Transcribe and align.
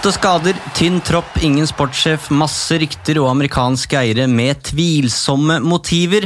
Åtte 0.00 0.14
skader, 0.16 0.56
tynn 0.72 0.94
tropp, 1.04 1.34
ingen 1.44 1.66
sportssjef, 1.68 2.30
masse 2.32 2.78
rykter 2.80 3.18
og 3.20 3.26
amerikanske 3.34 3.98
eiere 3.98 4.24
med 4.32 4.62
tvilsomme 4.64 5.58
motiver. 5.60 6.24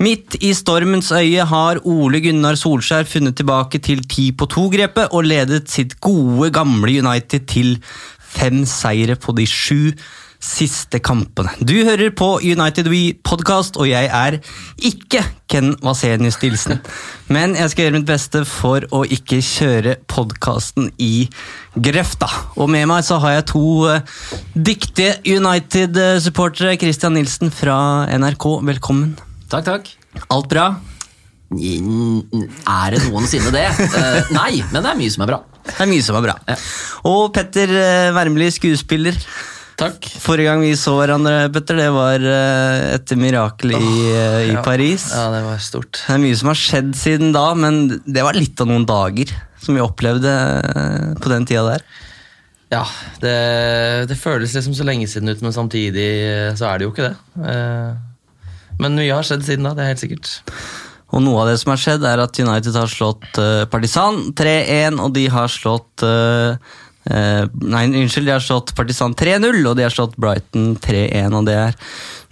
Midt 0.00 0.38
i 0.40 0.54
stormens 0.56 1.10
øye 1.12 1.44
har 1.44 1.82
Ole 1.84 2.22
Gunnar 2.24 2.56
Solskjær 2.56 3.04
funnet 3.04 3.36
tilbake 3.36 3.82
til 3.84 4.00
ti 4.08 4.30
på 4.32 4.48
to-grepet 4.48 5.12
og 5.12 5.28
ledet 5.28 5.68
sitt 5.68 5.98
gode, 6.00 6.48
gamle 6.56 6.96
United 7.04 7.44
til 7.52 7.76
fem 8.24 8.64
seire 8.64 9.20
på 9.20 9.36
de 9.36 9.44
sju 9.44 9.92
siste 10.40 10.98
kampene. 11.04 11.52
Du 11.60 11.74
hører 11.84 12.10
på 12.16 12.38
United 12.40 12.88
We 12.88 13.12
podcast, 13.24 13.76
og 13.76 13.90
jeg 13.90 14.08
er 14.08 14.38
ikke 14.76 15.22
Ken 15.50 15.74
Vasenius 15.84 16.40
Nilsen. 16.40 16.80
Men 17.34 17.54
jeg 17.58 17.72
skal 17.72 17.86
gjøre 17.86 17.98
mitt 17.98 18.08
beste 18.08 18.42
for 18.48 18.86
å 18.96 19.02
ikke 19.04 19.42
kjøre 19.44 19.98
podkasten 20.10 20.88
i 20.98 21.28
grøfta. 21.76 22.30
Og 22.56 22.72
med 22.72 22.88
meg 22.90 23.04
så 23.06 23.20
har 23.22 23.36
jeg 23.36 23.50
to 23.52 23.64
eh, 23.92 24.16
dyktige 24.56 25.18
United-supportere. 25.28 26.78
Christian 26.80 27.14
Nilsen 27.18 27.52
fra 27.54 28.08
NRK, 28.16 28.48
velkommen. 28.72 29.14
Takk, 29.52 29.68
takk. 29.68 29.92
Alt 30.32 30.50
bra? 30.50 30.66
Er 31.50 32.94
det 32.94 33.04
noensinne 33.08 33.52
det? 33.54 33.68
Uh, 33.92 34.32
nei, 34.40 34.60
men 34.72 34.80
det 34.80 34.90
er 34.94 34.98
mye 34.98 35.12
som 35.12 35.26
er 35.26 35.32
bra. 35.34 35.40
Det 35.68 35.78
er 35.84 35.90
mye 35.90 36.02
som 36.02 36.16
er 36.18 36.26
bra. 36.30 36.36
Og 37.10 37.30
Petter 37.36 37.72
eh, 37.76 38.10
Wermli, 38.16 38.48
skuespiller. 38.54 39.18
Takk. 39.80 40.04
Forrige 40.20 40.50
gang 40.50 40.60
vi 40.60 40.74
så 40.76 40.92
hverandre, 40.98 41.48
Petter, 41.54 41.78
det 41.80 41.88
var 41.94 42.20
eh, 42.20 42.96
etter 42.98 43.16
mirakel 43.16 43.72
i, 43.78 43.92
eh, 44.12 44.50
i 44.50 44.56
Paris. 44.60 45.06
Ja, 45.14 45.30
det 45.32 45.40
var 45.46 45.62
stort. 45.64 46.02
Det 46.02 46.16
er 46.16 46.20
mye 46.20 46.36
som 46.36 46.50
har 46.50 46.58
skjedd 46.60 46.90
siden 46.98 47.32
da, 47.32 47.46
men 47.56 47.86
det 48.04 48.24
var 48.26 48.36
litt 48.36 48.60
av 48.60 48.68
noen 48.68 48.84
dager 48.88 49.32
som 49.60 49.76
vi 49.76 49.84
opplevde 49.84 50.34
eh, 50.34 51.06
på 51.16 51.32
den 51.32 51.48
tida 51.48 51.64
der. 51.70 51.86
Ja, 52.70 52.82
det, 53.22 53.32
det 54.10 54.18
føles 54.20 54.52
liksom 54.54 54.76
så 54.76 54.84
lenge 54.86 55.08
siden 55.10 55.32
ut, 55.32 55.40
men 55.42 55.56
samtidig 55.56 56.10
så 56.60 56.68
er 56.68 56.78
det 56.78 56.86
jo 56.86 56.92
ikke 56.92 57.08
det. 57.08 57.48
Men 58.78 58.94
mye 58.94 59.16
har 59.16 59.26
skjedd 59.26 59.42
siden 59.48 59.66
da, 59.66 59.72
det 59.74 59.82
er 59.82 59.90
helt 59.94 60.04
sikkert. 60.04 60.30
Og 61.10 61.24
noe 61.24 61.40
av 61.42 61.50
det 61.50 61.56
som 61.58 61.72
har 61.72 61.80
skjedd, 61.82 62.06
er 62.06 62.22
at 62.22 62.38
United 62.38 62.78
har 62.78 62.92
slått 62.92 63.40
Partisan 63.72 64.28
3-1, 64.38 65.00
og 65.02 65.10
de 65.16 65.26
har 65.34 65.50
slått 65.50 66.06
eh, 67.08 67.44
Nei, 67.62 67.84
unnskyld, 67.88 68.28
de 68.28 68.34
har 68.34 68.44
slått 68.44 68.74
Partisan 68.76 69.14
3-0, 69.16 69.62
og 69.64 69.76
de 69.78 69.86
har 69.86 69.94
slått 69.94 70.18
Brighton 70.20 70.74
3-1, 70.82 71.36
og 71.36 71.46
det 71.48 71.56
er 71.56 71.78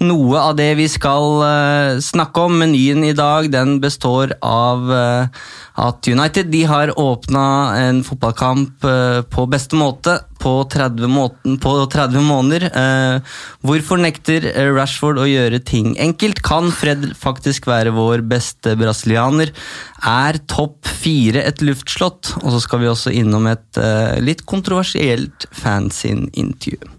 noe 0.04 0.38
av 0.38 0.56
det 0.58 0.72
vi 0.78 0.86
skal 0.90 1.40
uh, 1.42 2.00
snakke 2.02 2.46
om. 2.46 2.58
Menyen 2.60 3.02
i 3.06 3.14
dag 3.16 3.48
den 3.50 3.78
består 3.82 4.36
av 4.44 4.92
eh, 4.94 5.46
at 5.78 6.08
United 6.10 6.50
de 6.50 6.64
har 6.66 6.90
åpna 6.98 7.44
en 7.78 8.00
fotballkamp 8.04 8.84
eh, 8.84 9.20
på 9.30 9.46
beste 9.50 9.78
måte 9.78 10.16
på 10.38 10.52
30, 10.70 11.06
måten, 11.10 11.58
på 11.62 11.72
30 11.90 12.24
måneder. 12.26 12.66
Eh, 12.68 13.36
hvorfor 13.66 14.00
nekter 14.02 14.48
eh, 14.50 14.70
Rashford 14.74 15.20
å 15.22 15.28
gjøre 15.28 15.62
ting 15.62 15.94
enkelt? 16.02 16.42
Kan 16.46 16.72
Fred 16.74 17.06
faktisk 17.18 17.70
være 17.70 17.94
vår 17.94 18.26
beste 18.30 18.74
brasilianer? 18.80 19.54
Er 20.02 20.40
topp 20.50 20.88
fire 20.88 21.46
et 21.46 21.62
luftslott? 21.62 22.34
Og 22.42 22.50
så 22.54 22.62
skal 22.64 22.82
vi 22.82 22.90
også 22.90 23.14
innom 23.14 23.46
et 23.50 23.82
litt 24.22 24.42
kontroversielt 24.48 25.46
fansin-intervju. 25.54 26.90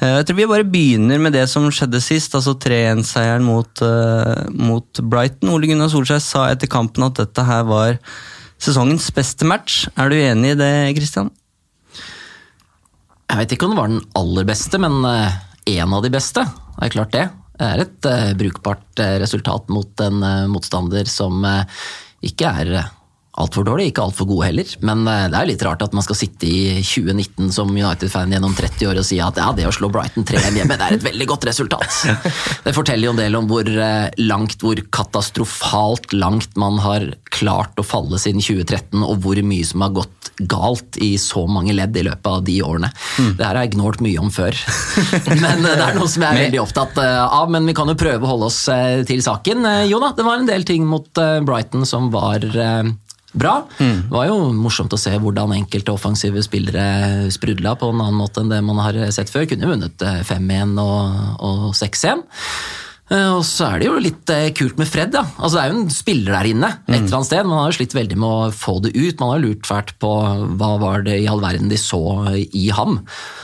Eh, 0.00 0.16
Jeg 0.16 0.26
tror 0.28 0.38
vi 0.38 0.48
bare 0.48 0.64
begynner 0.68 1.20
med 1.20 1.34
det 1.36 1.46
som 1.52 1.66
skjedde 1.68 2.00
sist, 2.00 2.34
altså 2.36 2.54
3-1-seieren 2.56 3.44
mot, 3.44 3.82
eh, 3.84 4.46
mot 4.56 5.00
Brighton. 5.02 5.52
Ole 5.52 5.68
Gunnar 5.68 5.90
Solskjær 5.92 6.22
sa 6.24 6.46
etter 6.48 6.70
kampen 6.72 7.04
at 7.04 7.20
dette 7.20 7.44
her 7.44 7.66
var 7.68 7.98
sesongens 8.60 9.10
beste 9.16 9.44
match. 9.48 9.86
Er 9.96 10.08
du 10.08 10.16
enig 10.16 10.54
i 10.54 10.60
det, 10.60 10.96
Christian? 10.96 11.30
Jeg 13.30 13.38
vet 13.38 13.52
ikke 13.54 13.68
om 13.68 13.74
det 13.76 13.80
var 13.80 13.92
den 13.92 14.06
aller 14.18 14.48
beste, 14.48 14.80
men 14.80 15.04
eh, 15.04 15.36
en 15.76 15.92
av 15.92 16.02
de 16.02 16.10
beste. 16.10 16.46
Det 16.48 16.88
er 16.88 16.96
klart 16.96 17.12
det. 17.12 17.28
Det 17.60 17.66
er 17.68 17.82
et 17.84 18.06
brukbart 18.40 19.00
resultat 19.20 19.68
mot 19.68 20.00
en 20.00 20.22
motstander 20.48 21.04
som 21.04 21.44
ikke 22.24 22.48
er 22.48 22.70
altfor 23.40 23.66
dårlig, 23.66 23.90
ikke 23.90 24.04
altfor 24.04 24.28
god 24.30 24.44
heller. 24.48 24.74
Men 24.86 25.04
eh, 25.08 25.26
det 25.30 25.38
er 25.38 25.46
jo 25.46 25.52
litt 25.52 25.64
rart 25.66 25.84
at 25.84 25.96
man 25.96 26.04
skal 26.04 26.18
sitte 26.18 26.48
i 26.48 26.80
2019 26.84 27.50
som 27.54 27.70
United-fan 27.72 28.32
gjennom 28.34 28.54
30 28.56 28.90
år 28.90 29.00
og 29.00 29.06
si 29.06 29.20
at 29.22 29.40
ja, 29.40 29.50
det 29.56 29.66
å 29.68 29.74
slå 29.74 29.90
Brighton 29.92 30.26
3-1 30.28 30.60
hjemme, 30.60 30.78
det 30.78 30.86
er 30.86 30.98
et 30.98 31.06
veldig 31.06 31.28
godt 31.30 31.48
resultat. 31.50 31.88
Det 32.64 32.74
forteller 32.76 33.08
jo 33.08 33.12
en 33.14 33.20
del 33.20 33.36
om 33.38 33.46
hvor 33.50 33.66
eh, 33.66 34.10
langt, 34.20 34.60
hvor 34.62 34.78
katastrofalt 34.92 36.12
langt 36.14 36.56
man 36.60 36.78
har 36.82 37.06
klart 37.32 37.78
å 37.80 37.86
falle 37.86 38.18
siden 38.20 38.42
2013, 38.44 39.00
og 39.00 39.22
hvor 39.24 39.40
mye 39.46 39.66
som 39.66 39.84
har 39.84 39.94
gått 39.96 40.30
galt 40.50 40.96
i 41.02 41.14
så 41.20 41.44
mange 41.50 41.74
ledd 41.76 41.96
i 42.00 42.04
løpet 42.06 42.28
av 42.30 42.44
de 42.46 42.56
årene. 42.64 42.90
Det 43.18 43.44
her 43.44 43.56
har 43.56 43.66
jeg 43.66 43.74
gnålt 43.74 44.00
mye 44.04 44.22
om 44.22 44.30
før. 44.32 44.56
Men 45.42 45.64
eh, 45.64 45.76
det 45.76 45.86
er 45.88 45.98
noe 45.98 46.10
som 46.10 46.24
jeg 46.24 46.30
er 46.30 46.42
veldig 46.46 46.62
opptatt 46.62 47.00
av. 47.00 47.50
Men 47.52 47.68
vi 47.68 47.76
kan 47.76 47.90
jo 47.90 47.98
prøve 47.98 48.26
å 48.26 48.32
holde 48.34 48.50
oss 48.50 48.62
til 49.08 49.22
saken. 49.24 49.66
Jo 49.90 50.00
da, 50.02 50.12
det 50.16 50.26
var 50.26 50.40
en 50.40 50.48
del 50.48 50.66
ting 50.68 50.86
mot 50.88 51.08
Brighton 51.46 51.86
som 51.88 52.10
var 52.12 52.44
eh, 53.32 53.38
bra. 53.38 53.54
Det 53.78 54.12
var 54.12 54.28
jo 54.28 54.50
morsomt 54.56 54.92
å 54.92 55.00
se 55.00 55.14
hvordan 55.16 55.54
enkelte 55.56 55.94
offensive 55.94 56.42
spillere 56.42 57.30
sprudla 57.30 57.76
på 57.78 57.90
en 57.92 58.02
annen 58.02 58.18
måte 58.18 58.42
enn 58.42 58.52
det 58.52 58.60
man 58.66 58.82
har 58.82 58.98
sett 59.14 59.32
før. 59.32 59.46
Kunne 59.50 59.70
vunnet 59.70 60.02
eh, 60.06 60.22
5-1 60.26 60.78
og, 60.82 61.18
og 61.38 61.66
6-1. 61.78 62.24
Eh, 63.10 63.30
Og 63.34 63.42
så 63.44 63.66
er 63.74 63.78
det 63.82 63.88
jo 63.88 63.98
litt 63.98 64.30
eh, 64.30 64.50
kult 64.54 64.78
med 64.78 64.86
Fred. 64.88 65.10
da. 65.10 65.24
Altså 65.38 65.56
Det 65.58 65.62
er 65.64 65.72
jo 65.72 65.80
en 65.80 65.90
spiller 65.90 66.32
der 66.38 66.48
inne. 66.52 66.70
et 66.86 66.94
eller 66.94 67.16
annet 67.18 67.26
sted. 67.26 67.44
Man 67.46 67.58
har 67.58 67.70
jo 67.72 67.78
slitt 67.80 67.96
veldig 67.96 68.16
med 68.22 68.28
å 68.30 68.52
få 68.54 68.76
det 68.84 68.92
ut. 68.94 69.18
Man 69.20 69.32
har 69.34 69.42
lurt 69.42 69.66
fælt 69.66 69.92
på 69.98 70.10
hva 70.56 70.70
var 70.80 71.02
det 71.02 71.16
i 71.20 71.26
all 71.28 71.40
verden 71.42 71.68
de 71.68 71.76
så 71.76 72.00
i 72.54 72.68
ham. 72.70 73.00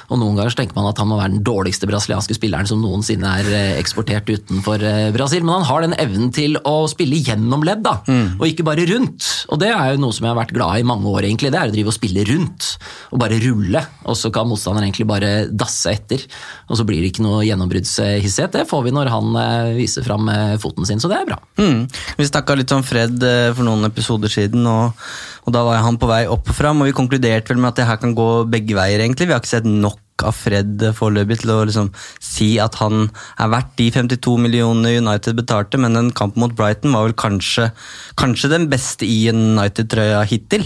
Og 0.09 0.19
Noen 0.21 0.37
ganger 0.39 0.55
så 0.55 0.61
tenker 0.63 0.77
man 0.79 0.87
at 0.93 0.99
han 1.03 1.09
må 1.11 1.19
være 1.19 1.35
den 1.35 1.43
dårligste 1.43 1.89
brasilianske 1.91 2.37
spilleren 2.39 2.67
som 2.71 2.81
noensinne 2.81 3.27
er 3.43 3.51
eh, 3.53 3.81
eksportert 3.83 4.31
utenfor 4.31 4.79
Brasil. 5.13 5.43
Men 5.43 5.59
han 5.61 5.69
har 5.69 5.83
den 5.83 5.97
evnen 5.99 6.31
til 6.33 6.57
å 6.65 6.87
spille 6.89 7.19
gjennom 7.19 7.65
ledd, 7.67 7.83
da, 7.83 7.99
og 8.39 8.47
ikke 8.47 8.65
bare 8.65 8.87
rundt. 8.87 9.27
Og 9.51 9.59
Det 9.59 9.69
er 9.75 9.93
jo 9.97 10.01
noe 10.05 10.15
som 10.15 10.25
jeg 10.27 10.33
har 10.35 10.41
vært 10.45 10.55
glad 10.55 10.77
i 10.79 10.85
i 10.87 10.89
mange 10.89 11.09
år. 11.11 11.25
egentlig. 11.27 11.51
Det 11.51 11.59
er 11.59 11.69
å 11.69 11.73
drive 11.75 11.91
og 11.91 11.95
spille 11.97 12.23
rundt 12.29 12.67
og 13.11 13.19
bare 13.19 13.41
rulle. 13.43 13.81
Og 14.07 14.15
så 14.15 14.31
kan 14.31 14.47
motstanderen 14.47 14.87
egentlig 14.87 15.07
bare 15.09 15.49
dasse 15.51 15.91
etter. 15.91 16.23
Og 16.71 16.77
så 16.79 16.85
blir 16.87 17.01
det 17.03 17.11
ikke 17.13 17.25
noe 17.27 17.43
gjennombruddshissighet. 17.43 18.53
Det 18.53 18.67
får 18.71 18.85
vi 18.85 18.93
når 18.95 19.11
han 19.11 19.37
vise 19.77 20.03
fram 20.07 20.29
eh, 20.33 20.57
foten 20.63 20.87
sin, 20.89 21.03
så 21.03 21.11
det 21.11 21.21
er 21.21 21.29
bra. 21.29 21.39
Mm. 21.61 21.85
Vi 22.19 22.29
snakka 22.29 22.57
litt 22.59 22.75
om 22.77 22.85
Fred 22.87 23.23
eh, 23.27 23.51
for 23.57 23.67
noen 23.67 23.89
episoder 23.89 24.33
siden, 24.33 24.67
og, 24.71 25.07
og 25.47 25.55
da 25.57 25.65
var 25.67 25.85
han 25.85 26.01
på 26.01 26.11
vei 26.11 26.25
opp 26.31 26.51
og 26.53 26.59
fram. 26.59 26.83
Og 26.83 26.91
vi 26.91 26.97
konkluderte 26.97 27.53
vel 27.53 27.63
med 27.63 27.73
at 27.73 27.81
det 27.81 27.89
her 27.91 28.01
kan 28.03 28.17
gå 28.17 28.31
begge 28.53 28.77
veier, 28.79 29.03
egentlig. 29.03 29.29
Vi 29.29 29.37
har 29.37 29.43
ikke 29.43 29.57
sett 29.57 29.69
nok 29.69 30.03
av 30.25 30.37
Fred 30.37 30.81
foreløpig 30.97 31.43
til 31.43 31.53
å 31.53 31.59
liksom 31.69 31.91
si 32.25 32.55
at 32.63 32.79
han 32.81 33.11
er 33.43 33.51
verdt 33.53 33.75
de 33.81 33.91
52 33.93 34.37
millionene 34.41 34.97
United 35.03 35.37
betalte, 35.37 35.81
men 35.81 35.99
en 35.99 36.15
kamp 36.17 36.39
mot 36.41 36.55
Brighton 36.57 36.97
var 36.97 37.09
vel 37.09 37.19
kanskje, 37.19 37.69
kanskje 38.21 38.53
den 38.55 38.71
beste 38.73 39.09
i 39.09 39.27
United-trøya 39.33 40.25
hittil. 40.31 40.65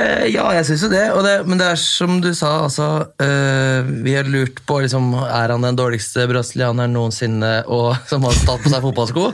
Eh, 0.00 0.26
ja, 0.32 0.46
jeg 0.56 0.66
syns 0.68 0.84
jo 0.86 0.90
det. 0.92 1.02
Det. 1.26 1.34
Men 1.48 1.60
det 1.60 1.66
er 1.72 1.80
som 1.80 2.20
du 2.22 2.30
sa, 2.36 2.52
altså 2.66 2.88
eh, 3.22 3.90
Vi 4.04 4.14
har 4.16 4.28
lurt 4.30 4.62
på 4.68 4.80
liksom, 4.84 5.12
Er 5.26 5.52
han 5.52 5.66
den 5.66 5.78
dårligste 5.78 6.26
brasilianeren 6.30 6.94
noensinne 6.96 7.52
og, 7.66 7.92
som 8.10 8.24
har 8.26 8.38
tatt 8.46 8.64
på 8.64 8.72
seg 8.72 8.84
fotballsko. 8.86 9.30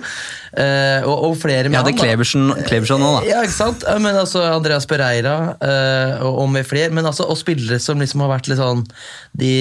Eh, 0.53 1.07
og, 1.07 1.31
og 1.31 1.37
flere 1.41 1.71
med 1.71 1.79
Ja, 1.79 1.83
det 1.87 1.97
da. 1.97 2.05
Klebersen, 2.05 2.51
Klebersen 2.69 3.03
nå, 3.03 3.11
da. 3.19 3.23
Ja, 3.29 3.43
ikke 3.47 3.57
sant? 3.57 3.87
Men 4.03 4.19
altså 4.21 4.45
Andreas 4.47 4.87
Pereira 4.89 5.35
uh, 5.59 6.25
og, 6.27 6.43
og 6.45 6.51
med 6.55 6.69
flere. 6.69 6.93
Men 6.95 7.09
altså, 7.09 7.27
og 7.31 7.39
spillere 7.41 7.81
som 7.83 8.01
liksom 8.03 8.23
har 8.25 8.33
vært 8.37 8.51
litt 8.51 8.61
sånn 8.61 8.85
De, 9.37 9.53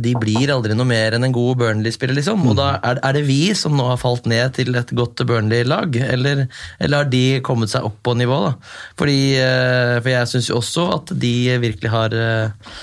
de 0.00 0.14
blir 0.18 0.52
aldri 0.54 0.76
noe 0.78 0.88
mer 0.88 1.16
enn 1.16 1.28
en 1.28 1.36
god 1.36 1.60
Burnley-spiller, 1.60 2.16
liksom. 2.18 2.46
Og 2.50 2.58
da 2.58 2.72
er, 2.78 3.02
er 3.06 3.18
det 3.18 3.26
vi 3.28 3.40
som 3.58 3.76
nå 3.76 3.90
har 3.92 4.00
falt 4.00 4.28
ned 4.30 4.56
til 4.58 4.74
et 4.78 4.94
godt 4.96 5.24
Burnley-lag? 5.28 6.00
Eller, 6.10 6.46
eller 6.80 7.04
har 7.04 7.12
de 7.12 7.24
kommet 7.46 7.72
seg 7.72 7.86
opp 7.86 8.00
på 8.06 8.16
nivå, 8.18 8.40
da? 8.48 8.56
Fordi, 9.00 9.20
uh, 9.38 9.96
for 10.00 10.12
jeg 10.14 10.32
syns 10.34 10.50
jo 10.50 10.60
også 10.60 10.90
at 10.96 11.14
de 11.20 11.34
virkelig 11.60 11.90
har 11.92 12.14
eh, 12.16 12.76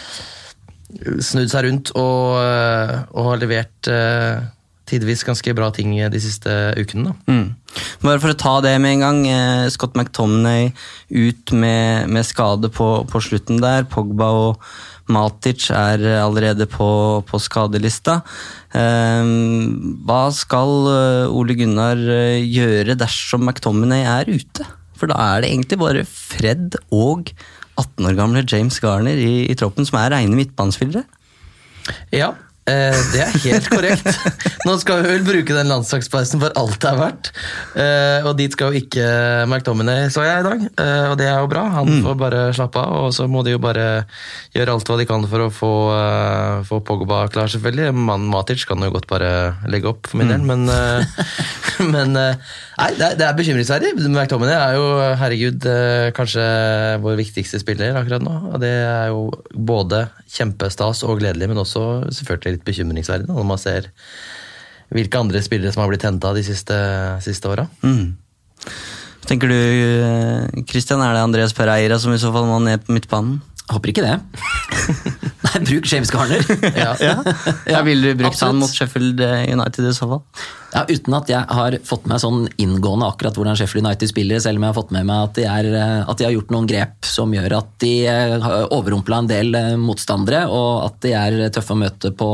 snudd 1.24 1.51
seg 1.51 1.68
rundt 1.68 1.92
og, 1.98 2.38
eh, 2.42 2.94
og 3.13 3.31
har 3.31 3.42
levert 3.42 3.89
eh, 3.92 4.45
tidvis 4.88 5.25
ganske 5.28 5.54
bra 5.57 5.69
ting 5.75 5.95
de 5.98 6.22
siste 6.22 6.51
ukene. 6.80 7.13
Mm. 7.28 7.56
Bare 8.04 8.22
for 8.24 8.34
å 8.34 8.39
ta 8.39 8.54
det 8.63 8.75
med 8.81 8.98
en 8.98 9.06
gang. 9.06 9.19
eh, 9.28 9.69
Scott 9.74 9.98
McTominay 9.98 10.72
ut 11.12 11.51
med, 11.51 12.10
med 12.10 12.25
skade 12.25 12.72
på, 12.74 13.04
på 13.10 13.24
slutten 13.24 13.62
der. 13.63 13.88
Pogba 13.92 14.31
og 14.31 14.63
Matic 15.12 15.69
er 15.72 16.04
allerede 16.19 16.68
på, 16.68 16.88
på 17.28 17.39
skadelista. 17.39 18.22
Eh, 18.75 19.36
hva 20.07 20.24
skal 20.36 20.90
eh, 20.94 21.36
Ole 21.36 21.56
Gunnar 21.60 22.01
eh, 22.01 22.42
gjøre 22.44 22.98
dersom 23.00 23.48
McTominay 23.48 24.07
er 24.07 24.33
ute? 24.33 24.68
For 24.98 25.12
da 25.12 25.19
er 25.36 25.44
det 25.44 25.51
egentlig 25.54 25.80
bare 25.83 26.07
Fred 26.10 26.80
og 26.90 27.30
18 27.78 28.10
år 28.10 28.18
gamle 28.18 28.42
James 28.50 28.80
Garner 28.81 29.19
i, 29.22 29.45
i 29.45 29.56
troppen 29.57 29.86
som 29.86 30.00
er 30.01 30.16
reine 30.16 30.38
midtbanespillere. 30.40 31.06
Ja, 32.12 32.33
eh, 32.69 32.98
det 33.14 33.22
er 33.24 33.38
helt 33.46 33.69
korrekt. 33.72 34.08
Nå 34.68 34.75
skal 34.81 35.04
vi 35.04 35.14
vel 35.14 35.25
bruke 35.25 35.56
den 35.56 35.72
landslagspausen 35.72 36.42
for 36.42 36.56
alt 36.60 36.78
det 36.84 36.90
er 36.92 37.00
verdt. 37.00 37.31
Eh, 37.80 38.28
og 38.28 38.36
dit 38.40 38.54
skal 38.54 38.74
jo 38.74 38.84
ikke 38.84 39.08
McDominay, 39.48 40.08
så 40.14 40.25
jeg 40.28 40.44
i 40.44 40.48
dag. 40.48 40.68
Eh, 40.84 41.06
og 41.12 41.16
det 41.19 41.30
er 41.30 41.40
jo 41.40 41.52
bra. 41.52 41.66
Han 41.78 42.04
får 42.06 42.19
bare 42.19 42.44
slappe 42.58 42.84
av, 42.84 43.08
og 43.08 43.16
så 43.16 43.30
må 43.31 43.44
de 43.48 43.56
jo 43.56 43.64
bare 43.64 43.88
gjøre 44.56 44.78
alt 44.78 44.92
hva 44.92 45.00
de 45.00 45.08
kan 45.10 45.28
for 45.31 45.48
å 45.48 45.50
få, 45.54 45.74
eh, 45.96 46.64
få 46.68 46.81
Pogba 46.88 47.25
klar, 47.34 47.52
selvfølgelig. 47.52 47.96
Mannen 47.96 48.30
Matic 48.31 48.68
kan 48.68 48.84
jo 48.84 48.94
godt 48.94 49.10
bare 49.12 49.31
legge 49.72 49.92
opp, 49.92 50.08
for 50.08 50.22
min 50.22 50.31
del, 50.34 50.44
men, 50.48 50.68
eh, 50.72 51.28
men 51.94 52.16
eh, 52.19 52.56
Nei, 52.78 52.92
det 52.94 53.06
er, 53.08 53.16
det 53.18 53.26
er 53.26 53.38
bekymringsverdig. 53.38 53.92
McTominay 54.06 54.54
er 54.54 54.76
jo, 54.78 54.90
herregud, 55.18 55.64
eh, 55.66 56.10
kanskje 56.14 56.44
vår 57.02 57.16
viktigste 57.18 57.58
spiller 57.64 57.98
akkurat 57.98 58.22
nå. 58.22 58.36
Og 58.52 58.60
det 58.62 58.70
er 58.70 59.08
jo 59.10 59.32
både 59.54 60.04
kjempestas 60.30 61.02
og 61.08 61.18
gledelig, 61.24 61.50
men 61.50 61.64
også 61.64 61.88
selvfølgelig 62.20 62.60
litt 62.60 62.68
bekymringsverdig 62.68 63.32
når 63.32 63.48
man 63.50 63.62
ser 63.62 63.90
hvilke 64.94 65.20
andre 65.20 65.42
spillere 65.44 65.74
som 65.74 65.84
har 65.84 65.90
blitt 65.90 66.06
henta 66.06 66.36
de 66.38 66.46
siste, 66.46 66.78
siste 67.26 67.50
åra. 67.50 67.66
Mm. 67.82 68.14
Tenker 69.28 69.50
du, 69.50 69.58
eh, 69.58 70.64
Christian, 70.70 71.02
er 71.02 71.18
det 71.18 71.26
Andreas 71.26 71.58
Pereira 71.58 71.98
som 72.00 72.14
i 72.14 72.22
så 72.22 72.30
fall 72.36 72.46
må 72.48 72.62
ned 72.62 72.86
på 72.86 72.94
midtbanen? 72.94 73.42
Håper 73.74 73.92
ikke 73.92 74.06
det. 74.06 74.14
Nei, 75.48 75.58
bruk 75.66 75.90
James 75.90 76.14
Garner. 76.14 76.46
Ja. 76.78 76.94
Ja, 77.02 77.18
ja 77.68 77.82
Ville 77.84 78.14
du 78.14 78.22
brukt 78.22 78.40
han 78.46 78.62
mot 78.62 78.72
Sheffield 78.72 79.20
United 79.20 79.90
i 79.90 79.98
så 79.98 80.08
fall? 80.14 80.24
Ja, 80.74 80.84
Uten 80.88 81.16
at 81.16 81.30
jeg 81.31 81.48
har 81.48 81.75
fått 81.88 82.04
med 82.04 82.18
meg 82.18 82.19
sånn 82.22 82.48
inngående 82.60 83.08
akkurat 83.08 83.38
hvordan 83.38 83.56
Sheffield 83.56 83.86
United 83.86 84.10
spiller, 84.12 84.42
selv 84.44 84.60
om 84.60 84.66
jeg 84.66 84.74
har 84.74 84.75
fått 84.75 84.92
med 84.96 85.08
meg 85.08 85.30
at 85.30 85.38
de, 85.38 85.46
er, 85.48 85.69
eh, 85.80 86.02
at 86.04 86.19
de 86.19 86.28
har 86.28 86.34
gjort 86.36 86.52
noen 86.52 86.68
grep 86.68 87.08
som 87.08 87.31
gjør 87.36 87.56
at 87.62 87.69
de 87.84 87.92
eh, 88.10 88.34
har 88.44 88.68
overrumpla 88.75 89.22
en 89.22 89.30
del 89.30 89.56
eh, 89.56 89.69
motstandere, 89.80 90.44
og 90.52 90.84
at 90.90 91.00
de 91.06 91.14
er 91.16 91.38
tøffe 91.56 91.75
å 91.75 91.80
møte 91.80 92.12
på 92.19 92.30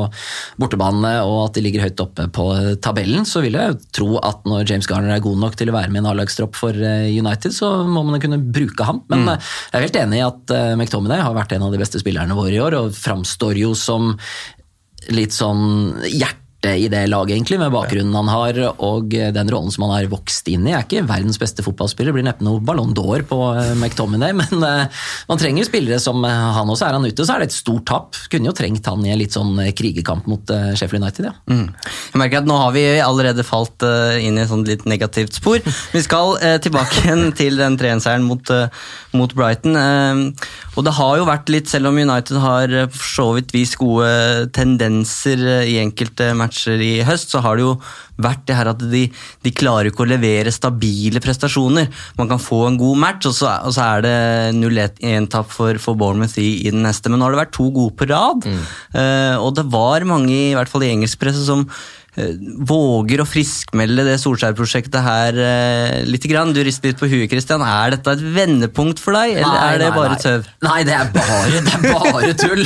bortebane, 0.62 1.14
og 1.28 1.38
at 1.44 1.60
de 1.60 1.66
ligger 1.68 1.86
høyt 1.86 2.04
oppe 2.06 2.26
på 2.34 2.48
tabellen, 2.82 3.28
så 3.30 3.44
vil 3.46 3.60
jeg 3.60 3.78
tro 3.94 4.18
at 4.18 4.50
når 4.50 4.66
James 4.66 4.90
Garner 4.90 5.14
er 5.14 5.26
god 5.26 5.42
nok 5.46 5.60
til 5.60 5.70
å 5.70 5.78
være 5.78 5.94
med 5.94 6.02
i 6.02 6.04
en 6.04 6.12
A-lagstropp 6.14 6.58
for 6.58 6.74
United, 6.74 7.54
så 7.54 7.72
må 7.86 8.02
man 8.08 8.22
kunne 8.24 8.42
bruke 8.42 8.88
ham. 8.88 9.04
Men 9.14 9.28
mm. 9.28 9.34
jeg 9.36 9.78
er 9.78 9.88
helt 9.88 10.04
enig 10.08 10.22
i 10.22 10.26
at 10.26 10.58
McTominay 10.74 11.22
har 11.22 11.38
vært 11.38 11.54
en 11.54 11.68
av 11.68 11.74
de 11.74 11.82
beste 11.82 12.02
spillerne 12.02 12.38
våre 12.38 12.58
i 12.58 12.62
år, 12.64 12.82
og 12.82 12.98
framstår 12.98 13.62
jo 13.62 13.76
som 13.78 14.16
litt 15.14 15.36
sånn 15.36 16.00
hjerte 16.08 16.43
i 16.64 16.88
det 16.88 17.02
laget, 17.12 17.36
egentlig, 17.36 17.60
med 17.60 17.74
bakgrunnen 17.74 18.16
han 18.16 18.30
har 18.32 18.60
og 18.72 19.12
den 19.12 19.50
rollen 19.52 19.72
som 19.74 19.84
han 19.86 19.98
har 19.98 20.10
vokst 20.12 20.48
inn 20.52 20.68
i. 20.68 20.74
Er 20.74 20.86
ikke 20.86 21.04
verdens 21.08 21.40
beste 21.42 21.64
fotballspiller, 21.66 22.16
blir 22.16 22.26
neppe 22.26 22.46
noe 22.46 22.62
Ballon 22.64 22.94
d'Or 22.96 23.26
på 23.28 23.40
eh, 23.52 23.74
McTominay, 23.76 24.34
men 24.42 24.64
eh, 24.68 25.02
man 25.30 25.42
trenger 25.42 25.68
spillere 25.68 26.00
som 26.04 26.24
eh, 26.28 26.46
han 26.58 26.70
også. 26.70 26.88
Er 26.88 26.98
han 26.98 27.08
ute, 27.08 27.26
så 27.26 27.36
er 27.36 27.44
det 27.44 27.52
et 27.52 27.58
stort 27.58 27.86
tap. 27.90 28.20
Kunne 28.32 28.50
jo 28.50 28.56
trengt 28.56 28.88
han 28.90 29.04
i 29.06 29.12
en 29.14 29.20
litt 29.20 29.36
sånn 29.36 29.58
eh, 29.64 29.74
krigerkamp 29.76 30.30
mot 30.32 30.54
eh, 30.54 30.72
Sheffield 30.80 31.04
United, 31.04 31.30
ja. 31.30 31.36
Mm. 31.52 31.68
Jeg 32.14 32.22
merker 32.22 32.42
at 32.42 32.50
Nå 32.50 32.60
har 32.60 32.74
vi 32.76 32.86
allerede 33.04 33.46
falt 33.48 33.86
eh, 33.88 34.24
inn 34.24 34.40
i 34.40 34.44
et 34.44 34.52
sånt 34.52 34.70
litt 34.70 34.88
negativt 34.90 35.36
spor. 35.40 35.60
Vi 35.94 36.04
skal 36.06 36.38
eh, 36.40 36.58
tilbake 36.64 37.00
igjen 37.04 37.32
til 37.38 37.60
den 37.60 37.80
3-1-seieren 37.82 38.28
mot, 38.28 38.54
eh, 38.54 38.72
mot 39.18 39.36
Brighton. 39.36 39.76
Eh, 39.80 40.50
og 40.78 40.88
det 40.88 40.96
har 40.98 41.20
jo 41.20 41.28
vært 41.30 41.52
litt, 41.54 41.72
selv 41.72 41.92
om 41.92 42.00
United 42.00 42.40
har 42.44 42.72
eh, 42.72 42.90
for 42.94 43.10
så 43.14 43.28
vidt 43.38 43.54
vist 43.56 43.78
gode 43.82 44.50
tendenser 44.56 45.42
eh, 45.60 45.74
i 45.74 45.80
enkelte 45.84 46.32
matcher 46.38 46.53
i 46.84 46.92
høst, 47.06 47.34
så 47.34 47.42
har 47.44 47.58
det 47.58 47.66
jo 47.66 47.74
vært 48.24 48.44
det 48.48 48.58
her 48.58 48.70
at 48.74 48.84
de, 48.92 49.04
de 49.44 49.54
klarer 49.56 49.90
ikke 49.90 50.06
å 50.06 50.10
levere 50.10 50.54
stabile 50.54 51.22
prestasjoner. 51.24 51.90
Man 52.20 52.30
kan 52.30 52.42
få 52.42 52.64
en 52.68 52.78
god 52.82 53.02
match, 53.02 53.30
og 53.30 53.36
så, 53.38 53.50
og 53.66 53.74
så 53.76 53.88
er 53.88 54.06
det 54.06 54.16
0-1-tap 54.60 55.50
for, 55.52 55.80
for 55.82 56.00
Bournemouth 56.00 56.38
i, 56.42 56.68
i 56.68 56.74
den 56.74 56.86
neste. 56.86 57.10
Men 57.10 57.22
nå 57.22 57.28
har 57.28 57.36
det 57.36 57.44
vært 57.46 57.56
to 57.58 57.70
gode 57.74 57.98
på 58.00 58.10
rad, 58.12 58.48
eh, 58.48 59.36
og 59.40 59.56
det 59.58 59.68
var 59.74 60.06
mange, 60.10 60.36
i 60.52 60.56
hvert 60.58 60.72
fall 60.72 60.86
i 60.86 60.94
engelsk 60.94 61.22
presse, 61.24 61.46
som 61.48 61.68
våger 62.18 63.22
å 63.24 63.26
friskmelde 63.28 64.04
det 64.06 64.18
Solskjær-prosjektet 64.22 65.00
her 65.04 65.40
eh, 65.42 66.04
litt. 66.10 66.24
Grann. 66.24 66.54
Du 66.56 66.62
rister 66.64 66.88
litt 66.94 67.00
på 67.02 67.08
huet, 67.12 67.26
Christian. 67.32 67.60
Er 67.66 67.92
dette 67.98 68.14
et 68.16 68.22
vendepunkt 68.34 69.02
for 69.04 69.12
deg, 69.18 69.34
eller 69.42 69.58
Nei, 69.58 69.66
er 69.74 69.82
det 69.82 69.88
nei, 69.90 69.96
bare 69.98 70.14
nei. 70.14 70.20
tøv? 70.24 70.46
Nei, 70.64 70.78
det 70.88 70.94
er 70.96 71.10
bare, 71.12 71.50
det 71.66 71.74
er 71.74 71.84
bare 71.90 72.30
tull. 72.40 72.62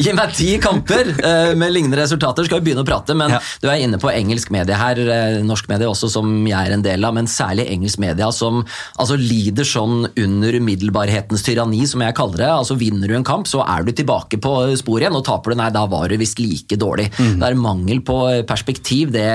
Gi 0.00 0.12
meg 0.16 0.34
ti 0.36 0.50
kamper 0.62 1.10
eh, 1.16 1.50
med 1.58 1.74
lignende 1.74 1.98
resultater, 1.98 2.46
skal 2.46 2.60
vi 2.60 2.68
begynne 2.68 2.84
å 2.84 2.88
prate. 2.88 3.16
Men 3.18 3.34
Ja. 3.34 3.40
du 3.64 3.66
er 3.72 3.82
inne 3.82 3.98
på 4.00 4.12
engelsk 4.12 4.52
medie 4.54 4.78
her, 4.78 5.00
eh, 5.02 5.40
norsk 5.44 5.66
medie 5.72 5.88
også, 5.90 6.08
som 6.12 6.30
jeg 6.46 6.56
er 6.70 6.76
en 6.76 6.84
del 6.86 7.04
av, 7.08 7.16
men 7.18 7.26
særlig 7.30 7.66
engelsk 7.74 7.98
media, 8.04 8.30
som 8.36 8.62
altså, 8.94 9.18
lider 9.18 9.66
sånn 9.66 10.06
under 10.14 10.60
umiddelbarhetens 10.60 11.42
tyranni, 11.46 11.82
som 11.90 12.04
jeg 12.06 12.14
kaller 12.20 12.44
det. 12.44 12.50
Altså 12.60 12.78
Vinner 12.80 13.10
du 13.10 13.16
en 13.18 13.26
kamp, 13.26 13.50
så 13.50 13.64
er 13.66 13.82
du 13.88 13.92
tilbake 13.92 14.38
på 14.40 14.54
sporet 14.80 15.08
igjen, 15.08 15.18
og 15.18 15.26
taper 15.26 15.52
du, 15.56 15.58
nei, 15.64 15.70
da 15.74 15.84
var 15.90 16.08
du 16.08 16.16
visst 16.22 16.38
like 16.40 16.78
dårlig. 16.80 17.10
Det 17.18 17.50
er 17.50 17.58
mangel 17.58 18.00
på 18.06 18.20
perspektiv. 18.48 18.88
Det, 19.10 19.26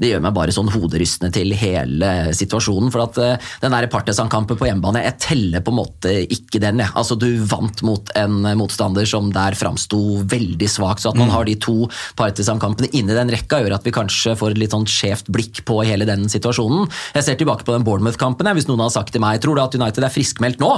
det 0.00 0.12
gjør 0.12 0.24
meg 0.24 0.36
bare 0.36 0.54
sånn 0.54 0.70
hoderystende 0.72 1.32
til 1.34 1.54
hele 1.58 2.30
situasjonen. 2.36 2.92
For 2.94 3.04
at 3.04 3.20
eh, 3.20 3.50
den 3.62 3.74
der 3.74 3.88
Partisan-kampen 3.90 4.58
på 4.60 4.68
hjemmebane, 4.68 5.04
jeg 5.06 5.18
teller 5.26 5.64
på 5.64 5.74
en 5.74 5.80
måte 5.80 6.14
ikke 6.26 6.62
den. 6.62 6.82
Jeg. 6.84 6.94
Altså, 6.98 7.18
du 7.18 7.28
vant 7.50 7.84
mot 7.86 8.12
en 8.18 8.40
motstander 8.58 9.08
som 9.08 9.30
der 9.34 9.56
framsto 9.58 10.00
veldig 10.30 10.70
svak. 10.70 11.02
Så 11.02 11.12
at 11.12 11.20
man 11.20 11.32
har 11.32 11.48
de 11.48 11.56
to 11.60 11.84
Partisan-kampene 12.18 12.90
inni 12.96 13.16
den 13.16 13.32
rekka, 13.32 13.62
gjør 13.62 13.76
at 13.78 13.86
vi 13.86 13.94
kanskje 13.94 14.36
får 14.38 14.54
et 14.54 14.62
litt 14.62 14.74
sånn 14.74 14.88
skjevt 14.90 15.30
blikk 15.32 15.62
på 15.68 15.80
hele 15.86 16.08
den 16.08 16.28
situasjonen. 16.30 16.88
Jeg 17.16 17.26
ser 17.26 17.38
tilbake 17.40 17.66
på 17.66 17.74
den 17.74 17.86
Bournemouth-kampen. 17.86 18.48
Hvis 18.56 18.68
noen 18.68 18.84
hadde 18.84 18.96
sagt 18.96 19.14
til 19.14 19.22
meg 19.22 19.40
tror 19.42 19.56
du 19.56 19.62
at 19.62 19.76
United 19.76 20.06
er 20.06 20.12
friskmeldt 20.12 20.60
nå, 20.62 20.70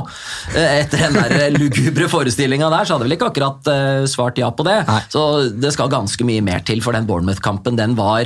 eh, 0.55 0.83
etter 0.83 1.07
den 1.07 1.19
der 1.19 1.57
lugubre 1.57 2.09
forestillinga 2.11 2.71
der, 2.73 2.87
så 2.87 2.97
hadde 2.97 3.07
jeg 3.07 3.11
vel 3.11 3.17
ikke 3.19 3.31
akkurat 3.33 3.73
eh, 3.73 4.05
svart 4.11 4.41
ja 4.41 4.51
på 4.55 4.67
det. 4.67 4.79
Nei. 4.89 5.01
Så 5.13 5.25
det 5.53 5.73
skal 5.75 5.93
ganske 5.93 6.27
mye 6.27 6.45
mer 6.45 6.65
til 6.67 6.83
for 6.85 6.97
den 6.97 7.09
Bournemouth-kampen. 7.09 7.79
Den 7.79 7.97
var, 7.99 8.22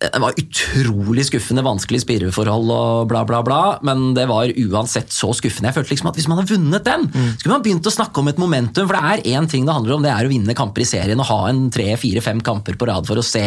den 0.00 0.24
var 0.24 0.38
utrolig 0.40 1.26
skuffende, 1.28 1.64
vanskelig 1.66 2.02
spirreforhold 2.04 2.72
og 2.74 3.10
bla, 3.10 3.24
bla, 3.28 3.42
bla. 3.46 3.60
Men 3.86 4.12
det 4.16 4.26
var 4.30 4.52
uansett 4.66 5.12
så 5.14 5.32
skuffende. 5.36 5.70
Jeg 5.70 5.78
følte 5.80 5.94
liksom 5.94 6.10
at 6.12 6.20
hvis 6.20 6.28
man 6.30 6.40
hadde 6.40 6.54
vunnet 6.54 6.86
den, 6.86 7.08
skulle 7.38 7.56
man 7.56 7.64
begynt 7.66 7.88
å 7.88 7.94
snakke 7.94 8.22
om 8.22 8.30
et 8.32 8.40
momentum. 8.40 8.88
For 8.88 8.96
det 8.96 9.12
er 9.12 9.38
én 9.38 9.48
ting 9.50 9.68
det 9.68 9.76
handler 9.76 9.96
om, 9.96 10.04
det 10.06 10.12
er 10.14 10.28
å 10.28 10.32
vinne 10.32 10.56
kamper 10.58 10.84
i 10.84 10.88
serien 10.88 11.20
og 11.20 11.30
ha 11.30 11.40
en 11.50 11.66
tre, 11.74 11.88
fire, 12.00 12.24
fem 12.24 12.40
kamper 12.44 12.78
på 12.80 12.88
rad 12.90 13.08
for 13.08 13.20
å 13.20 13.26
se 13.26 13.44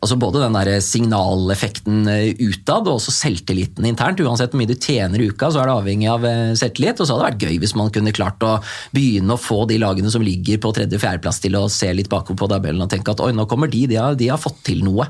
altså 0.00 0.16
både 0.20 0.42
den 0.42 0.56
der 0.56 0.70
signaleffekten 0.84 2.08
eh, 2.12 2.40
utad 2.40 2.88
og 2.88 2.98
også 2.98 3.14
selvtilliten 3.14 3.86
internt. 3.88 4.22
Uansett 4.24 4.54
hvor 4.54 4.62
mye 4.62 4.70
du 4.70 4.76
tjener 4.76 5.22
i 5.22 5.28
uka, 5.30 5.50
så 5.50 5.62
er 5.62 5.70
det 5.70 5.76
avhengig 5.76 6.10
av 6.12 6.26
eh, 6.28 6.54
selvtillit. 6.58 7.00
Og 7.00 7.08
så 7.08 7.16
hadde 7.16 7.24
det 7.24 7.30
vært 7.30 7.46
gøy 7.46 7.62
hvis 7.62 7.76
man 7.78 7.92
kunne 7.94 8.14
klart 8.16 8.46
å 8.46 8.56
begynne 8.96 9.36
å 9.36 9.40
få 9.40 9.64
de 9.70 9.80
lagene 9.82 10.12
som 10.12 10.24
ligger 10.24 10.60
på 10.62 10.74
tredje- 10.76 10.98
og 10.98 11.04
fjerdeplass 11.04 11.42
til 11.44 11.58
å 11.58 11.66
se 11.72 11.92
litt 11.94 12.12
bakover 12.12 12.42
på 12.42 12.50
tabellen 12.52 12.84
og 12.84 12.92
tenke 12.92 13.14
at 13.14 13.24
oi, 13.24 13.32
nå 13.36 13.48
kommer 13.50 13.72
de, 13.72 13.86
de 13.90 14.00
har, 14.00 14.18
de 14.18 14.30
har 14.32 14.42
fått 14.42 14.62
til 14.66 14.84
noe. 14.86 15.08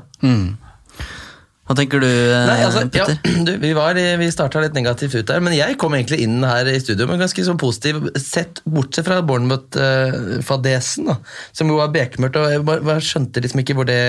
Hva 1.67 1.75
tenker 1.75 1.99
du, 1.99 2.07
eh, 2.07 2.45
Nei, 2.47 2.59
altså, 2.63 2.85
ja, 2.95 3.05
du, 3.47 3.53
vi 3.59 3.73
var, 3.75 3.97
vi 3.97 4.29
starta 4.31 4.61
litt 4.63 4.75
negativt 4.77 5.17
ut 5.17 5.27
der, 5.27 5.43
men 5.43 5.55
jeg 5.57 5.75
kom 5.81 5.97
egentlig 5.97 6.21
inn 6.23 6.39
her 6.47 6.69
i 6.71 6.77
studio 6.79 7.09
med 7.09 7.19
ganske 7.19 7.43
sånn 7.43 7.59
positiv 7.59 8.07
sett, 8.15 8.61
bortsett 8.63 9.07
fra 9.07 9.19
Bournemouth-fadesen, 9.27 11.11
som 11.51 11.73
jo 11.73 11.81
var 11.81 11.91
bekmørkt. 11.91 12.39
og 12.39 12.55
Jeg 12.55 12.63
bare, 12.67 12.85
bare 12.87 13.03
skjønte 13.03 13.43
liksom 13.43 13.63
ikke 13.63 13.75
hvor 13.75 13.89
det 13.89 13.99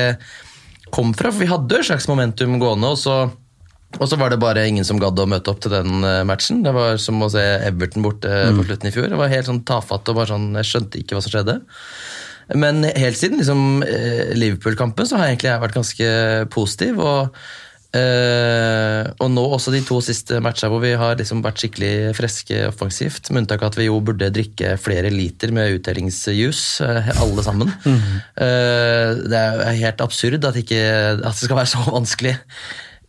kom 0.94 1.12
fra, 1.16 1.32
for 1.32 1.44
vi 1.44 1.50
hadde 1.50 1.78
et 1.78 1.88
slags 1.88 2.08
momentum 2.10 2.58
gående, 2.60 2.92
og 2.94 2.98
så, 3.00 3.16
og 3.98 4.06
så 4.10 4.18
var 4.20 4.32
det 4.32 4.40
bare 4.42 4.66
ingen 4.68 4.86
som 4.86 5.00
gadd 5.00 5.18
å 5.18 5.28
møte 5.30 5.52
opp 5.52 5.62
til 5.64 5.74
den 5.74 6.04
eh, 6.06 6.24
matchen. 6.28 6.62
Det 6.66 6.74
var 6.76 6.98
som 7.02 7.20
å 7.24 7.30
se 7.32 7.44
Everton 7.68 8.04
borte 8.06 8.32
på 8.56 8.66
slutten 8.66 8.90
i 8.90 8.94
fjor. 8.94 9.08
Det 9.12 9.20
var 9.20 9.32
helt 9.32 9.48
sånn 9.48 9.64
tafatt 9.68 10.10
og 10.10 10.20
bare 10.20 10.32
sånn, 10.32 10.50
jeg 10.60 10.70
skjønte 10.72 11.02
ikke 11.02 11.18
hva 11.18 11.24
som 11.24 11.34
skjedde. 11.34 11.60
Men 12.56 12.80
helt 12.84 13.18
siden 13.20 13.42
liksom, 13.42 13.82
eh, 13.84 14.34
Liverpool-kampen 14.36 15.08
så 15.08 15.18
har 15.18 15.28
jeg 15.28 15.36
egentlig 15.36 15.56
vært 15.64 15.76
ganske 15.76 16.12
positiv. 16.54 17.00
Og, 17.04 17.40
eh, 17.96 19.04
og 19.22 19.30
nå 19.32 19.44
også 19.56 19.72
de 19.74 19.80
to 19.86 20.00
siste 20.04 20.40
matchene 20.44 20.72
hvor 20.72 20.82
vi 20.82 20.94
har 20.98 21.16
liksom 21.18 21.40
vært 21.44 21.62
skikkelig 21.62 21.92
friske 22.18 22.60
offensivt. 22.68 23.30
Med 23.30 23.44
unntak 23.44 23.62
av 23.64 23.72
at 23.72 23.78
vi 23.80 23.88
jo 23.88 24.00
burde 24.04 24.32
drikke 24.34 24.74
flere 24.80 25.12
liter 25.14 25.54
med 25.54 25.78
utdelingsjus, 25.78 26.64
uh, 26.84 27.12
alle 27.22 27.46
sammen. 27.46 27.72
Eh, 27.88 29.14
det 29.28 29.38
er 29.38 29.80
helt 29.84 30.04
absurd 30.04 30.44
at, 30.44 30.58
ikke, 30.58 30.82
at 31.16 31.32
det 31.32 31.40
skal 31.40 31.58
være 31.58 31.72
så 31.72 31.86
vanskelig 31.88 32.36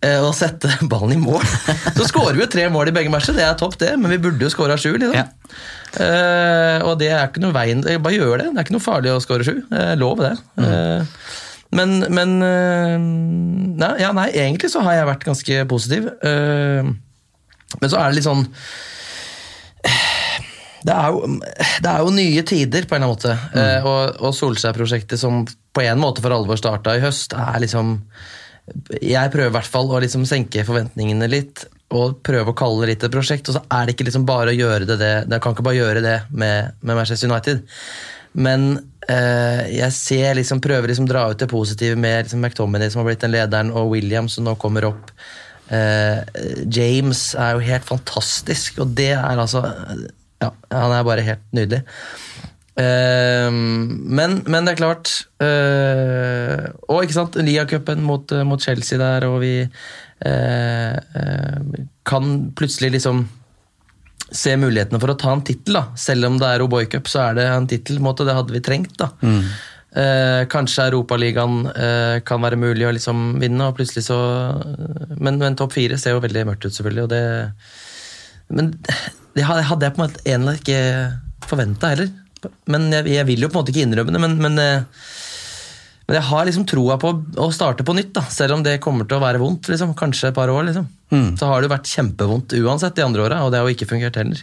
eh, 0.06 0.20
å 0.24 0.32
sette 0.36 0.72
ballen 0.92 1.18
i 1.18 1.22
mål. 1.22 1.44
Så 1.98 2.08
skårer 2.10 2.38
vi 2.38 2.46
jo 2.46 2.52
tre 2.52 2.68
mål 2.72 2.92
i 2.92 2.96
begge 2.96 3.14
matcher, 3.14 3.38
det 3.38 3.46
er 3.46 3.60
topp 3.60 3.78
det, 3.82 3.94
men 4.00 4.14
vi 4.14 4.22
burde 4.22 4.46
jo 4.46 4.52
skåra 4.54 4.78
sju. 4.80 4.94
Liksom. 4.96 5.36
Eh, 6.00 6.80
og 6.86 7.00
det 7.02 7.10
er 7.10 7.24
ikke 7.26 7.42
noe 7.42 7.56
veien 7.56 7.80
Bare 7.82 8.14
gjør 8.14 8.44
det. 8.44 8.52
Det 8.52 8.60
er 8.62 8.68
ikke 8.68 8.76
noe 8.76 8.84
farlig 8.84 9.14
å 9.16 9.22
skåre 9.24 9.48
sju. 9.48 9.56
Uh, 9.74 9.94
lov 10.00 10.22
det. 10.22 10.36
Eh, 10.62 11.16
men 11.76 12.00
men 12.10 12.36
eh, 12.42 12.96
nei, 13.80 13.94
ja, 14.02 14.14
nei, 14.16 14.30
egentlig 14.34 14.72
så 14.74 14.82
har 14.86 14.98
jeg 14.98 15.10
vært 15.12 15.28
ganske 15.28 15.66
positiv. 15.70 16.10
Eh, 16.26 16.90
men 17.80 17.92
så 17.92 18.00
er 18.00 18.10
det 18.10 18.18
litt 18.18 18.26
sånn 18.30 18.48
det 20.88 20.96
er, 20.96 21.12
jo, 21.12 21.40
det 21.84 21.90
er 21.92 22.04
jo 22.04 22.12
nye 22.16 22.44
tider, 22.48 22.86
på 22.88 22.96
en 22.96 23.04
eller 23.04 23.10
annen 23.10 23.16
måte. 23.16 23.34
Eh, 23.60 23.88
og 23.88 24.22
og 24.24 24.36
Solskjær-prosjektet, 24.36 25.20
som 25.20 25.42
på 25.46 25.84
en 25.84 26.00
måte 26.02 26.24
for 26.24 26.34
alvor 26.34 26.60
starta 26.60 26.96
i 26.96 27.04
høst, 27.04 27.36
er 27.36 27.60
liksom 27.64 27.98
Jeg 29.02 29.32
prøver 29.34 29.50
i 29.50 29.56
hvert 29.56 29.70
fall 29.70 29.90
å 29.90 30.00
liksom 30.02 30.28
senke 30.30 30.64
forventningene 30.66 31.28
litt. 31.30 31.66
Og 31.90 32.20
prøve 32.22 32.52
å 32.52 32.58
kalle 32.58 32.84
det 32.84 32.92
litt 32.92 33.04
et 33.08 33.14
prosjekt. 33.14 33.50
Og 33.50 33.58
så 33.58 33.64
er 33.74 33.86
det 33.86 33.96
ikke 33.96 34.06
liksom 34.06 34.28
bare 34.30 34.54
å 34.54 34.58
gjøre 34.58 34.86
det 34.86 35.00
det. 35.02 35.14
Jeg 35.26 35.42
kan 35.42 35.56
ikke 35.56 35.66
bare 35.66 35.80
gjøre 35.80 36.04
det 36.06 36.18
med, 36.30 36.76
med 36.82 37.00
Manchester 37.00 37.32
United. 37.32 37.64
Men 38.38 38.68
jeg 39.10 39.94
ser 39.96 40.36
liksom, 40.38 40.60
prøver 40.62 40.92
liksom 40.92 41.08
dra 41.10 41.24
ut 41.32 41.40
det 41.42 41.48
positive 41.50 41.98
med 41.98 42.28
liksom 42.28 42.44
McTominay, 42.46 42.92
som 42.94 43.02
har 43.02 43.08
blitt 43.10 43.24
den 43.24 43.34
lederen, 43.34 43.72
og 43.74 43.90
Williams, 43.96 44.36
som 44.38 44.46
nå 44.46 44.54
kommer 44.62 44.86
opp. 44.92 45.10
Eh, 45.70 46.22
James 46.66 47.20
er 47.38 47.54
jo 47.54 47.66
helt 47.68 47.86
fantastisk, 47.86 48.80
og 48.82 48.96
det 48.98 49.14
er 49.14 49.38
altså 49.38 49.62
Ja, 50.40 50.54
han 50.72 50.94
er 50.96 51.04
bare 51.06 51.26
helt 51.26 51.44
nydelig. 51.54 51.84
Eh, 52.80 53.50
men, 53.52 54.40
men 54.48 54.66
det 54.66 54.74
er 54.74 54.80
klart 54.80 55.12
eh, 55.44 56.70
Og 56.88 57.04
ikke 57.04 57.18
sant, 57.18 57.36
Lia-cupen 57.44 58.02
mot, 58.06 58.32
eh, 58.32 58.46
mot 58.48 58.62
Chelsea 58.64 58.98
der, 59.02 59.28
og 59.28 59.42
vi 59.44 59.54
eh, 59.62 60.96
eh, 60.96 61.84
kan 62.08 62.32
plutselig 62.58 62.96
liksom 62.98 63.28
se 64.32 64.54
mulighetene 64.60 65.02
for 65.02 65.14
å 65.14 65.18
ta 65.20 65.34
en 65.34 65.44
tittel. 65.46 65.80
Selv 65.98 66.30
om 66.30 66.38
det 66.42 66.48
er 66.48 66.64
O'boy 66.64 66.88
Cup, 66.92 67.10
så 67.10 67.30
er 67.30 67.40
det 67.40 67.50
en 67.50 67.68
tittel. 67.70 68.00
Det 68.00 68.38
hadde 68.38 68.56
vi 68.56 68.64
trengt. 68.66 68.98
da. 69.00 69.12
Eh, 69.90 70.44
kanskje 70.46 70.86
Europaligaen 70.92 71.64
eh, 71.72 72.20
kan 72.22 72.44
være 72.44 72.60
mulig 72.62 72.86
å 72.86 72.94
liksom 72.94 73.40
vinne, 73.42 73.72
og 73.72 73.80
plutselig 73.80 74.04
så 74.06 74.20
Men, 75.18 75.40
men 75.42 75.58
topp 75.58 75.74
fire 75.74 75.98
ser 75.98 76.14
jo 76.14 76.22
veldig 76.22 76.46
mørkt 76.46 76.68
ut, 76.68 76.76
selvfølgelig. 76.76 77.04
og 77.04 77.10
det 77.10 77.24
Men 78.54 78.76
det 79.34 79.46
hadde 79.46 79.86
jeg 79.86 79.96
på 79.96 80.04
en 80.04 80.06
måte 80.06 80.26
en 80.26 80.42
eller 80.44 80.62
ikke 80.62 80.82
forventa 81.50 81.94
heller. 81.94 82.12
Men 82.70 82.92
jeg, 82.94 83.10
jeg 83.16 83.28
vil 83.28 83.44
jo 83.44 83.50
på 83.50 83.58
en 83.58 83.64
måte 83.64 83.74
ikke 83.74 83.88
innrømme 83.88 84.14
det, 84.14 84.22
men, 84.22 84.38
men 84.42 84.62
eh, 84.62 84.86
men 86.10 86.18
jeg 86.18 86.26
har 86.26 86.48
liksom 86.48 86.64
troa 86.66 86.96
på 86.98 87.12
å 87.38 87.52
starte 87.54 87.86
på 87.86 87.94
nytt, 87.94 88.16
da, 88.18 88.24
selv 88.34 88.56
om 88.56 88.64
det 88.66 88.80
kommer 88.82 89.06
til 89.06 89.20
å 89.20 89.22
være 89.22 89.38
vondt. 89.38 89.70
Liksom. 89.70 89.92
Kanskje 89.94 90.32
et 90.32 90.38
par 90.40 90.50
år. 90.50 90.64
liksom. 90.66 90.88
Så 91.10 91.46
har 91.46 91.62
det 91.62 91.70
jo 91.70 91.74
vært 91.74 91.90
kjempevondt 91.90 92.54
uansett 92.60 92.98
de 92.98 93.06
andre 93.06 93.24
åra, 93.28 93.44
og 93.46 93.52
det 93.54 93.60
har 93.60 93.70
jo 93.70 93.76
ikke 93.76 93.88
fungert 93.90 94.18
heller. 94.18 94.42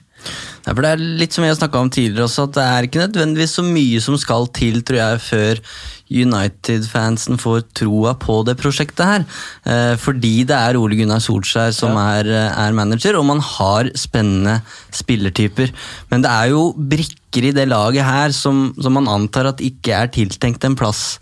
Nei, 0.63 0.73
for 0.73 0.83
det 0.83 0.93
er 0.95 1.03
litt 1.21 1.35
som 1.35 1.43
vi 1.43 1.51
har 1.51 1.59
snakka 1.59 1.83
om 1.83 1.91
tidligere 1.95 2.27
også, 2.27 2.47
at 2.49 2.57
det 2.57 2.65
er 2.71 2.89
ikke 2.89 3.03
nødvendigvis 3.05 3.55
så 3.59 3.67
mye 3.67 4.01
som 4.03 4.19
skal 4.19 4.49
til, 4.55 4.81
tror 4.87 4.99
jeg, 4.99 5.21
før 5.27 5.61
United-fansen 6.07 7.39
får 7.43 7.67
troa 7.83 8.15
på 8.19 8.41
det 8.47 8.57
prosjektet 8.59 9.11
her. 9.11 9.27
Eh, 9.67 9.95
fordi 9.99 10.35
det 10.47 10.59
er 10.59 10.79
Ole 10.79 10.99
Gunnar 10.99 11.23
Solskjær 11.23 11.75
som 11.75 11.99
er, 11.99 12.31
eh, 12.31 12.59
er 12.67 12.79
manager, 12.79 13.19
og 13.19 13.27
man 13.27 13.43
har 13.43 13.91
spennende 13.99 14.61
spillertyper. 14.95 15.75
Men 16.11 16.23
det 16.23 16.31
er 16.31 16.51
jo 16.55 16.73
brikker 16.79 17.26
i 17.45 17.53
det 17.57 17.67
laget 17.69 18.07
her 18.07 18.33
som, 18.33 18.71
som 18.81 18.97
man 18.97 19.09
antar 19.11 19.51
at 19.51 19.61
ikke 19.65 19.93
er 19.93 20.13
tiltenkt 20.15 20.65
en 20.65 20.77
plass 20.79 21.19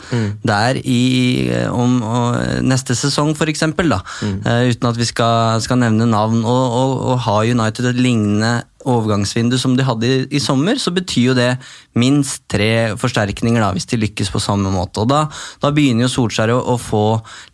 der 0.47 0.79
i 0.79 1.49
eh, 1.51 1.71
om, 1.73 1.99
og, 2.03 2.39
neste 2.63 2.95
sesong, 2.99 3.35
eksempel, 3.51 3.91
da. 3.91 4.01
Eh, 4.23 4.71
uten 4.71 4.91
at 4.91 5.01
vi 5.01 5.09
skal, 5.09 5.61
skal 5.65 5.81
nevne 5.83 6.07
navn. 6.11 6.45
Og, 6.45 6.65
og, 6.79 6.95
og 7.11 7.21
har 7.27 7.51
United 7.51 7.91
et 7.91 8.01
lignende 8.01 8.55
overgangsvindu 8.91 9.57
som 9.61 9.77
de 9.77 9.87
hadde 9.87 10.09
i, 10.09 10.19
i 10.37 10.43
sommer, 10.43 10.79
så 10.81 10.93
betyr 10.95 11.31
jo 11.31 11.37
det 11.39 11.51
minst 11.99 12.45
tre 12.51 12.95
forsterkninger 13.01 13.63
da, 13.63 13.71
hvis 13.75 13.89
de 13.91 14.01
lykkes 14.03 14.33
på 14.35 14.43
samme 14.43 14.73
måte. 14.75 15.05
Og 15.05 15.11
Da, 15.11 15.25
da 15.63 15.73
begynner 15.75 16.07
jo 16.07 16.13
Solskjær 16.13 16.55
å, 16.55 16.61
å 16.75 16.77
få 16.81 17.05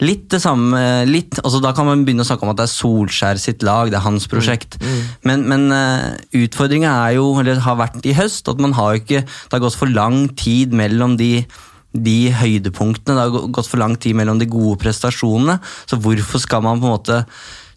litt 0.05 0.29
det 0.33 0.43
samme 0.43 1.05
litt, 1.09 1.41
altså 1.43 1.63
Da 1.63 1.75
kan 1.77 1.89
man 1.89 2.05
begynne 2.07 2.25
å 2.25 2.29
snakke 2.29 2.47
om 2.47 2.53
at 2.55 2.61
det 2.61 2.69
er 2.69 2.75
Solskjær 2.75 3.41
sitt 3.43 3.65
lag, 3.67 3.91
det 3.93 4.01
er 4.01 4.07
hans 4.07 4.29
prosjekt. 4.31 4.79
Men, 5.27 5.47
men 5.51 5.69
uh, 5.75 6.17
utfordringa 6.43 6.93
er 7.07 7.19
jo, 7.19 7.33
eller 7.41 7.63
har 7.65 7.81
vært 7.81 8.07
i 8.09 8.17
høst, 8.17 8.49
at 8.51 8.61
man 8.63 8.77
har 8.79 9.01
ikke 9.01 9.25
Det 9.25 9.53
har 9.53 9.63
gått 9.63 9.79
for 9.79 9.91
lang 9.91 10.29
tid 10.39 10.77
mellom 10.77 11.19
de 11.21 11.45
de 11.91 12.31
høydepunktene. 12.31 13.17
Det 13.17 13.23
har 13.25 13.49
gått 13.51 13.67
for 13.71 13.83
lang 13.83 13.97
tid 13.99 14.15
mellom 14.19 14.39
de 14.39 14.47
gode 14.51 14.79
prestasjonene. 14.79 15.59
Så 15.91 15.99
hvorfor 15.99 16.43
skal 16.43 16.63
man 16.63 16.79
på 16.79 16.87
en 16.87 16.95
måte 16.95 17.17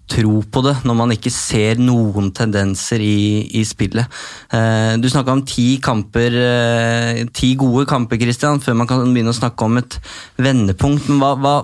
tro 0.10 0.42
på 0.44 0.64
det 0.66 0.76
når 0.88 0.98
man 0.98 1.14
ikke 1.16 1.32
ser 1.34 1.80
noen 1.82 2.32
tendenser 2.36 3.02
i, 3.04 3.48
i 3.60 3.64
spillet. 3.68 4.10
Eh, 4.54 4.96
du 5.00 5.08
snakka 5.10 5.38
om 5.38 5.46
ti 5.48 5.78
kamper, 5.84 6.36
eh, 6.40 7.24
ti 7.34 7.54
gode 7.60 7.88
kamper, 7.90 8.20
Christian, 8.22 8.62
før 8.64 8.78
man 8.82 8.90
kan 8.90 9.06
begynne 9.10 9.34
å 9.34 9.40
snakke 9.40 9.68
om 9.68 9.80
et 9.82 10.00
vendepunkt. 10.42 11.10
Men 11.10 11.24
hva, 11.24 11.34
hva, 11.40 11.56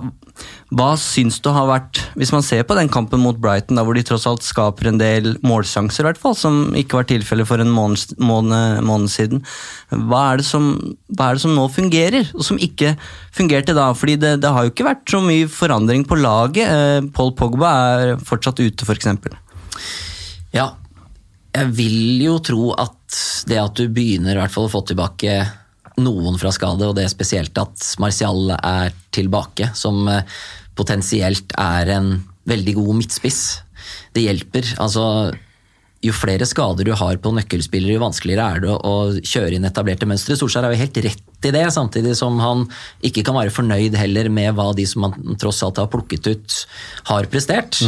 hva 0.70 0.92
syns 1.00 1.40
du 1.42 1.48
har 1.50 1.66
vært, 1.66 1.98
hvis 2.18 2.30
man 2.30 2.44
ser 2.46 2.62
på 2.66 2.76
den 2.78 2.90
kampen 2.92 3.22
mot 3.22 3.38
Brighton, 3.42 3.78
da 3.78 3.82
hvor 3.86 3.96
de 3.98 4.04
tross 4.06 4.26
alt 4.30 4.44
skaper 4.46 4.90
en 4.90 5.00
del 5.00 5.32
målsjanser, 5.42 6.04
i 6.04 6.06
hvert 6.06 6.20
fall, 6.20 6.36
som 6.38 6.76
ikke 6.78 7.00
var 7.00 7.08
tilfellet 7.10 7.48
for 7.48 7.62
en 7.62 7.72
måned, 7.74 8.14
måned, 8.22 8.78
måned 8.86 9.10
siden. 9.10 9.42
Hva 9.90 10.22
er, 10.36 10.44
som, 10.46 10.70
hva 11.10 11.30
er 11.30 11.38
det 11.38 11.44
som 11.44 11.56
nå 11.56 11.66
fungerer, 11.74 12.30
og 12.36 12.46
som 12.46 12.60
ikke 12.62 12.94
fungerte 13.34 13.74
da? 13.74 13.88
Fordi 13.98 14.14
det, 14.22 14.36
det 14.44 14.54
har 14.54 14.66
jo 14.66 14.72
ikke 14.74 14.86
vært 14.86 15.10
så 15.10 15.22
mye 15.24 15.50
forandring 15.50 16.06
på 16.06 16.20
laget. 16.22 16.70
Eh, 16.70 17.10
Paul 17.18 17.34
Pogba 17.38 17.74
er 17.98 18.14
fortsatt 18.30 18.62
ute, 18.62 18.86
f.eks. 18.86 19.10
Ja, 20.54 20.70
jeg 21.50 21.72
vil 21.74 22.22
jo 22.22 22.38
tro 22.44 22.70
at 22.78 22.96
det 23.50 23.58
at 23.58 23.78
du 23.78 23.90
begynner 23.90 24.36
i 24.36 24.40
hvert 24.42 24.54
fall 24.54 24.68
å 24.68 24.72
få 24.72 24.84
tilbake 24.86 25.40
noen 26.00 26.38
fra 26.40 26.52
skade, 26.54 26.86
og 26.86 26.96
det 26.96 27.06
er 27.06 27.12
spesielt 27.12 27.58
at 27.60 27.92
Martial 28.00 28.54
er 28.56 28.94
tilbake, 29.14 29.70
som 29.76 30.06
eh, 30.08 30.24
potensielt 30.78 31.52
er 31.60 31.90
en 31.96 32.12
veldig 32.48 32.76
god 32.78 33.00
midtspiss. 33.02 33.42
Det 34.16 34.24
hjelper. 34.24 34.74
Altså, 34.82 35.04
jo 36.04 36.14
flere 36.16 36.46
skader 36.48 36.88
du 36.88 36.94
har 36.96 37.18
på 37.20 37.34
nøkkelspillere, 37.36 37.98
jo 37.98 38.04
vanskeligere 38.04 38.46
er 38.46 38.64
det 38.64 38.76
å 38.76 38.94
kjøre 39.18 39.58
inn 39.58 39.68
etablerte 39.68 40.08
mønstre. 40.08 40.38
Solskjær 40.38 40.68
er 40.68 40.74
jo 40.74 40.82
helt 40.84 41.02
rett 41.04 41.26
i 41.48 41.52
det, 41.54 41.64
samtidig 41.74 42.16
som 42.18 42.38
han 42.42 42.66
ikke 43.06 43.24
kan 43.26 43.36
være 43.38 43.54
fornøyd 43.54 43.96
heller 43.98 44.28
med 44.32 44.54
hva 44.58 44.70
de 44.76 44.86
som 44.88 45.06
han 45.06 45.38
tross 45.40 45.62
alt 45.66 45.80
har 45.80 45.90
plukket 45.92 46.28
ut, 46.30 46.56
har 47.10 47.28
prestert. 47.32 47.80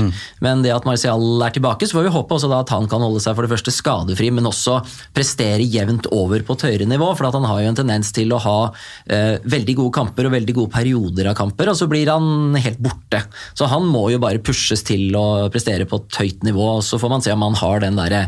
Men 0.44 0.64
det 0.64 0.73
at 0.75 0.87
Martial 0.88 1.42
er 1.44 1.54
tilbake, 1.54 1.87
så 1.88 1.99
får 1.99 2.06
vi 2.09 2.14
håpe 2.14 2.37
også 2.37 2.50
da 2.50 2.62
at 2.64 2.73
han 2.75 2.88
kan 2.90 3.04
holde 3.04 3.23
seg 3.23 3.37
for 3.37 3.47
det 3.47 3.52
første 3.52 3.75
skadefri, 3.75 4.30
men 4.35 4.49
også 4.49 4.78
prestere 5.16 5.64
jevnt 5.66 6.09
over 6.14 6.44
på 6.47 6.56
et 6.59 6.66
høyere 6.68 6.88
nivå. 6.90 7.11
For 7.18 7.28
at 7.28 7.37
han 7.38 7.49
har 7.49 7.62
jo 7.62 7.73
en 7.73 7.80
tendens 7.82 8.12
til 8.14 8.32
å 8.35 8.40
ha 8.42 8.59
eh, 9.06 9.37
veldig 9.44 9.76
gode 9.82 9.97
kamper 9.99 10.28
og 10.28 10.37
veldig 10.37 10.56
gode 10.61 10.75
perioder 10.75 11.30
av 11.32 11.38
kamper, 11.38 11.73
og 11.73 11.78
så 11.78 11.88
blir 11.90 12.11
han 12.12 12.56
helt 12.59 12.80
borte. 12.82 13.23
Så 13.59 13.68
han 13.71 13.87
må 13.88 14.06
jo 14.12 14.21
bare 14.23 14.42
pushes 14.42 14.85
til 14.87 15.12
å 15.18 15.49
prestere 15.52 15.87
på 15.88 16.02
et 16.02 16.21
høyt 16.23 16.47
nivå, 16.47 16.68
og 16.78 16.85
så 16.87 17.00
får 17.00 17.12
man 17.12 17.25
se 17.25 17.35
om 17.35 17.47
han 17.47 17.59
har 17.61 17.85
den 17.85 17.99
der 18.00 18.18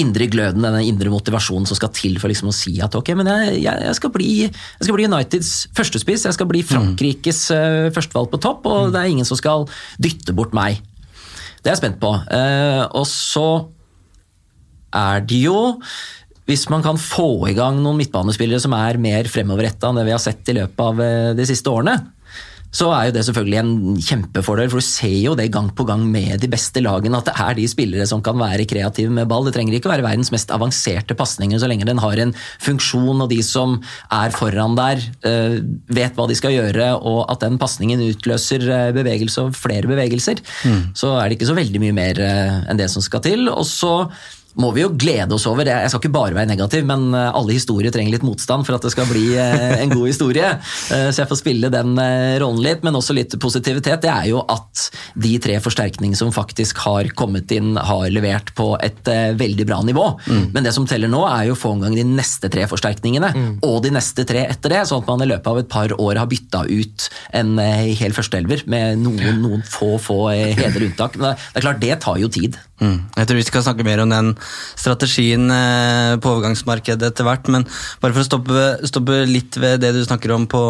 indre 0.00 0.28
gløden, 0.30 0.64
denne 0.64 0.82
indre 0.86 1.12
motivasjonen 1.12 1.68
som 1.68 1.78
skal 1.78 1.92
til 1.96 2.18
for 2.20 2.32
liksom 2.32 2.50
å 2.50 2.56
si 2.56 2.76
at 2.82 2.94
ok, 2.96 3.12
men 3.18 3.30
jeg, 3.30 3.60
jeg, 3.64 3.86
jeg 3.86 3.98
skal 3.98 4.14
bli 4.14 4.30
jeg 4.78 4.86
skal 4.86 4.96
bli 4.96 5.08
Uniteds 5.08 5.50
førstespiss, 5.76 6.28
jeg 6.28 6.36
skal 6.36 6.48
bli 6.50 6.62
Frankrikes 6.66 7.42
mm. 7.50 7.90
førstevalg 7.96 8.30
på 8.32 8.40
topp, 8.42 8.68
og 8.70 8.94
det 8.94 9.02
er 9.02 9.10
ingen 9.12 9.28
som 9.28 9.38
skal 9.38 9.66
dytte 10.02 10.36
bort 10.36 10.54
meg. 10.56 10.80
Det 11.60 11.68
er 11.68 11.74
jeg 11.74 11.82
spent 11.82 12.00
på. 12.00 12.14
Uh, 12.30 12.84
og 12.96 13.04
så 13.08 13.48
er 14.96 15.22
det 15.22 15.42
jo 15.44 15.58
hvis 16.50 16.64
man 16.72 16.82
kan 16.82 16.98
få 16.98 17.46
i 17.46 17.54
gang 17.54 17.76
noen 17.78 18.00
midtbanespillere 18.00 18.58
som 18.62 18.72
er 18.74 18.98
mer 18.98 19.28
fremoverretta 19.30 19.90
enn 19.90 20.00
det 20.00 20.06
vi 20.08 20.14
har 20.16 20.22
sett 20.22 20.48
i 20.50 20.56
løpet 20.56 20.80
av 20.82 21.02
uh, 21.04 21.34
de 21.38 21.46
siste 21.46 21.70
årene, 21.70 21.94
så 22.70 22.86
er 22.94 23.08
jo 23.08 23.14
det 23.16 23.24
selvfølgelig 23.26 23.58
en 23.58 23.98
kjempefordel, 23.98 24.68
for 24.70 24.78
du 24.78 24.86
ser 24.86 25.16
jo 25.18 25.34
det 25.38 25.48
gang 25.54 25.70
på 25.74 25.86
gang 25.88 26.04
med 26.06 26.38
de 26.42 26.50
beste 26.50 26.82
lagene, 26.84 27.18
at 27.18 27.26
det 27.26 27.34
er 27.42 27.56
de 27.58 27.66
spillere 27.70 28.06
som 28.06 28.22
kan 28.22 28.38
være 28.38 28.66
kreative 28.70 29.10
med 29.14 29.26
ball. 29.30 29.48
Det 29.48 29.56
trenger 29.56 29.74
ikke 29.76 29.90
være 29.90 30.06
verdens 30.06 30.30
mest 30.34 30.52
avanserte 30.54 31.16
pasninger 31.18 31.58
så 31.58 31.70
lenge 31.70 31.88
den 31.88 32.02
har 32.02 32.22
en 32.22 32.34
funksjon, 32.62 33.24
og 33.24 33.30
de 33.32 33.40
som 33.46 33.80
er 34.14 34.34
foran 34.36 34.78
der, 34.78 35.02
eh, 35.26 35.58
vet 35.90 36.14
hva 36.14 36.28
de 36.30 36.38
skal 36.38 36.54
gjøre, 36.54 36.92
og 37.02 37.24
at 37.32 37.42
den 37.42 37.58
pasningen 37.58 38.06
utløser 38.06 38.66
eh, 38.70 38.92
bevegelse 38.94 39.48
og 39.48 39.58
flere 39.58 39.90
bevegelser. 39.90 40.38
Så 40.94 41.16
er 41.18 41.28
det 41.28 41.38
ikke 41.40 41.50
så 41.50 41.58
veldig 41.58 41.82
mye 41.82 41.96
mer 41.96 42.22
eh, 42.22 42.60
enn 42.70 42.78
det 42.78 42.90
som 42.92 43.02
skal 43.02 43.24
til. 43.26 43.48
Og 43.50 43.66
så 43.66 44.06
må 44.58 44.72
vi 44.74 44.82
jo 44.82 44.90
glede 44.98 45.34
oss 45.36 45.44
over, 45.46 45.68
jeg 45.68 45.90
skal 45.92 46.00
ikke 46.02 46.12
bare 46.14 46.34
være 46.34 46.48
negativ, 46.50 46.82
men 46.88 47.12
eh, 47.14 47.28
alle 47.36 47.54
historier 47.54 47.92
trenger 47.94 48.16
litt 48.16 48.24
motstand 48.26 48.66
for 48.66 48.74
at 48.76 48.82
det 48.86 48.90
skal 48.94 49.06
bli 49.10 49.26
eh, 49.38 49.76
en 49.84 49.92
god 49.94 50.06
historie. 50.10 50.50
Eh, 50.90 51.10
Så 51.12 51.20
jeg 51.22 51.28
får 51.30 51.38
spille 51.38 51.68
den 51.70 51.92
rollen 52.40 52.62
litt, 52.64 52.80
men 52.82 52.96
også 52.98 53.14
litt 53.14 53.34
positivitet. 53.42 54.00
Det 54.02 54.10
er 54.10 54.24
jo 54.30 54.40
at 54.50 54.88
de 55.22 55.32
tre 55.42 55.58
forsterkningene 55.62 56.18
som 56.18 56.32
faktisk 56.34 56.80
har 56.82 57.06
kommet 57.18 57.52
inn, 57.54 57.76
har 57.78 58.08
levert 58.10 58.50
på 58.58 58.72
et 58.82 59.06
veldig 59.38 59.66
bra 59.68 59.78
nivå. 59.86 60.04
Men 60.54 60.66
det 60.66 60.72
som 60.74 60.86
teller 60.90 61.10
nå, 61.12 61.20
er 61.28 61.46
jo 61.50 61.54
å 61.54 61.60
få 61.60 61.72
en 61.76 61.84
gang 61.84 61.94
de 61.98 62.04
neste 62.08 62.50
tre 62.52 62.64
forsterkningene, 62.70 63.30
og 63.66 63.78
de 63.84 63.92
neste 63.94 64.24
tre 64.28 64.46
etter 64.50 64.74
det, 64.74 64.82
sånn 64.90 65.04
at 65.04 65.10
man 65.12 65.22
i 65.26 65.30
løpet 65.30 65.50
av 65.52 65.60
et 65.62 65.70
par 65.70 65.94
år 65.94 66.20
har 66.22 66.30
bytta 66.30 66.64
ut 66.70 67.06
en 67.38 67.54
hel 68.00 68.16
førsteelver 68.16 68.64
med 68.70 68.98
noen, 69.04 69.38
noen 69.44 69.62
få, 69.66 69.94
få 70.02 70.18
hedre 70.60 70.88
unntak. 70.90 71.18
Men 71.20 71.36
det 71.36 71.60
det 71.60 71.60
er 71.60 71.66
klart, 71.68 71.80
det 71.82 71.96
tar 72.06 72.16
jo 72.22 72.28
tid. 72.32 72.56
Mm. 72.80 72.96
Jeg 73.16 73.28
tror 73.28 73.38
vi 73.38 73.44
skal 73.44 73.64
snakke 73.66 73.84
mer 73.84 74.00
om 74.02 74.12
den 74.12 74.32
strategien 74.78 75.50
eh, 75.52 76.16
på 76.20 76.32
overgangsmarkedet 76.32 77.10
etter 77.10 77.28
hvert, 77.28 77.50
men 77.52 77.66
bare 78.00 78.16
for 78.16 78.24
å 78.24 78.28
stoppe, 78.28 78.66
stoppe 78.88 79.22
litt 79.28 79.58
ved 79.60 79.82
det 79.84 79.92
du 79.96 80.00
snakker 80.06 80.32
om 80.36 80.48
på, 80.50 80.64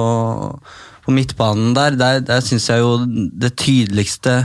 på 1.07 1.15
midtbanen 1.15 1.73
der, 1.79 1.99
der, 2.01 2.21
der 2.27 2.43
syns 2.45 2.67
jeg 2.73 2.83
jo 2.83 2.99
det 3.07 3.55
tydeligste 3.63 4.43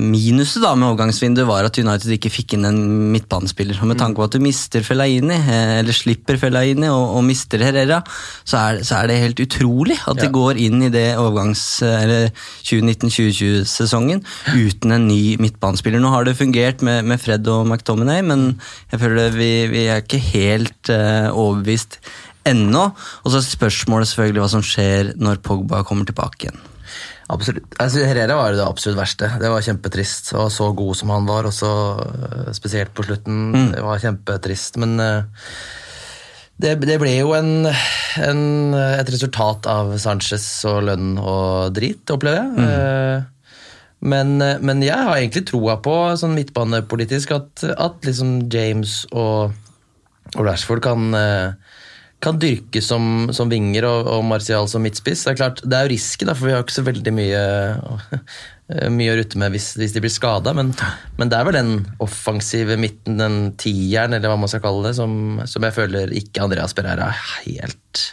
minuset 0.00 0.62
da 0.64 0.72
med 0.78 0.88
overgangsvinduet 0.90 1.48
var 1.48 1.66
at 1.66 1.78
United 1.80 2.12
ikke 2.14 2.32
fikk 2.32 2.54
inn 2.56 2.66
en 2.68 2.78
midtbanespiller. 3.12 3.78
Og 3.80 3.90
med 3.90 3.98
tanke 4.00 4.20
på 4.20 4.26
at 4.26 4.36
du 4.36 4.42
mister 4.42 4.84
Fellaini, 4.86 5.36
eh, 5.36 5.74
eller 5.80 5.96
slipper 5.96 6.38
Fellaini 6.40 6.88
og, 6.88 7.16
og 7.18 7.24
mister 7.26 7.62
Herrera, 7.64 8.00
så 8.48 8.60
er, 8.60 8.80
så 8.86 9.00
er 9.00 9.10
det 9.10 9.20
helt 9.22 9.42
utrolig 9.44 9.98
at 10.10 10.20
de 10.20 10.30
går 10.32 10.60
inn 10.62 10.86
i 10.86 10.92
det 10.92 11.08
overgangs- 11.20 11.82
eller 11.84 12.30
2019-2020-sesongen 12.64 14.24
uten 14.54 14.96
en 14.96 15.06
ny 15.10 15.36
midtbanespiller. 15.42 16.02
Nå 16.02 16.14
har 16.14 16.26
det 16.28 16.38
fungert 16.40 16.84
med, 16.86 17.04
med 17.04 17.20
Fred 17.22 17.46
og 17.50 17.66
McTominay, 17.68 18.24
men 18.26 18.48
jeg 18.92 19.02
føler 19.04 19.36
vi, 19.36 19.52
vi 19.72 19.86
er 19.90 20.02
ikke 20.04 20.22
helt 20.30 20.92
uh, 20.92 21.30
overbevist 21.30 22.00
ennå. 22.48 22.88
Og 23.24 23.32
så 23.32 23.40
er 23.40 23.48
spørsmålet 23.48 24.10
selvfølgelig 24.10 24.44
hva 24.44 24.52
som 24.56 24.66
skjer 24.66 25.14
når 25.20 25.42
Pogba 25.44 25.84
kommer 25.86 26.08
tilbake 26.08 26.48
igjen. 26.48 26.69
Absolutt. 27.30 27.76
Altså, 27.78 28.02
Herrera 28.08 28.36
var 28.40 28.56
det 28.56 28.64
absolutt 28.66 28.98
verste. 28.98 29.28
Det 29.38 29.50
var 29.52 29.62
kjempetrist. 29.62 30.32
Og 30.34 30.48
så 30.50 30.70
god 30.74 30.98
som 30.98 31.12
han 31.14 31.28
var, 31.30 31.46
og 31.46 31.54
så 31.54 31.72
øh, 32.02 32.48
spesielt 32.56 32.90
på 32.96 33.06
slutten. 33.06 33.70
Det 33.74 33.84
var 33.86 34.02
kjempetrist. 34.02 34.80
Men 34.82 34.96
øh, 34.98 35.44
det, 36.60 36.74
det 36.82 36.98
ble 37.00 37.12
jo 37.20 37.30
en, 37.38 37.68
en, 37.70 38.42
et 38.74 39.12
resultat 39.14 39.70
av 39.70 39.94
Sanchez 40.02 40.48
og 40.68 40.82
lønn 40.90 41.14
og 41.22 41.70
drit, 41.78 42.02
opplever 42.10 42.42
jeg. 42.42 42.70
Eh, 42.70 43.28
Men, 44.00 44.38
men 44.40 44.80
jeg 44.80 44.96
har 44.96 45.18
egentlig 45.18 45.42
troa 45.50 45.74
på, 45.84 45.92
sånn 46.16 46.32
midtbanepolitisk, 46.32 47.34
at, 47.36 47.64
at 47.68 48.06
liksom 48.08 48.46
James 48.48 49.02
og, 49.12 49.52
og 50.32 50.40
Rashford 50.46 50.80
kan 50.86 51.12
eh, 51.18 51.59
kan 52.20 52.38
dyrke 52.40 52.82
som, 52.84 53.30
som 53.32 53.50
vinger 53.52 53.86
og, 53.88 54.08
og 54.12 54.24
Martial 54.28 54.68
som 54.68 54.84
midtspiss. 54.84 55.24
Det 55.24 55.32
er 55.32 55.40
klart, 55.40 55.62
det 55.64 55.76
er 55.76 55.86
jo 55.86 55.94
risky, 55.94 56.26
da, 56.28 56.36
for 56.36 56.50
vi 56.50 56.54
har 56.54 56.64
ikke 56.64 56.76
så 56.76 56.84
veldig 56.86 57.14
mye, 57.16 57.42
mye 58.98 59.14
å 59.14 59.18
rutte 59.20 59.40
med 59.40 59.54
hvis, 59.54 59.72
hvis 59.80 59.96
de 59.96 60.04
blir 60.04 60.12
skada. 60.12 60.54
Men, 60.56 60.74
men 61.16 61.32
det 61.32 61.38
er 61.38 61.48
vel 61.48 61.56
den 61.56 61.74
offensive 62.04 62.76
midten, 62.80 63.16
den 63.20 63.40
tieren, 63.60 64.16
eller 64.16 64.32
hva 64.32 64.40
man 64.42 64.52
skal 64.52 64.64
kalle 64.64 64.90
det, 64.90 64.94
som, 65.00 65.40
som 65.48 65.66
jeg 65.66 65.76
føler 65.76 66.12
ikke 66.20 66.44
Andreas 66.44 66.76
Pereira 66.76 67.08
er 67.08 67.24
helt 67.46 68.06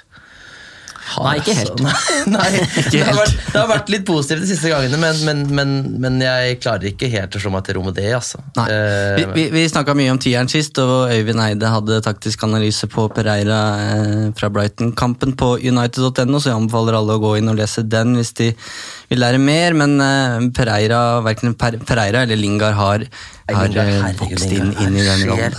Nei, 1.24 1.38
ikke 1.41 1.56
helt. 1.58 1.78
altså. 1.78 2.17
Nei, 2.36 2.50
det, 2.91 3.04
har 3.06 3.17
vært, 3.17 3.38
det 3.54 3.62
har 3.62 3.72
vært 3.72 3.93
litt 3.93 4.06
positivt 4.08 4.43
de 4.43 4.52
siste 4.52 4.74
gangene, 4.74 5.00
men, 5.02 5.24
men, 5.28 5.46
men, 5.60 5.78
men 6.04 6.20
jeg 6.26 6.60
klarer 6.63 6.89
ikke 6.91 7.12
helt 7.13 7.38
å 7.38 7.43
slå 7.43 7.54
meg 7.54 7.67
til 7.67 7.80
ro 7.80 7.86
med 7.88 7.98
det. 8.00 8.10
Altså. 8.17 8.41
Nei. 8.58 8.67
Vi, 8.67 9.28
Eh, 9.28 9.34
vi, 9.34 9.50
vi 9.50 9.70
snakka 9.70 9.93
mye 9.98 10.12
om 10.13 10.20
tieren 10.22 10.50
sist, 10.52 10.78
og 10.82 11.12
Øyvind 11.12 11.41
Eide 11.43 11.72
hadde 11.72 12.00
taktisk 12.06 12.43
analyse 12.48 12.88
på 12.91 13.08
Pereira 13.13 13.60
eh, 13.84 14.26
fra 14.38 14.50
Brighton-kampen 14.54 15.36
på 15.39 15.54
united.no, 15.63 16.39
så 16.39 16.52
jeg 16.52 16.58
anbefaler 16.58 17.00
alle 17.00 17.17
å 17.17 17.24
gå 17.24 17.36
inn 17.39 17.52
og 17.52 17.60
lese 17.60 17.86
den 17.88 18.15
hvis 18.17 18.34
de 18.39 18.52
vil 19.12 19.22
lære 19.24 19.39
mer. 19.41 19.76
Men 19.78 19.98
uh, 20.02 20.52
Pereira, 20.56 21.22
verken 21.26 21.56
per, 21.60 21.80
Pereira 21.88 22.24
eller 22.26 22.39
Lingard 22.39 22.76
har, 22.78 23.06
har 23.48 23.78
eh, 23.80 24.08
vokst 24.20 24.52
inn, 24.52 24.74
inn 24.84 24.98
i 24.98 25.06
den 25.06 25.24
rollen. 25.30 25.56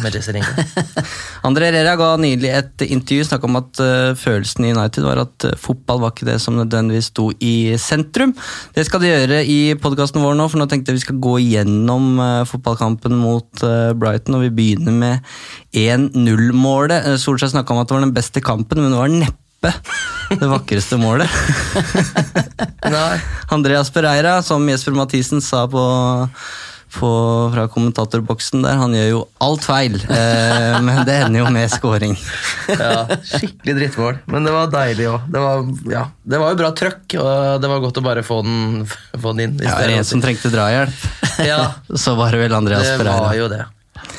André 1.48 1.70
Herrera 1.70 1.94
ga 2.00 2.11
nylig 2.20 2.50
et 2.52 2.84
intervju 2.88 3.28
snakka 3.30 3.48
om 3.48 3.61
at 3.62 3.82
uh, 3.82 4.12
følelsen 4.18 4.68
i 4.68 4.74
United 4.76 5.06
var 5.06 5.22
at 5.24 5.48
uh, 5.48 5.56
fotball 5.61 6.02
var 6.04 6.14
ikke 6.14 6.28
det 6.28 6.38
som 6.44 6.58
nødvendigvis 6.58 7.11
sto 7.14 7.30
i 7.40 7.74
sentrum. 7.80 8.34
Det 8.76 8.87
skal 8.88 9.04
de 9.04 9.12
gjøre 9.12 9.42
i 9.48 9.58
podkasten 9.80 10.24
vår 10.24 10.37
nå, 10.38 10.50
for 10.52 10.61
nå 10.61 10.68
tenkte 10.70 10.92
jeg 10.92 11.00
vi 11.00 11.06
skal 11.06 11.22
gå 11.22 11.38
igjennom 11.46 12.20
fotballkampen 12.48 13.16
mot 13.16 13.66
Brighton, 13.98 14.37
og 14.38 14.46
vi 14.46 14.54
begynner 14.54 14.94
med 14.94 15.34
1-0-målet. 15.76 17.12
Uh, 17.14 17.20
Solskjær 17.20 17.56
snakka 17.56 17.74
om 17.74 17.82
at 17.82 17.88
det 17.90 17.98
var 17.98 18.08
den 18.08 18.16
beste 18.16 18.44
kampen, 18.44 18.82
men 18.82 18.92
det 18.92 19.00
var 19.00 19.14
neppe 19.14 19.47
det 19.60 20.46
vakreste 20.46 20.96
målet. 21.00 21.28
Andreas 23.50 23.90
Pereira, 23.90 24.42
som 24.42 24.68
Jesper 24.68 24.92
Mathisen 24.92 25.40
sa 25.42 25.64
på, 25.68 25.82
på, 26.98 27.10
fra 27.54 27.64
kommentatorboksen 27.72 28.62
der, 28.64 28.76
han 28.80 28.94
gjør 28.96 29.08
jo 29.10 29.22
alt 29.44 29.64
feil, 29.66 29.96
eh, 30.08 30.76
men 30.84 31.00
det 31.08 31.16
ender 31.24 31.42
jo 31.42 31.48
med 31.54 31.70
scoring. 31.72 32.14
Ja, 32.70 33.06
skikkelig 33.24 33.74
drittmål. 33.80 34.20
Men 34.30 34.46
det 34.48 34.54
var 34.54 34.70
deilig 34.72 35.08
òg. 35.10 35.26
Det, 35.32 35.42
var- 35.42 35.94
ja, 35.94 36.04
det 36.22 36.42
var 36.42 36.54
jo 36.54 36.60
bra 36.62 36.70
trøkk, 36.82 37.18
og 37.22 37.62
det 37.64 37.72
var 37.72 37.82
godt 37.84 38.00
å 38.02 38.04
bare 38.06 38.24
få 38.26 38.40
den, 38.46 38.84
få 39.18 39.32
den 39.34 39.46
inn. 39.48 39.58
hvis 39.62 39.70
Ja, 39.72 39.80
det 39.84 39.98
en 39.98 40.08
som 40.12 40.22
trengte 40.24 40.52
drahjelp, 40.54 41.08
Ja, 41.46 41.60
så 41.94 42.14
var 42.18 42.32
det 42.34 42.44
vel 42.46 42.54
Andreas 42.56 42.86
det 42.86 42.96
var 42.98 43.04
Pereira. 43.04 43.34
jo 43.42 43.50
det. 43.56 43.64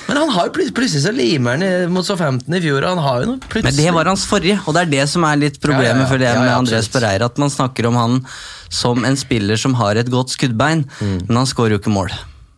Men 0.08 0.18
han 0.18 0.30
har 0.34 0.48
jo 0.48 0.52
plut- 0.56 0.74
plutselig 0.74 1.04
så 1.06 1.12
limer 1.16 1.58
han 1.62 1.92
mot 1.94 2.06
Southampton 2.06 2.54
i 2.58 2.62
fjor, 2.64 2.82
han 2.88 2.98
har 2.98 3.22
jo 3.24 3.28
noe 3.34 3.40
plutselig 3.46 3.64
Men 3.64 3.76
det 3.86 3.94
var 3.94 4.06
hans 4.10 4.26
forrige, 4.26 4.60
og 4.68 4.74
det 4.74 4.82
er 4.82 4.92
det 4.96 5.06
som 5.10 5.24
er 5.24 5.36
litt 5.38 5.60
problemet 5.62 6.10
Ja, 6.10 6.18
ja, 6.18 6.34
ja. 6.34 6.40
med 6.42 6.54
absolutt. 6.58 6.92
Pereira. 6.94 7.26
At 7.26 7.38
man 7.38 7.50
snakker 7.54 7.86
om 7.88 7.96
han 7.96 8.26
som 8.70 9.06
en 9.06 9.16
spiller 9.18 9.58
som 9.58 9.74
har 9.76 9.96
et 9.96 10.10
godt 10.10 10.30
skuddbein, 10.34 10.86
Mm. 11.00 11.28
men 11.28 11.38
han 11.38 11.46
skårer 11.46 11.78
jo 11.78 11.80
ikke 11.80 11.94
mål. 11.94 12.10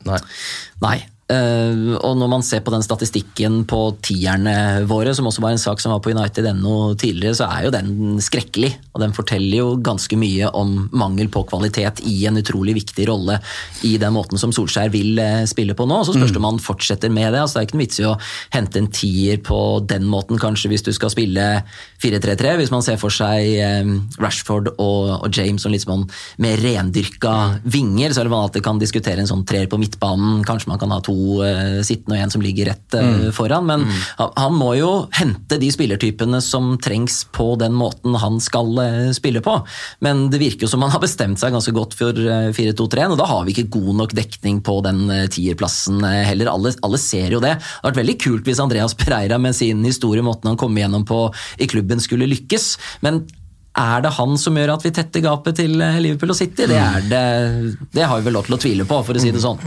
Nei. 0.06 0.20
Nei. 0.82 0.98
Eh, 1.32 1.96
og 1.98 2.18
når 2.20 2.30
man 2.32 2.44
ser 2.46 2.64
på 2.66 2.74
den 2.74 2.84
statistikken 2.84 3.62
på 3.70 3.80
tierne 4.04 4.84
våre, 4.90 5.14
som 5.16 5.28
også 5.30 5.44
var 5.44 5.56
en 5.56 5.62
sak 5.62 5.82
som 5.82 5.94
var 5.94 6.02
på 6.04 6.12
United.no 6.14 6.94
tidligere, 7.00 7.38
så 7.40 7.48
er 7.48 7.66
jo 7.66 7.74
den 7.74 8.20
skrekkelig. 8.24 8.72
Og 8.92 9.04
den 9.04 9.16
forteller 9.16 9.62
jo 9.62 9.68
ganske 9.84 10.18
mye 10.20 10.50
om 10.58 10.90
mangel 10.92 11.30
på 11.32 11.46
kvalitet 11.50 12.04
i 12.08 12.26
en 12.30 12.40
utrolig 12.42 12.76
viktig 12.82 13.08
rolle 13.10 13.40
i 13.88 13.96
den 14.02 14.16
måten 14.16 14.42
som 14.42 14.54
Solskjær 14.56 14.92
vil 14.94 15.20
eh, 15.22 15.46
spille 15.50 15.76
på 15.78 15.88
nå. 15.88 16.02
Og 16.02 16.10
så 16.10 16.18
spørs 16.18 16.36
det 16.36 16.42
om 16.42 16.50
han 16.50 16.62
fortsetter 16.62 17.14
med 17.14 17.32
det. 17.32 17.44
altså 17.46 17.60
Det 17.60 17.64
er 17.64 17.70
ikke 17.70 17.80
noe 17.80 17.86
vits 17.86 18.02
i 18.04 18.10
å 18.10 18.18
hente 18.58 18.82
en 18.82 18.92
tier 18.92 19.42
på 19.46 19.62
den 19.88 20.10
måten, 20.12 20.42
kanskje 20.42 20.74
hvis 20.74 20.86
du 20.86 20.92
skal 20.96 21.14
spille 21.14 21.48
4-3-3, 22.04 22.58
hvis 22.60 22.74
man 22.74 22.84
ser 22.86 23.00
for 23.02 23.14
seg 23.14 23.56
eh, 23.62 23.96
Rashford 24.22 24.74
og, 24.76 25.16
og 25.22 25.30
James 25.32 25.64
som 25.64 25.74
litt 25.74 25.86
sånn 25.86 26.08
med 26.42 26.60
rendyrka 26.62 27.36
vinger, 27.64 28.12
så 28.12 28.22
er 28.22 28.28
det 28.28 28.36
vanlig 28.36 28.52
at 28.52 28.60
det 28.60 28.66
kan 28.66 28.82
diskutere 28.82 29.24
en 29.24 29.30
sånn 29.30 29.46
treer 29.48 29.70
på 29.72 29.80
midtbanen. 29.82 30.42
Kanskje 30.48 30.72
man 30.72 30.82
kan 30.82 30.94
ha 30.94 31.00
to 31.06 31.21
eh, 31.46 31.80
sittende 31.86 32.18
og 32.18 32.26
en 32.26 32.34
som 32.34 32.44
ligger 32.44 32.72
rett 32.72 32.98
mm. 32.98 33.28
foran. 33.36 33.68
Men 33.68 33.86
han, 34.18 34.34
han 34.36 34.58
må 34.58 34.74
jo 34.80 34.92
hente 35.18 35.60
de 35.62 35.72
spillertypene 35.74 36.42
som 36.44 36.74
trengs 36.82 37.24
på 37.36 37.54
den 37.62 37.76
måten 37.78 38.18
han 38.22 38.40
skal 38.44 38.72
eh, 38.84 39.12
spille 39.16 39.44
på. 39.46 39.58
Men 40.06 40.28
det 40.34 40.42
virker 40.42 40.68
jo 40.68 40.72
som 40.72 40.84
han 40.86 40.94
har 40.94 41.04
bestemt 41.04 41.42
seg 41.42 41.54
ganske 41.56 41.74
godt 41.76 41.96
for 42.00 42.18
eh, 42.18 42.50
4-2-3-1, 42.56 43.16
og 43.16 43.22
da 43.22 43.30
har 43.30 43.46
vi 43.46 43.56
ikke 43.56 43.72
god 43.78 44.02
nok 44.04 44.16
dekning 44.18 44.62
på 44.66 44.80
den 44.86 45.04
eh, 45.12 45.28
tierplassen 45.32 46.02
eh, 46.08 46.24
heller. 46.30 46.52
Alle, 46.52 46.74
alle 46.86 47.02
ser 47.02 47.36
jo 47.36 47.44
det. 47.44 47.52
Det 47.58 47.68
hadde 47.68 47.92
vært 47.92 48.02
veldig 48.02 48.18
kult 48.22 48.48
hvis 48.48 48.64
Andreas 48.64 48.98
Pereira 48.98 49.40
med 49.42 49.58
sin 49.58 49.84
historie, 49.88 50.24
måten 50.26 50.52
han 50.52 50.60
kom 50.60 50.78
igjennom 50.78 51.06
på 51.08 51.26
i 51.62 51.70
klubben, 51.72 52.02
skulle 52.04 52.30
lykkes. 52.32 52.74
Men 53.06 53.24
er 53.72 54.02
det 54.04 54.12
han 54.18 54.34
som 54.36 54.58
gjør 54.60 54.74
at 54.74 54.84
vi 54.84 54.92
tetter 54.92 55.24
gapet 55.24 55.56
til 55.62 55.80
eh, 55.80 56.00
Liverpool 56.04 56.34
og 56.34 56.38
City? 56.38 56.66
Det, 56.68 56.76
er 56.76 57.06
det, 57.08 57.22
det 57.96 58.04
har 58.04 58.20
vi 58.20 58.28
vel 58.28 58.36
lov 58.36 58.50
til 58.50 58.58
å 58.58 58.60
tvile 58.60 58.88
på, 58.88 58.98
for 59.08 59.16
å 59.16 59.22
si 59.24 59.32
det 59.32 59.44
sånn. 59.44 59.62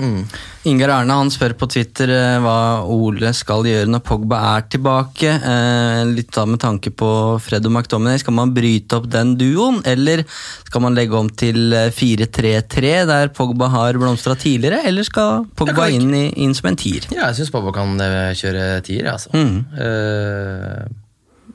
Ingar 0.69 0.93
Arne 0.99 1.17
han 1.17 1.33
spør 1.33 1.55
på 1.61 1.69
Twitter 1.73 2.13
eh, 2.13 2.37
hva 2.45 2.85
Ole 2.93 3.33
skal 3.37 3.65
gjøre 3.69 3.89
når 3.89 4.03
Pogba 4.05 4.41
er 4.55 4.67
tilbake. 4.75 5.31
Eh, 5.39 6.01
litt 6.11 6.33
da 6.37 6.45
med 6.49 6.61
tanke 6.61 6.93
på 6.93 7.09
Fred 7.45 7.65
og 7.65 7.73
McDominay. 7.73 8.21
Skal 8.21 8.37
man 8.37 8.53
bryte 8.57 8.99
opp 9.01 9.09
den 9.13 9.35
duoen, 9.41 9.81
eller 9.89 10.25
skal 10.69 10.85
man 10.85 10.99
legge 10.99 11.17
om 11.17 11.31
til 11.33 11.73
eh, 11.73 11.89
4-3-3, 11.95 12.93
der 13.09 13.33
Pogba 13.37 13.71
har 13.73 13.97
blomstra 14.01 14.37
tidligere, 14.37 14.83
eller 14.89 15.09
skal 15.09 15.47
Pogba 15.57 15.89
inn, 15.93 16.13
i, 16.13 16.27
inn 16.45 16.53
som 16.57 16.69
en 16.69 16.81
tier? 16.81 17.09
Ja, 17.15 17.31
jeg 17.31 17.41
syns 17.41 17.55
Pogba 17.55 17.73
kan 17.77 17.97
eh, 18.05 18.35
kjøre 18.37 18.69
tier, 18.85 19.07
jeg, 19.07 19.17
altså. 19.17 19.33
Mm. 19.33 19.65
Eh, 19.81 21.01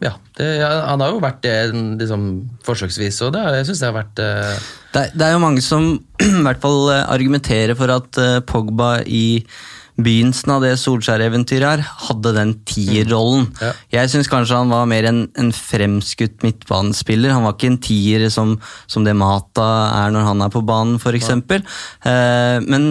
ja, 0.04 0.14
det, 0.38 0.48
han 0.64 1.02
har 1.04 1.12
jo 1.12 1.24
vært 1.24 1.42
det 1.44 1.56
liksom, 1.74 2.30
forsøksvis, 2.68 3.18
og 3.28 3.34
det, 3.36 3.44
jeg 3.60 3.68
syns 3.70 3.82
det 3.82 3.90
har 3.90 3.98
vært 3.98 4.22
uh... 4.24 4.70
Det 4.94 5.04
det 5.14 5.26
er 5.26 5.36
jo 5.36 5.42
mange 5.44 5.64
som 5.66 5.90
i 6.24 6.46
hvert 6.46 6.64
fall 6.64 6.88
eh, 6.94 7.04
argumenterer 7.12 7.76
for 7.78 7.92
at 7.94 8.22
uh, 8.22 8.40
Pogba 8.48 9.00
i 9.06 9.44
begynnelsen 10.00 10.54
av 10.54 10.64
det 10.64 10.74
Solskjær-eventyret 10.80 11.68
her, 11.68 11.84
hadde 12.08 12.34
den 12.36 12.54
tierrollen. 12.68 13.50
Ja. 13.60 13.74
Jeg 13.98 14.12
syns 14.14 14.30
kanskje 14.32 14.60
han 14.62 14.72
var 14.72 14.88
mer 14.90 15.08
en, 15.10 15.26
en 15.40 15.52
fremskutt 15.56 16.46
midtbanespiller. 16.46 17.34
Han 17.36 17.46
var 17.48 17.58
ikke 17.58 17.72
en 17.74 17.82
tier 17.84 18.28
som, 18.34 18.56
som 18.88 19.08
det 19.08 19.18
Mata 19.20 19.68
er 20.06 20.16
når 20.16 20.30
han 20.30 20.46
er 20.46 20.54
på 20.54 20.64
banen, 20.68 21.00
f.eks. 21.02 21.34
Eh, 21.36 22.58
men 22.70 22.90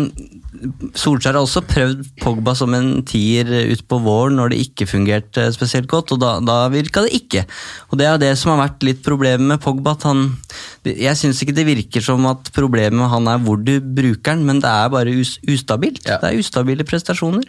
Solskjær 0.98 1.36
har 1.36 1.42
også 1.42 1.62
prøvd 1.68 2.04
Pogba 2.22 2.54
som 2.58 2.74
en 2.76 3.02
tier 3.06 3.48
utpå 3.74 4.00
våren 4.04 4.38
når 4.38 4.52
det 4.52 4.60
ikke 4.66 4.88
fungerte 4.90 5.48
spesielt 5.54 5.88
godt, 5.90 6.14
og 6.14 6.22
da, 6.22 6.32
da 6.44 6.58
virka 6.72 7.04
det 7.06 7.14
ikke. 7.18 7.44
Og 7.90 7.98
Det 8.00 8.08
er 8.08 8.20
det 8.22 8.32
som 8.40 8.54
har 8.54 8.64
vært 8.64 8.86
litt 8.86 9.04
problemet 9.06 9.46
med 9.54 9.62
Pogba. 9.62 9.96
han, 10.04 10.36
Jeg 10.84 11.16
syns 11.20 11.42
ikke 11.42 11.56
det 11.56 11.68
virker 11.68 12.04
som 12.04 12.26
at 12.30 12.50
problemet 12.56 12.98
med 12.98 13.12
han 13.12 13.28
er 13.28 13.38
hvor 13.44 13.60
du 13.60 13.78
bruker 13.80 14.34
den, 14.34 14.44
men 14.48 14.60
det 14.64 14.70
er 14.70 14.90
bare 14.92 15.14
us, 15.14 15.38
ustabilt. 15.48 16.04
Ja. 16.06 16.18
Det 16.22 16.32
er 16.32 16.42
ustabile 16.42 16.84
prestasjoner. 16.84 17.46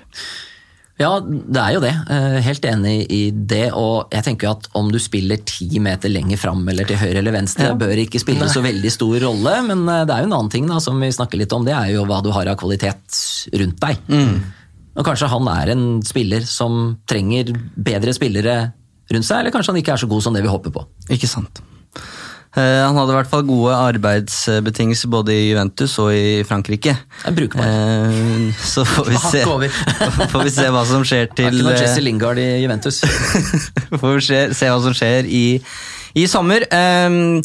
Ja, 1.00 1.14
det 1.24 1.62
er 1.64 1.74
jo 1.78 1.80
det. 1.84 1.94
Eh, 2.12 2.38
Helt 2.44 2.66
enig 2.68 2.96
i 3.16 3.20
det. 3.32 3.70
Og 3.72 4.10
jeg 4.12 4.26
tenker 4.26 4.50
jo 4.50 4.52
at 4.58 4.68
om 4.76 4.90
du 4.92 4.98
spiller 5.00 5.40
ti 5.48 5.80
meter 5.80 6.12
lenger 6.12 6.38
fram 6.42 6.66
eller 6.68 6.84
til 6.90 7.00
høyre 7.00 7.22
eller 7.22 7.32
venstre, 7.38 7.70
Ja. 7.72 7.78
bør 7.80 7.96
ikke 8.04 8.20
spille 8.20 8.50
så 8.52 8.60
veldig 8.66 8.92
stor 8.92 9.16
rolle. 9.24 9.54
Men 9.70 9.86
eh, 9.88 10.04
det 10.06 10.16
er 10.18 10.26
jo 10.26 10.30
en 10.30 10.36
annen 10.42 10.52
ting 10.52 10.68
da, 10.68 10.80
som 10.84 11.00
vi 11.00 11.08
snakker 11.16 11.40
litt 11.40 11.54
om, 11.56 11.64
det 11.64 11.74
er 11.78 11.94
jo 11.96 12.04
hva 12.10 12.20
du 12.24 12.32
har 12.36 12.52
av 12.52 12.58
kvalitet 12.60 13.22
rundt 13.56 13.80
deg. 13.80 13.98
Og 15.00 15.06
kanskje 15.08 15.30
han 15.32 15.48
er 15.48 15.72
en 15.72 15.86
spiller 16.04 16.44
som 16.50 16.98
trenger 17.08 17.54
bedre 17.80 18.12
spillere 18.14 18.58
rundt 19.10 19.26
seg, 19.26 19.40
eller 19.40 19.52
kanskje 19.56 19.72
han 19.72 19.80
ikke 19.80 19.94
er 19.96 20.02
så 20.04 20.10
god 20.12 20.22
som 20.26 20.34
det 20.36 20.44
vi 20.44 20.52
håper 20.52 20.74
på. 20.76 20.84
Ikke 21.16 21.30
sant. 21.32 21.62
Eh, 22.60 22.82
han 22.84 22.98
hadde 22.98 23.14
i 23.14 23.18
hvert 23.20 23.30
fall 23.32 23.46
gode 23.48 23.76
arbeidsbetingelser 23.90 25.12
både 25.14 25.36
i 25.36 25.46
Juventus 25.50 25.96
og 26.02 26.12
i 26.16 26.42
Frankrike. 26.48 26.96
Det 27.24 27.34
brukbart. 27.38 27.66
Eh, 27.66 28.60
så 28.60 28.84
får 28.88 29.10
vi, 29.10 29.18
se, 29.32 29.44
får 30.34 30.46
vi 30.48 30.54
se 30.58 30.68
hva 30.76 30.84
som 30.90 31.06
skjer 31.08 31.30
Det 31.32 31.48
er 31.48 31.54
til 31.54 31.62
ikke 31.62 31.68
noe 31.70 31.76
eh, 31.78 31.84
Jesse 31.86 32.04
Lingard 32.06 32.42
i 32.42 32.48
Juventus. 32.64 33.02
Får 34.00 34.16
vi 34.20 34.22
se, 34.28 34.40
se 34.58 34.70
hva 34.70 34.80
som 34.84 34.94
skjer 34.98 35.28
i, 35.30 35.44
i 36.20 36.26
sommer. 36.30 36.66
Ehm, 36.76 37.40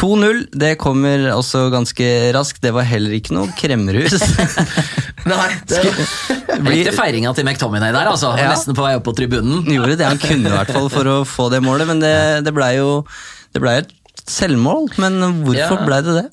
2-0, 0.00 0.44
det 0.56 0.74
kommer 0.80 1.26
også 1.34 1.66
ganske 1.72 2.06
raskt. 2.36 2.60
Det 2.64 2.70
var 2.72 2.86
heller 2.88 3.12
ikke 3.18 3.34
noe 3.36 3.50
kremmerhus. 3.58 4.14
Nei, 5.28 5.48
det, 5.68 5.80
Blir- 6.62 6.78
Ekte 6.86 6.94
feiringa 6.96 7.34
til 7.36 7.44
McTominay 7.44 7.92
der, 7.92 8.08
altså. 8.08 8.32
Ja. 8.38 8.48
Nesten 8.54 8.76
på 8.78 8.86
vei 8.86 8.94
opp 8.96 9.04
på 9.08 9.16
tribunen. 9.18 9.66
Gjorde 9.68 9.98
det 10.00 10.08
han 10.08 10.22
kunne 10.22 10.48
i 10.48 10.54
hvert 10.54 10.72
fall 10.72 10.88
for 10.92 11.10
å 11.10 11.18
få 11.28 11.50
det 11.52 11.60
målet, 11.66 11.90
men 11.90 12.00
det, 12.02 12.14
det 12.46 12.54
blei 12.56 12.76
jo 12.78 13.02
det 13.50 13.60
ble 13.64 13.72
et 13.82 13.90
selvmål. 14.30 14.92
Men 15.02 15.18
hvorfor 15.44 15.80
Ja. 15.80 15.86
blei 15.86 16.02
det 16.06 16.14
det? 16.22 16.28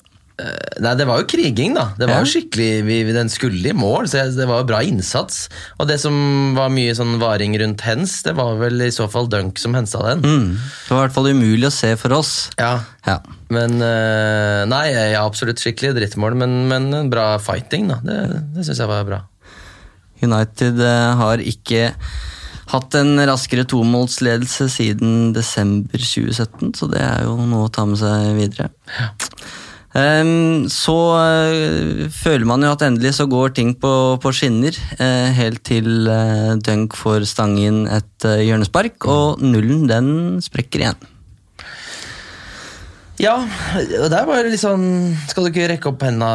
Nei, 0.78 0.92
det 0.94 1.02
var 1.08 1.18
jo 1.18 1.26
kriging, 1.26 1.72
da. 1.74 1.88
Det 1.98 2.06
var 2.06 2.20
jo 2.22 2.28
skikkelig, 2.30 2.84
vi, 2.86 2.98
Den 3.10 3.26
skulle 3.28 3.72
i 3.72 3.74
mål, 3.74 4.06
så 4.06 4.22
det 4.36 4.44
var 4.46 4.60
jo 4.60 4.68
bra 4.68 4.78
innsats. 4.86 5.48
Og 5.80 5.88
det 5.90 5.96
som 5.98 6.54
var 6.54 6.70
mye 6.70 6.92
sånn 6.94 7.16
varing 7.18 7.56
rundt 7.58 7.82
hens, 7.82 8.20
det 8.22 8.36
var 8.38 8.54
vel 8.60 8.78
i 8.86 8.90
så 8.94 9.08
fall 9.10 9.26
Dunk 9.26 9.58
som 9.58 9.74
hensa 9.74 9.98
den. 10.06 10.22
Mm. 10.22 10.52
Det 10.54 10.94
var 10.94 11.00
i 11.00 11.08
hvert 11.08 11.16
fall 11.16 11.26
umulig 11.32 11.66
å 11.66 11.74
se 11.74 11.90
for 11.98 12.14
oss. 12.20 12.50
Ja, 12.56 12.84
Ja. 13.08 13.18
Men 13.50 13.82
eh, 13.82 14.62
Nei, 14.70 14.84
ja, 14.92 15.24
absolutt 15.26 15.58
skikkelig 15.58 15.96
drittmål, 15.96 16.36
men, 16.38 16.68
men 16.70 17.10
bra 17.10 17.32
fighting, 17.42 17.88
da. 17.90 17.98
Det, 18.04 18.18
det 18.54 18.64
syns 18.68 18.78
jeg 18.78 18.86
var 18.94 19.02
bra. 19.08 19.20
United 20.22 20.78
eh, 20.82 21.14
har 21.18 21.42
ikke 21.42 21.88
hatt 22.72 22.98
en 22.98 23.16
raskere 23.28 23.64
tomålsledelse 23.68 24.68
siden 24.72 25.32
desember 25.36 26.02
2017, 26.02 26.74
så 26.76 26.90
det 26.92 27.00
er 27.04 27.24
jo 27.28 27.38
noe 27.40 27.68
å 27.68 27.72
ta 27.72 27.86
med 27.88 28.00
seg 28.00 28.34
videre. 28.36 28.70
Ehm, 29.96 30.68
så 30.70 30.96
uh, 31.16 32.06
føler 32.12 32.44
man 32.48 32.64
jo 32.64 32.72
at 32.74 32.84
endelig 32.84 33.14
så 33.16 33.28
går 33.30 33.54
ting 33.56 33.72
på, 33.80 33.92
på 34.20 34.32
skinner, 34.36 34.76
uh, 35.00 35.28
helt 35.38 35.64
til 35.66 36.10
uh, 36.12 36.56
Dunk 36.60 36.96
får 36.98 37.24
stange 37.30 37.64
inn 37.70 37.84
et 37.88 38.28
hjørnespark, 38.28 39.00
og 39.08 39.44
nullen 39.44 39.86
den 39.88 40.10
sprekker 40.44 40.84
igjen. 40.84 41.08
Ja, 43.18 43.34
og 43.42 44.06
der 44.12 44.26
var 44.28 44.44
det 44.46 44.52
litt 44.52 44.62
sånn 44.62 44.84
Skal 45.26 45.42
du 45.42 45.48
ikke 45.50 45.64
rekke 45.72 45.88
opp 45.90 46.04
henda, 46.06 46.28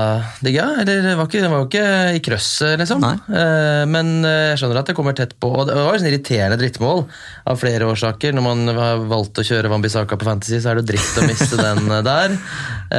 Digga? 0.44 0.66
Eller 0.82 1.00
det 1.06 1.14
var, 1.16 1.30
ikke, 1.30 1.40
det 1.44 1.52
var 1.52 1.62
jo 1.62 1.68
ikke 1.70 1.84
i 2.18 2.22
krøsset, 2.26 2.74
liksom. 2.82 3.00
Nei. 3.04 3.14
Eh, 3.40 3.84
men 3.88 4.10
eh, 4.28 4.50
jeg 4.52 4.60
skjønner 4.60 4.82
at 4.82 4.90
det 4.92 4.96
kommer 4.98 5.16
tett 5.16 5.32
på. 5.40 5.48
Og 5.62 5.70
det 5.70 5.78
var 5.78 5.96
jo 5.96 6.02
sånn 6.02 6.10
irriterende 6.12 6.58
drittmål 6.60 7.06
av 7.48 7.62
flere 7.62 7.88
årsaker. 7.88 8.36
Når 8.36 8.46
man 8.50 8.74
har 8.76 9.04
valgt 9.14 9.40
å 9.40 9.46
kjøre 9.48 9.72
Wambisaka 9.72 10.18
på 10.20 10.28
Fantasy, 10.28 10.60
så 10.60 10.74
er 10.74 10.82
det 10.82 10.90
dritt 10.92 11.22
å 11.22 11.28
miste 11.30 11.60
den 11.62 11.88
eh, 11.88 12.02
der. 12.10 12.36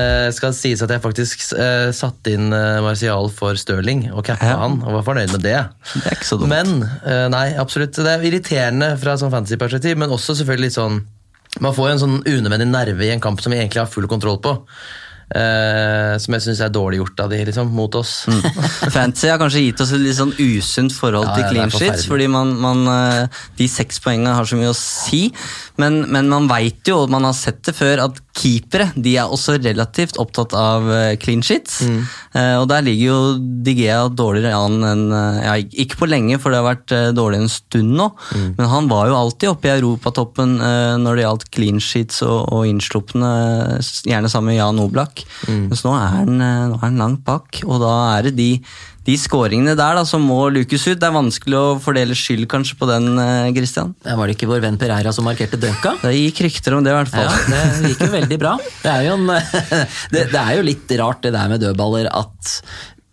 Eh, 0.01 0.29
skal 0.37 0.57
sies 0.57 0.81
at 0.85 0.94
jeg 0.94 1.05
faktisk 1.05 1.44
eh, 1.53 1.90
satte 1.94 2.33
inn 2.38 2.49
Martial 2.55 3.29
for 3.37 3.61
Stirling 3.61 4.07
og 4.14 4.25
cappa 4.31 4.55
Ja. 4.55 4.62
han, 4.64 4.81
og 4.81 4.97
var 4.97 5.05
fornøyd 5.11 5.35
med 5.37 5.44
det. 5.44 5.59
Det 5.92 6.07
er 6.09 6.16
ikke 6.16 6.31
så 6.33 6.40
dumt. 6.40 6.55
Men 6.55 7.31
nei, 7.37 7.51
absolutt. 7.61 8.01
Det 8.01 8.16
er 8.16 8.25
irriterende 8.31 8.94
fra 9.01 9.18
sånn 9.20 9.33
fantasy-perspektiv, 9.35 10.01
men 10.01 10.12
også 10.14 10.38
selvfølgelig 10.40 10.70
litt 10.73 10.79
sånn 10.79 11.03
Man 11.62 11.74
får 11.74 11.88
jo 11.88 11.94
en 11.94 12.02
sånn 12.02 12.20
unødvendig 12.24 12.66
nerve 12.70 13.06
i 13.06 13.12
en 13.14 13.22
kamp 13.22 13.42
som 13.42 13.54
vi 13.54 13.60
egentlig 13.60 13.84
har 13.84 13.90
full 13.90 14.08
kontroll 14.10 14.40
på. 14.42 14.56
Uh, 15.24 16.14
som 16.20 16.34
jeg 16.36 16.44
syns 16.44 16.60
er 16.60 16.72
dårlig 16.72 16.98
gjort 17.00 17.22
av 17.24 17.30
de, 17.32 17.38
liksom, 17.48 17.70
mot 17.74 17.94
oss. 17.98 18.12
Fantasy 18.94 19.30
har 19.30 19.40
kanskje 19.40 19.64
gitt 19.64 19.80
oss 19.82 19.94
et 19.96 20.02
litt 20.02 20.18
sånn 20.18 20.34
usunt 20.36 20.94
forhold 20.94 21.30
Ja, 21.30 21.36
til 21.38 21.48
clean 21.48 21.72
sheets, 21.72 22.04
fordi 22.10 22.28
man, 22.30 22.52
man, 22.60 22.84
eh, 22.92 23.40
de 23.58 23.68
seks 23.70 24.02
poengene 24.04 24.34
har 24.36 24.46
så 24.46 24.58
mye 24.60 24.70
å 24.70 24.76
si. 24.78 25.24
Men, 25.80 26.02
men 26.12 26.28
man 26.30 26.50
veit 26.50 26.84
jo, 26.90 27.00
og 27.06 27.14
man 27.14 27.26
har 27.26 27.36
sett 27.38 27.62
det 27.66 27.74
før, 27.78 28.04
at 28.04 28.20
keepere 28.35 28.88
de 28.99 29.12
er 29.20 29.31
også 29.31 29.55
relativt 29.62 30.16
opptatt 30.18 30.55
av 30.59 30.88
eh, 30.90 31.12
clean 31.23 31.42
sheets. 31.44 31.81
Mm. 31.87 32.01
Eh, 32.35 32.55
og 32.59 32.66
der 32.70 32.83
ligger 32.83 33.07
jo 33.12 33.18
Digea 33.66 34.01
dårligere 34.11 34.59
an 34.59 34.81
enn 34.88 35.05
eh, 35.14 35.38
ja, 35.44 35.55
Ikke 35.85 36.01
på 36.01 36.09
lenge, 36.11 36.40
for 36.42 36.51
det 36.51 36.59
har 36.59 36.66
vært 36.73 36.94
dårlig 37.14 37.44
en 37.44 37.53
stund 37.53 37.94
nå, 37.99 38.11
Mm. 38.35 38.55
men 38.57 38.68
han 38.70 38.87
var 38.90 39.09
jo 39.09 39.16
alltid 39.18 39.49
oppe 39.51 39.68
i 39.68 39.73
europatoppen 39.75 40.57
når 41.03 41.16
det 41.16 41.23
gjaldt 41.25 41.44
clean 41.55 41.79
sheets 41.83 42.23
og, 42.25 42.49
og 42.55 42.64
innslupne, 42.66 43.29
gjerne 44.09 44.31
sammen 44.33 44.53
med 44.53 44.59
Jan 44.59 44.81
Oblak. 44.83 45.23
Mm. 45.47 45.68
Mens 45.70 45.85
nå 45.87 45.92
er, 45.94 46.09
han, 46.16 46.33
nå 46.40 46.79
er 46.79 46.83
han 46.83 46.99
langt 47.01 47.23
bak, 47.27 47.61
og 47.66 47.83
da 47.85 47.92
er 48.16 48.29
det 48.29 48.35
de, 48.38 48.49
de 49.04 49.16
skåringene 49.20 49.74
der 49.76 49.98
da, 49.98 50.04
som 50.08 50.24
må 50.24 50.46
lukes 50.52 50.86
ut. 50.88 50.98
Det 51.00 51.08
er 51.08 51.14
vanskelig 51.14 51.58
å 51.58 51.76
fordele 51.84 52.16
skyld 52.16 52.46
kanskje 52.50 52.78
på 52.80 52.88
den, 52.88 53.18
eh, 53.20 53.52
Christian. 53.56 53.94
Det 54.02 54.16
Var 54.16 54.26
det 54.26 54.36
ikke 54.36 54.48
vår 54.48 54.62
venn 54.64 54.78
Pereira 54.80 55.12
som 55.12 55.26
markerte 55.28 55.60
Dunka? 55.60 55.96
Det 56.00 56.14
gikk 56.14 56.44
rykter 56.48 56.78
om 56.78 56.84
det, 56.84 56.94
i 56.94 56.96
hvert 56.96 57.12
fall. 57.12 57.28
Ja, 57.28 57.64
det 57.82 57.92
gikk 57.92 58.06
jo 58.06 58.12
veldig 58.14 58.38
bra. 58.40 58.56
Det 58.82 58.90
er 58.90 59.04
jo, 59.08 59.18
en, 59.20 59.26
det, 60.14 60.24
det 60.32 60.40
er 60.40 60.56
jo 60.56 60.66
litt 60.70 60.96
rart 61.00 61.22
det 61.22 61.34
der 61.36 61.52
med 61.52 61.60
dødballer 61.60 62.08
at 62.12 62.54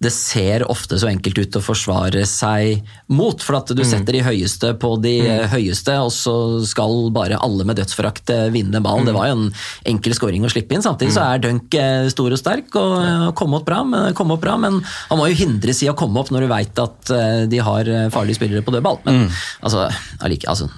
det 0.01 0.11
ser 0.13 0.65
ofte 0.71 0.97
så 0.99 1.09
enkelt 1.11 1.37
ut 1.37 1.57
å 1.59 1.63
forsvare 1.63 2.23
seg 2.29 2.81
mot, 3.13 3.37
for 3.41 3.59
at 3.59 3.73
du 3.77 3.83
setter 3.85 4.17
de 4.17 4.23
høyeste 4.25 4.73
på 4.81 4.95
de 5.03 5.15
mm. 5.27 5.45
høyeste, 5.53 5.97
og 6.01 6.11
så 6.15 6.35
skal 6.67 7.11
bare 7.13 7.39
alle 7.41 7.65
med 7.67 7.77
dødsforakt 7.79 8.33
eh, 8.33 8.47
vinne 8.53 8.81
ballen. 8.83 9.07
Det 9.07 9.15
var 9.15 9.29
jo 9.29 9.37
en 9.37 9.47
enkel 9.93 10.15
scoring 10.17 10.45
å 10.47 10.51
slippe 10.51 10.75
inn. 10.75 10.85
Samtidig 10.85 11.13
så 11.15 11.25
er 11.27 11.43
Dunk 11.43 11.77
eh, 11.77 12.09
stor 12.13 12.33
og 12.33 12.41
sterk 12.41 12.75
og 12.81 12.95
eh, 12.99 13.27
kom 13.37 13.57
opp 13.57 13.67
bra, 13.67 13.81
men, 13.87 14.15
kom 14.17 14.33
opp 14.33 14.43
bra, 14.43 14.57
men 14.61 14.81
han 14.83 15.19
må 15.19 15.29
jo 15.31 15.39
hindres 15.43 15.83
i 15.85 15.91
å 15.91 15.97
komme 15.97 16.21
opp 16.21 16.33
når 16.33 16.45
du 16.45 16.51
veit 16.51 16.81
at 16.81 17.13
eh, 17.15 17.43
de 17.51 17.61
har 17.61 17.89
eh, 17.89 18.09
farlige 18.13 18.39
spillere 18.41 18.65
på 18.65 18.73
dødball. 18.73 19.01
Men 19.05 19.27
altså, 19.61 19.87
allike, 20.25 20.49
altså, 20.49 20.69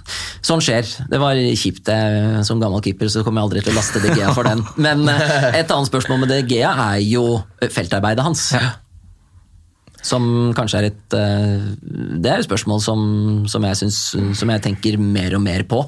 sånn 0.44 0.64
skjer. 0.64 0.88
Det 1.10 1.22
var 1.22 1.40
kjipt. 1.58 1.86
det 1.88 2.46
Som 2.48 2.62
gammel 2.62 2.84
keeper 2.84 3.12
så 3.12 3.24
kommer 3.24 3.42
jeg 3.42 3.50
aldri 3.50 3.66
til 3.66 3.76
å 3.76 3.80
laste 3.80 4.04
DGA 4.04 4.36
for 4.36 4.48
den. 4.48 4.64
Men 4.86 5.08
eh, 5.12 5.60
et 5.62 5.72
annet 5.72 5.92
spørsmål 5.92 6.24
med 6.24 6.34
DGA 6.34 6.74
er 6.90 7.04
jo 7.06 7.28
eh, 7.62 7.72
feltarbeidet 7.72 8.26
hans. 8.26 8.50
Som 10.04 10.52
kanskje 10.58 10.80
er 10.82 10.88
et 10.90 11.16
eh, 11.16 11.68
Det 12.20 12.32
er 12.32 12.42
et 12.42 12.48
spørsmål 12.48 12.82
som, 12.84 13.04
som, 13.48 13.64
jeg 13.70 13.80
synes, 13.80 14.00
som 14.40 14.52
jeg 14.52 14.64
tenker 14.66 14.98
mer 15.00 15.38
og 15.38 15.44
mer 15.46 15.64
på. 15.70 15.86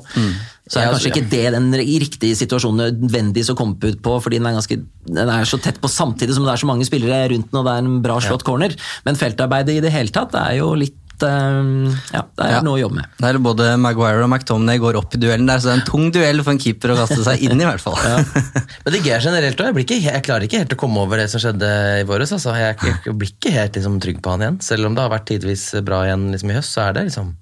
Så 0.65 0.79
er 0.81 0.87
kanskje 0.89 1.11
altså, 1.11 1.11
ikke 1.11 1.29
det 1.29 1.43
den 1.53 1.67
riktige 1.77 2.37
situasjonen 2.39 2.95
nødvendigvis 2.97 3.51
å 3.53 3.57
komme 3.59 3.77
ut 3.77 3.99
på, 4.01 4.15
fordi 4.23 4.39
den 4.39 4.49
er, 4.49 4.55
ganske, 4.57 4.79
den 5.05 5.29
er 5.29 5.45
så 5.45 5.59
tett 5.61 5.77
på 5.81 5.91
samtidig 5.91 6.33
som 6.33 6.47
det 6.47 6.55
er 6.55 6.63
så 6.63 6.69
mange 6.69 6.87
spillere 6.87 7.27
rundt 7.35 7.51
den, 7.51 7.59
og 7.59 7.67
det 7.67 7.75
er 7.75 7.83
en 7.83 7.99
bra 8.01 8.17
slått 8.23 8.45
corner. 8.47 8.73
Men 9.05 9.19
feltarbeidet 9.19 9.77
i 9.77 9.83
det 9.85 9.93
hele 9.93 10.13
tatt 10.15 10.33
er 10.41 10.57
jo 10.63 10.71
litt 10.79 10.97
eh, 11.23 11.95
Ja, 12.13 12.21
det 12.35 12.45
er 12.45 12.51
Ja. 12.57 12.61
noe 12.61 12.75
å 12.75 12.81
jobbe 12.81 12.95
med. 12.95 13.05
Det 13.17 13.29
er 13.29 13.39
både 13.39 13.77
Maguire 13.79 14.23
og 14.23 14.29
McTominay 14.29 14.77
går 14.79 14.97
opp 14.99 15.15
i 15.15 15.17
duellen 15.21 15.45
der, 15.47 15.59
så 15.59 15.69
det 15.69 15.73
er 15.75 15.79
en 15.81 15.87
tung 15.91 16.11
duell 16.11 16.43
for 16.43 16.51
en 16.51 16.59
keeper 16.59 16.91
å 16.91 16.97
kaste 16.99 17.23
seg 17.23 17.39
inn 17.45 17.59
i, 17.59 17.63
i 17.63 17.69
hvert 17.69 17.81
fall. 17.81 17.95
Men 18.83 18.93
det 18.93 19.03
Gea 19.05 19.19
generelt 19.23 19.57
òg. 19.61 19.79
jeg, 19.87 20.03
jeg 20.03 20.23
klarer 20.23 20.43
ikke 20.49 20.59
helt 20.65 20.73
å 20.75 20.81
komme 20.83 20.99
over 20.99 21.17
det 21.17 21.29
som 21.31 21.39
skjedde 21.39 21.71
i 22.01 22.03
våres. 22.03 22.31
Altså. 22.35 22.53
Jeg, 22.59 22.75
jeg 23.05 23.15
blir 23.15 23.31
ikke 23.31 23.51
helt 23.55 23.73
liksom, 23.79 23.99
trygg 24.03 24.21
på 24.21 24.31
han 24.35 24.41
igjen. 24.41 24.61
Selv 24.61 24.85
om 24.89 24.95
det 24.95 25.01
har 25.05 25.09
vært 25.15 25.27
tidvis 25.31 25.69
bra 25.85 26.03
igjen 26.05 26.31
liksom, 26.31 26.51
i 26.51 26.57
høst, 26.59 26.73
så 26.75 26.89
er 26.89 26.93
det 26.99 27.07
liksom 27.09 27.33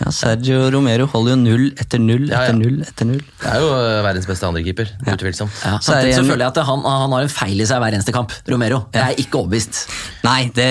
Ja, 0.00 0.10
Sergio 0.10 0.64
Romero 0.74 1.04
holder 1.12 1.36
jo 1.36 1.38
null 1.38 1.66
etter 1.78 2.00
null 2.02 2.24
Ja, 2.26 2.40
ja. 2.40 2.48
etter 2.48 2.56
null 2.58 2.80
etter 2.82 3.06
null. 3.06 3.20
Det 3.40 3.46
er 3.46 3.60
jo 3.62 3.68
eh, 3.76 3.98
verdens 4.02 4.26
beste 4.26 4.48
andrekeeper, 4.48 4.88
utvilsomt. 5.06 5.54
Ja, 5.62 5.76
Så 5.78 5.92
samtidig 5.92 6.16
så 6.16 6.24
føler 6.26 6.42
jeg 6.42 6.50
at 6.50 6.58
han, 6.66 6.82
han 6.82 7.14
har 7.14 7.26
en 7.28 7.30
feil 7.30 7.62
i 7.62 7.68
seg 7.68 7.78
hver 7.82 7.94
eneste 7.94 8.14
kamp. 8.16 8.34
Romero. 8.50 8.80
Jeg 8.96 9.04
er 9.14 9.22
ikke 9.22 9.38
overbevist. 9.38 9.84
Nei, 10.26 10.48
det, 10.56 10.66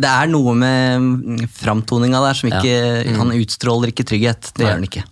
det 0.00 0.08
er 0.12 0.30
noe 0.32 0.54
med 0.56 1.44
framtoninga 1.58 2.22
der 2.24 2.38
som 2.38 2.48
ikke 2.52 2.72
Han 3.18 3.34
utstråler 3.36 3.92
ikke 3.92 4.06
trygghet. 4.08 4.52
Det 4.56 4.64
gjør 4.64 4.78
han 4.78 4.88
ikke. 4.88 5.04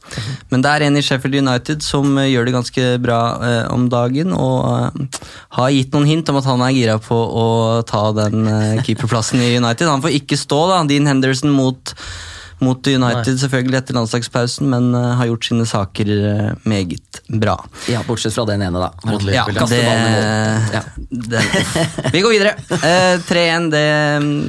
Men 0.54 0.64
det 0.64 0.72
er 0.72 0.86
en 0.88 0.96
i 0.96 1.04
Sheffield 1.04 1.36
United 1.42 1.84
som 1.84 2.16
eh, 2.16 2.30
gjør 2.32 2.48
det 2.48 2.56
ganske 2.56 2.88
bra 3.04 3.20
eh, 3.44 3.62
om 3.74 3.88
dagen, 3.92 4.32
og 4.32 4.56
eh, 5.04 5.20
har 5.60 5.72
gitt 5.76 5.92
noen 5.94 6.08
hint 6.08 6.32
om 6.32 6.40
at 6.40 6.48
han 6.48 6.64
er 6.64 6.72
gira 6.78 6.96
på 7.02 7.16
å 7.44 7.46
ta 7.88 8.06
den 8.16 8.48
eh, 8.48 8.80
keeperplassen 8.86 9.42
i 9.44 9.52
United. 9.60 9.84
Han 9.90 10.00
får 10.04 10.16
ikke 10.22 10.40
stå, 10.40 10.64
da. 10.72 10.80
Dean 10.90 11.08
Henderson 11.10 11.52
mot 11.52 11.92
mot 12.60 12.86
United 12.86 13.40
selvfølgelig 13.40 13.80
etter 13.80 13.96
landslagspausen, 13.98 14.68
men 14.72 14.90
uh, 14.96 15.16
har 15.20 15.30
gjort 15.30 15.50
sine 15.50 15.66
saker 15.68 16.12
uh, 16.12 16.50
meget 16.68 17.22
bra. 17.28 17.56
Ja, 17.90 18.02
Bortsett 18.06 18.34
fra 18.36 18.46
den 18.48 18.62
ene, 18.66 18.80
da. 18.82 18.90
Mot 19.08 19.24
Ja, 19.30 19.46
det. 19.48 19.80
Ja. 20.74 20.82
det, 21.10 21.44
vi 22.14 22.24
går 22.24 22.36
videre. 22.36 22.54
Uh, 22.70 23.20
3-1. 23.30 23.70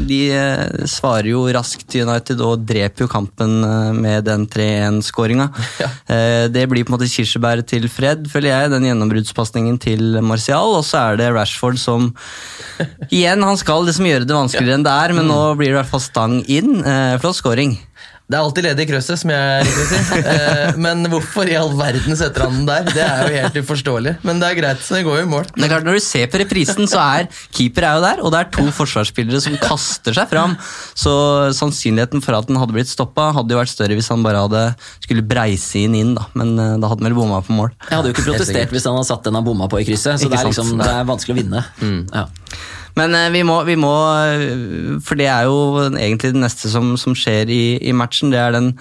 De 0.07 0.19
eh, 0.33 0.85
svarer 0.89 1.31
jo 1.31 1.43
raskt 1.53 1.95
United 1.95 2.41
og 2.43 2.63
dreper 2.67 3.05
jo 3.05 3.09
kampen 3.11 3.61
eh, 3.65 3.91
med 3.95 4.25
den 4.27 4.47
3-1-skåringa. 4.51 5.49
Eh, 6.11 6.47
det 6.51 6.65
blir 6.71 6.85
på 6.85 6.91
en 6.91 6.97
måte 6.97 7.09
kirsebær 7.11 7.61
til 7.67 7.87
Fred, 7.91 8.25
føler 8.31 8.51
jeg. 8.51 8.71
Den 8.73 8.87
gjennombruddspasningen 8.89 9.79
til 9.81 10.19
Martial. 10.25 10.75
Og 10.77 10.85
så 10.87 11.05
er 11.11 11.21
det 11.21 11.31
Rashford 11.35 11.79
som 11.81 12.11
Igjen, 13.11 13.43
han 13.45 13.59
skal 13.59 13.85
liksom 13.85 14.07
gjøre 14.09 14.25
det 14.27 14.35
vanskeligere 14.35 14.79
enn 14.79 14.85
det 14.85 14.93
er, 15.05 15.13
men 15.17 15.27
nå 15.29 15.39
blir 15.59 15.71
det 15.71 15.75
i 15.75 15.79
hvert 15.79 15.91
fall 15.91 16.03
stang 16.03 16.39
inn. 16.49 16.79
Eh, 16.81 17.15
flott 17.21 17.37
scoring. 17.37 17.77
Det 18.31 18.37
er 18.39 18.45
alltid 18.45 18.65
ledig 18.69 18.85
i 18.85 18.89
krøsset, 18.93 19.19
som 19.19 19.31
jeg 19.33 19.65
liker 19.67 19.81
å 19.83 19.87
si. 19.91 20.19
Eh, 20.31 20.77
Men 20.85 21.03
hvorfor 21.11 21.49
i 21.51 21.55
all 21.59 21.73
verden 21.77 22.15
setter 22.17 22.45
han 22.45 22.61
den 22.61 22.69
der? 22.69 22.87
Det 22.95 23.03
er 23.03 23.21
jo 23.27 23.41
helt 23.41 23.57
uforståelig. 23.65 24.13
Men 24.27 24.39
det 24.41 24.47
er 24.51 24.57
greit, 24.61 24.81
så 24.85 24.95
det 24.97 25.03
går 25.07 25.19
jo 25.19 25.25
i 25.25 25.29
mål. 25.33 25.49
Det 25.55 25.65
er 25.67 25.73
klart, 25.73 25.87
Når 25.87 25.99
du 25.99 26.03
ser 26.05 26.31
på 26.31 26.39
reprisen, 26.41 26.87
så 26.89 27.01
er 27.03 27.27
keeper 27.51 27.87
er 27.89 27.97
jo 27.99 28.03
der, 28.05 28.23
og 28.23 28.31
det 28.33 28.39
er 28.45 28.49
to 28.55 28.65
forsvarsspillere 28.79 29.41
som 29.43 29.57
kaster 29.61 30.15
seg 30.15 30.31
fram. 30.31 30.55
Så 30.97 31.11
sannsynligheten 31.59 32.23
for 32.23 32.37
at 32.39 32.47
den 32.47 32.59
hadde 32.61 32.75
blitt 32.75 32.91
stoppa, 32.91 33.29
hadde 33.35 33.51
jo 33.55 33.59
vært 33.61 33.73
større 33.73 33.97
hvis 33.99 34.09
han 34.13 34.23
bare 34.25 34.45
hadde 34.47 34.63
skulle 35.03 35.25
breise 35.27 35.83
inn 35.83 35.97
inn, 35.99 36.13
da. 36.17 36.27
Men 36.39 36.53
eh, 36.55 36.75
da 36.81 36.91
hadde 36.91 37.03
han 37.03 37.11
vel 37.11 37.19
bomma 37.19 37.41
på 37.45 37.57
mål. 37.57 37.73
Jeg 37.89 37.97
hadde 37.97 38.11
jo 38.11 38.15
ikke 38.15 38.27
protestert 38.31 38.71
hvis 38.75 38.87
han 38.87 38.95
hadde 38.99 39.09
satt 39.11 39.27
den 39.27 39.39
han 39.39 39.47
bomma 39.47 39.67
på 39.71 39.81
i 39.81 39.87
krysset, 39.87 40.21
så 40.21 40.29
det 40.31 40.39
er, 40.39 40.47
liksom, 40.51 40.77
det 40.79 40.87
er 40.93 41.09
vanskelig 41.09 41.35
å 41.35 41.41
vinne. 41.43 41.65
Ja. 42.15 42.27
Men 42.99 43.15
eh, 43.15 43.29
vi 43.33 43.43
må, 43.47 43.61
vi 43.67 43.77
må 43.79 43.93
eh, 44.19 44.99
For 45.03 45.19
det 45.19 45.29
er 45.31 45.47
jo 45.47 45.87
egentlig 45.91 46.33
det 46.35 46.43
neste 46.43 46.71
som, 46.71 46.93
som 46.99 47.15
skjer 47.17 47.51
i, 47.51 47.63
i 47.87 47.95
matchen. 47.95 48.33
Det 48.33 48.39
er 48.41 48.55
den 48.55 48.73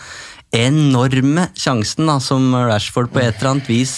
enorme 0.56 1.48
sjansen 1.58 2.10
da, 2.10 2.18
som 2.22 2.50
Rashford 2.54 3.12
på 3.14 3.22
et 3.22 3.38
eller 3.38 3.52
annet 3.52 3.70
vis 3.70 3.94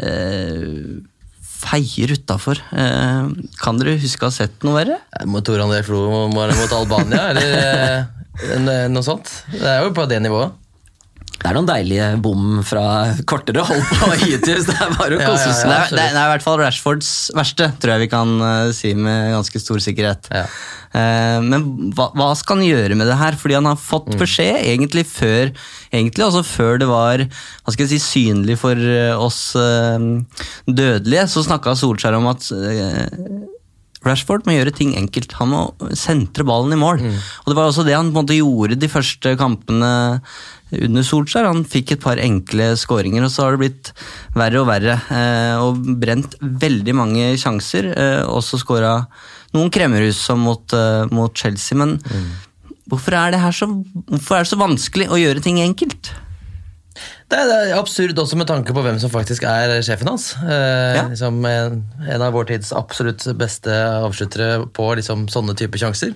eh, 0.00 1.02
feier 1.64 2.14
utafor. 2.16 2.60
Eh, 2.72 3.30
kan 3.60 3.80
dere 3.80 3.98
huske 4.00 4.24
å 4.24 4.30
ha 4.32 4.36
sett 4.36 4.64
noe 4.64 4.78
verre? 4.80 4.98
Eh, 5.18 5.26
Mot 5.28 5.44
Tor 5.46 5.62
André 5.64 5.82
Flo 5.86 6.26
mot 6.32 6.76
Albania, 6.76 7.28
eller 7.34 8.88
noe 8.92 9.06
sånt. 9.06 9.30
Det 9.52 9.68
er 9.68 9.84
jo 9.84 9.94
på 9.96 10.08
det 10.10 10.22
nivået. 10.24 10.56
Det 11.34 11.50
er 11.50 11.56
noen 11.58 11.66
deilige 11.68 12.06
bom 12.24 12.60
fra 12.64 12.84
kortere 13.28 13.64
hold 13.66 13.82
på 13.90 14.10
YouTube, 14.30 14.60
så 14.62 14.70
det 14.70 14.78
er 14.80 14.94
bare 14.96 15.18
å 15.18 15.20
Ja, 15.20 15.26
kose 15.32 15.50
ja, 15.50 15.56
seg. 15.58 15.68
det, 15.68 15.74
er, 15.76 15.90
det, 15.90 16.04
er, 16.04 16.14
det 16.14 16.22
er 16.22 16.28
i 16.30 16.32
hvert 16.36 16.46
fall 16.46 16.60
Rashfords 16.62 17.10
verste, 17.36 17.68
tror 17.82 17.96
jeg 17.96 18.04
vi 18.06 18.10
kan 18.14 18.32
uh, 18.40 18.70
si 18.76 18.94
med 18.96 19.34
ganske 19.34 19.60
stor 19.60 19.82
sikkerhet. 19.84 20.30
Ja. 20.32 20.46
Eh, 20.94 21.40
men 21.42 21.64
hva, 21.96 22.06
hva 22.14 22.28
skal 22.38 22.60
han 22.60 22.68
gjøre 22.68 22.94
med 22.98 23.08
det 23.10 23.16
her? 23.18 23.34
Fordi 23.34 23.56
han 23.58 23.66
har 23.66 23.80
fått 23.80 24.12
beskjed 24.20 24.60
egentlig 24.62 25.02
før 25.10 25.50
egentlig 25.94 26.22
altså 26.22 26.42
før 26.46 26.78
det 26.82 26.86
var 26.90 27.24
hva 27.26 27.74
skal 27.74 27.84
jeg 27.88 27.96
si, 27.96 28.20
synlig 28.22 28.56
for 28.60 28.78
eh, 28.78 29.10
oss 29.18 29.40
uh, 29.58 29.98
dødelige, 30.70 31.26
så 31.30 31.42
snakka 31.46 31.74
Solskjær 31.78 32.18
om 32.20 32.30
at 32.30 32.46
Rashford 34.04 34.46
må 34.46 34.56
gjøre 34.56 34.74
ting 34.76 34.94
enkelt. 34.98 35.32
Han 35.40 35.52
må 35.52 35.62
sentre 35.98 36.46
ballen 36.46 36.76
i 36.76 36.80
mål. 36.80 37.02
Og 37.44 37.48
Det 37.50 37.56
var 37.56 37.70
også 37.70 37.86
det 37.86 37.96
han 37.96 38.12
på 38.12 38.20
en 38.20 38.26
måte 38.26 38.38
gjorde 38.38 38.78
de 38.80 38.90
første 38.92 39.34
kampene 39.40 39.92
under 40.82 41.06
Solskjær. 41.06 41.48
Han 41.48 41.64
fikk 41.68 41.94
et 41.94 42.02
par 42.04 42.20
enkle 42.22 42.72
skåringer, 42.80 43.24
og 43.24 43.32
så 43.32 43.46
har 43.46 43.54
det 43.54 43.62
blitt 43.64 43.92
verre 44.36 44.62
og 44.62 44.68
verre. 44.70 44.98
Eh, 45.12 45.54
og 45.62 45.84
brent 46.00 46.36
veldig 46.40 46.96
mange 46.96 47.30
sjanser. 47.40 47.92
Eh, 47.92 48.22
også 48.26 48.60
skåra 48.62 48.96
noen 49.54 49.70
kremmerhus 49.74 50.18
som 50.18 50.42
mot, 50.42 50.64
eh, 50.74 51.04
mot 51.14 51.32
Chelsea. 51.34 51.78
Men 51.78 51.98
hvorfor, 52.88 53.14
er 53.14 53.34
det 53.34 53.40
her 53.44 53.54
så, 53.54 53.70
hvorfor 53.70 54.36
er 54.36 54.44
det 54.44 54.52
så 54.52 54.60
vanskelig 54.60 55.08
å 55.08 55.20
gjøre 55.20 55.44
ting 55.44 55.62
enkelt? 55.62 56.12
Det 57.34 57.40
er, 57.42 57.50
er 57.72 57.78
absurd 57.80 58.18
også 58.22 58.36
med 58.38 58.46
tanke 58.46 58.70
på 58.76 58.82
hvem 58.84 58.98
som 59.02 59.10
faktisk 59.10 59.42
er 59.50 59.72
sjefen 59.82 60.06
hans. 60.12 60.28
Eh, 60.38 60.94
Ja. 61.00 61.04
liksom 61.10 61.40
en, 61.48 61.80
en 62.06 62.22
av 62.22 62.34
vår 62.36 62.46
tids 62.52 62.70
absolutt 62.76 63.24
beste 63.40 63.74
avsluttere 63.74 64.68
på 64.76 64.86
liksom, 65.00 65.24
sånne 65.32 65.56
typer 65.58 65.82
sjanser. 65.82 66.12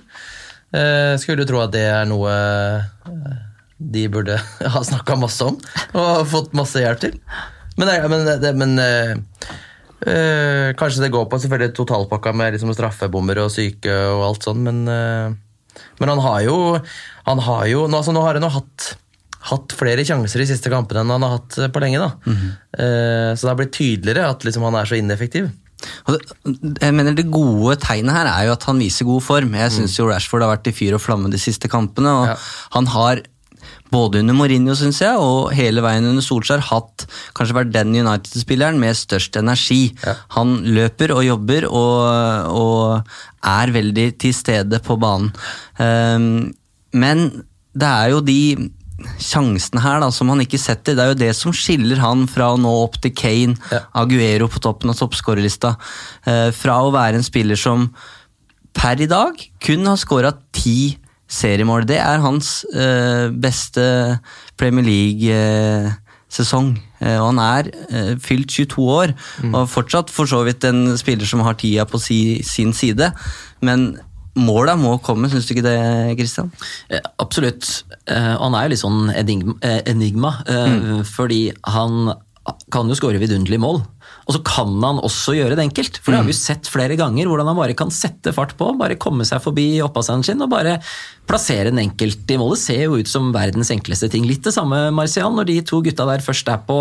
Eh, 0.71 1.17
skulle 1.19 1.43
jo 1.43 1.49
tro 1.49 1.59
at 1.65 1.73
det 1.75 1.83
er 1.91 2.05
noe 2.07 2.31
eh, 2.31 3.33
de 3.79 4.05
burde 4.11 4.37
ha 4.75 4.81
snakka 4.85 5.17
masse 5.19 5.43
om 5.43 5.57
og 5.97 6.23
fått 6.29 6.55
masse 6.55 6.79
hjelp 6.79 7.03
til. 7.03 7.19
Men, 7.79 7.91
men, 8.11 8.25
det, 8.43 8.53
men 8.59 8.73
eh, 8.83 9.11
eh, 10.07 10.69
Kanskje 10.79 11.03
det 11.05 11.11
går 11.15 11.27
på 11.31 11.39
selvfølgelig 11.41 11.75
totalpakka 11.77 12.31
med 12.35 12.55
liksom, 12.55 12.71
straffebommer 12.75 13.43
og 13.43 13.51
syke 13.53 13.91
og 14.15 14.23
alt 14.29 14.47
sånn, 14.47 14.63
men, 14.67 14.81
eh, 14.87 15.83
men 15.99 16.11
han 16.15 16.23
har 16.23 16.41
jo, 16.47 16.57
han 17.27 17.43
har 17.49 17.67
jo 17.71 17.85
nå, 17.91 17.99
altså, 18.01 18.15
nå 18.15 18.23
har 18.23 18.39
han 18.39 18.47
jo 18.47 18.55
hatt 18.59 18.89
hatt 19.49 19.73
flere 19.79 20.03
sjanser 20.03 20.43
i 20.43 20.49
siste 20.49 20.71
kampene 20.71 21.03
enn 21.03 21.13
han 21.15 21.23
har 21.25 21.37
hatt 21.37 21.57
eh, 21.57 21.71
på 21.71 21.81
lenge. 21.83 22.01
da. 22.03 22.35
Eh, 22.75 23.31
så 23.33 23.45
det 23.45 23.51
har 23.53 23.59
blitt 23.61 23.75
tydeligere 23.77 24.27
at 24.29 24.43
liksom, 24.45 24.65
han 24.67 24.75
er 24.75 24.89
så 24.89 24.99
ineffektiv. 24.99 25.49
Det, 26.09 26.19
jeg 26.81 26.91
mener 26.91 27.15
Det 27.15 27.29
gode 27.31 27.77
tegnet 27.79 28.11
her 28.11 28.27
er 28.27 28.49
jo 28.49 28.55
at 28.57 28.65
han 28.67 28.81
viser 28.83 29.07
god 29.07 29.23
form. 29.23 29.53
Jeg 29.55 29.71
syns 29.77 29.95
jo 29.95 30.09
Rashford 30.09 30.43
har 30.43 30.57
vært 30.57 30.67
i 30.67 30.75
fyr 30.75 30.97
og 30.97 31.03
flamme 31.03 31.31
de 31.31 31.39
siste 31.39 31.71
kampene. 31.71 32.11
og 32.11 32.25
Ja. 32.33 32.39
Han 32.75 32.89
har 32.91 33.23
både 33.89 34.19
under 34.21 34.35
Mourinho 34.37 34.75
synes 34.77 34.99
jeg, 35.01 35.17
og 35.17 35.51
hele 35.55 35.81
veien 35.81 36.05
under 36.05 36.21
Solskjær 36.21 36.61
hatt 36.67 37.07
kanskje 37.37 37.57
vært 37.57 37.73
den 37.73 37.95
United-spilleren 37.95 38.77
med 38.81 38.97
størst 38.97 39.39
energi. 39.39 39.95
Ja. 40.05 40.15
Han 40.37 40.59
løper 40.77 41.15
og 41.15 41.23
jobber 41.25 41.65
og, 41.69 42.51
og 42.53 43.47
er 43.49 43.73
veldig 43.73 44.11
til 44.21 44.35
stede 44.35 44.81
på 44.85 44.99
banen. 45.01 45.31
Um, 45.79 46.53
men 46.93 47.29
det 47.73 47.89
er 47.89 48.13
jo 48.13 48.21
de 48.25 48.41
sjansene 49.21 49.81
her 49.83 49.99
da, 50.03 50.09
som 50.13 50.29
han 50.31 50.41
ikke 50.43 50.59
setter. 50.61 50.95
Det 50.97 51.03
er 51.03 51.11
jo 51.13 51.19
det 51.21 51.33
som 51.37 51.53
skiller 51.55 52.01
han 52.01 52.25
fra 52.29 52.51
å 52.53 52.59
nå 52.61 52.71
opp 52.83 52.99
til 53.03 53.13
Kane, 53.15 53.57
Ja. 53.71 53.83
Aguero 54.01 54.47
på 54.49 54.61
toppen 54.63 54.89
av 54.91 54.97
toppskårerlista. 54.99 55.75
Eh, 56.25 56.49
fra 56.55 56.79
å 56.83 56.91
være 56.93 57.19
en 57.19 57.23
spiller 57.25 57.59
som 57.59 57.89
per 58.73 59.01
i 59.01 59.07
dag 59.09 59.33
kun 59.59 59.85
har 59.85 59.97
skåra 59.97 60.33
ti 60.53 60.97
seriemål. 61.29 61.85
Det 61.85 61.99
er 62.01 62.19
hans 62.23 62.65
eh, 62.73 63.29
beste 63.29 64.19
Premier 64.57 64.85
League-sesong. 64.85 66.77
Eh, 66.99 67.17
og 67.19 67.33
han 67.33 67.39
er 67.39 67.71
fylt 68.19 68.49
22 68.51 68.89
år, 68.89 69.13
og 69.53 69.69
fortsatt 69.69 70.09
for 70.09 70.25
så 70.29 70.43
vidt 70.47 70.63
en 70.67 70.97
spiller 70.97 71.25
som 71.29 71.41
har 71.45 71.55
tida 71.59 71.85
på 71.85 71.99
si, 72.01 72.41
sin 72.43 72.73
side. 72.73 73.11
Men 73.61 73.93
måla 74.41 74.75
må 74.79 74.95
komme, 75.03 75.29
syns 75.31 75.47
du 75.47 75.53
ikke 75.55 75.65
det, 75.67 75.77
Kristian? 76.19 76.49
Eh, 76.89 77.03
Absolutt. 77.21 77.69
Eh, 78.09 78.33
han 78.39 78.55
er 78.57 78.65
jo 78.65 78.73
litt 78.73 78.83
sånn 78.83 79.13
enigma, 79.13 79.55
eh, 79.65 79.81
enigma 79.91 80.33
eh, 80.47 81.05
fordi 81.07 81.43
han 81.75 82.15
kan 82.73 82.89
jo 82.89 82.97
skåre 82.97 83.21
vidunderlige 83.21 83.61
mål. 83.61 83.81
Og 84.29 84.35
så 84.35 84.41
kan 84.45 84.75
han 84.83 85.01
også 85.01 85.33
gjøre 85.37 85.57
det 85.57 85.63
enkelt. 85.67 85.99
For 86.01 86.13
det 86.13 86.19
har 86.19 86.27
vi 86.27 86.33
jo 86.33 86.39
sett 86.39 86.69
flere 86.69 86.97
ganger, 86.99 87.29
hvordan 87.29 87.49
han 87.49 87.57
bare 87.57 87.75
kan 87.77 87.93
sette 87.93 88.33
fart 88.35 88.55
på, 88.59 88.71
bare 88.77 88.97
komme 89.01 89.25
seg 89.25 89.41
forbi 89.41 89.81
opphavsenden 89.85 90.25
sin 90.25 90.43
og 90.45 90.51
bare 90.53 90.77
plassere 91.29 91.71
den 91.71 91.81
enkelt 91.81 92.29
i 92.29 92.37
målet. 92.41 92.61
Ser 92.61 92.83
jo 92.85 92.99
ut 93.01 93.09
som 93.09 93.31
verdens 93.33 93.73
enkleste 93.73 94.09
ting. 94.13 94.27
Litt 94.29 94.45
det 94.45 94.53
samme, 94.53 94.87
Marcian, 94.93 95.33
når 95.37 95.49
de 95.49 95.57
to 95.65 95.81
gutta 95.85 96.05
der 96.09 96.25
først 96.25 96.49
er 96.53 96.61
på 96.67 96.79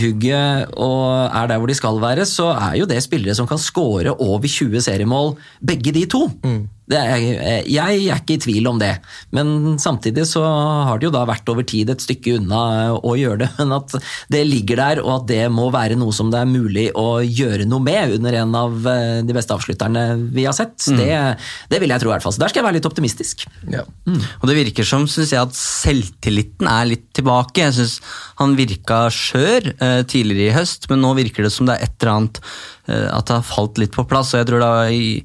hugget 0.00 0.66
og 0.76 1.26
er 1.26 1.46
der 1.46 1.58
hvor 1.58 1.66
de 1.66 1.74
skal 1.74 2.00
være, 2.00 2.24
så 2.24 2.44
er 2.44 2.74
jo 2.78 2.84
det 2.84 3.02
spillere 3.02 3.34
som 3.34 3.46
kan 3.46 3.58
score 3.58 4.10
over 4.10 4.40
20 4.46 4.80
seriemål, 4.80 5.38
begge 5.66 5.92
de 5.92 6.04
to. 6.06 6.28
Det 6.28 6.81
er, 6.98 7.66
jeg 7.68 7.98
er 8.02 8.20
ikke 8.20 8.36
i 8.36 8.42
tvil 8.42 8.68
om 8.70 8.80
det, 8.80 8.92
men 9.34 9.78
samtidig 9.80 10.26
så 10.28 10.42
har 10.88 11.00
det 11.00 11.08
jo 11.08 11.14
da 11.14 11.24
vært 11.28 11.48
over 11.52 11.66
tid 11.66 11.92
et 11.92 12.02
stykke 12.04 12.36
unna 12.38 12.62
å 12.98 13.14
gjøre 13.18 13.44
det. 13.44 13.50
Men 13.62 13.74
at 13.76 13.94
det 14.32 14.42
ligger 14.48 14.80
der, 14.80 15.00
og 15.04 15.12
at 15.20 15.28
det 15.30 15.42
må 15.52 15.68
være 15.72 15.96
noe 15.98 16.14
som 16.14 16.30
det 16.32 16.40
er 16.42 16.50
mulig 16.50 16.88
å 16.98 17.22
gjøre 17.22 17.66
noe 17.68 17.82
med 17.84 18.16
under 18.18 18.38
en 18.42 18.56
av 18.58 18.88
eh, 18.90 19.20
de 19.26 19.36
beste 19.36 19.54
avslutterne 19.54 20.04
vi 20.34 20.46
har 20.48 20.56
sett, 20.56 20.76
det, 20.98 21.12
det 21.70 21.80
vil 21.82 21.92
jeg 21.94 22.02
tro 22.02 22.10
i 22.10 22.14
hvert 22.14 22.24
fall. 22.24 22.34
Så 22.34 22.42
der 22.42 22.52
skal 22.52 22.62
jeg 22.62 22.68
være 22.68 22.78
litt 22.80 22.88
optimistisk. 22.88 23.46
Ja. 23.72 23.84
Og 24.08 24.48
det 24.50 24.58
virker 24.58 24.86
som 24.88 25.06
synes 25.10 25.32
jeg, 25.34 25.42
at 25.42 25.56
selvtilliten 25.58 26.68
er 26.70 26.90
litt 26.90 27.08
tilbake. 27.16 27.68
Jeg 27.68 27.76
synes 27.78 27.98
Han 28.40 28.56
virka 28.58 29.04
skjør 29.12 29.72
eh, 29.72 30.02
tidligere 30.08 30.50
i 30.50 30.56
høst, 30.56 30.88
men 30.90 31.02
nå 31.04 31.14
virker 31.18 31.46
det 31.46 31.52
som 31.54 31.68
det 31.68 31.76
er 31.76 31.86
et 31.86 31.96
eller 32.00 32.12
annet 32.16 32.42
eh, 32.88 33.08
At 33.12 33.28
det 33.28 33.38
har 33.38 33.46
falt 33.46 33.80
litt 33.80 33.94
på 33.94 34.06
plass. 34.08 34.34
og 34.34 34.42
jeg 34.42 34.50
tror 34.50 34.64
da 34.64 34.72
i 34.90 35.22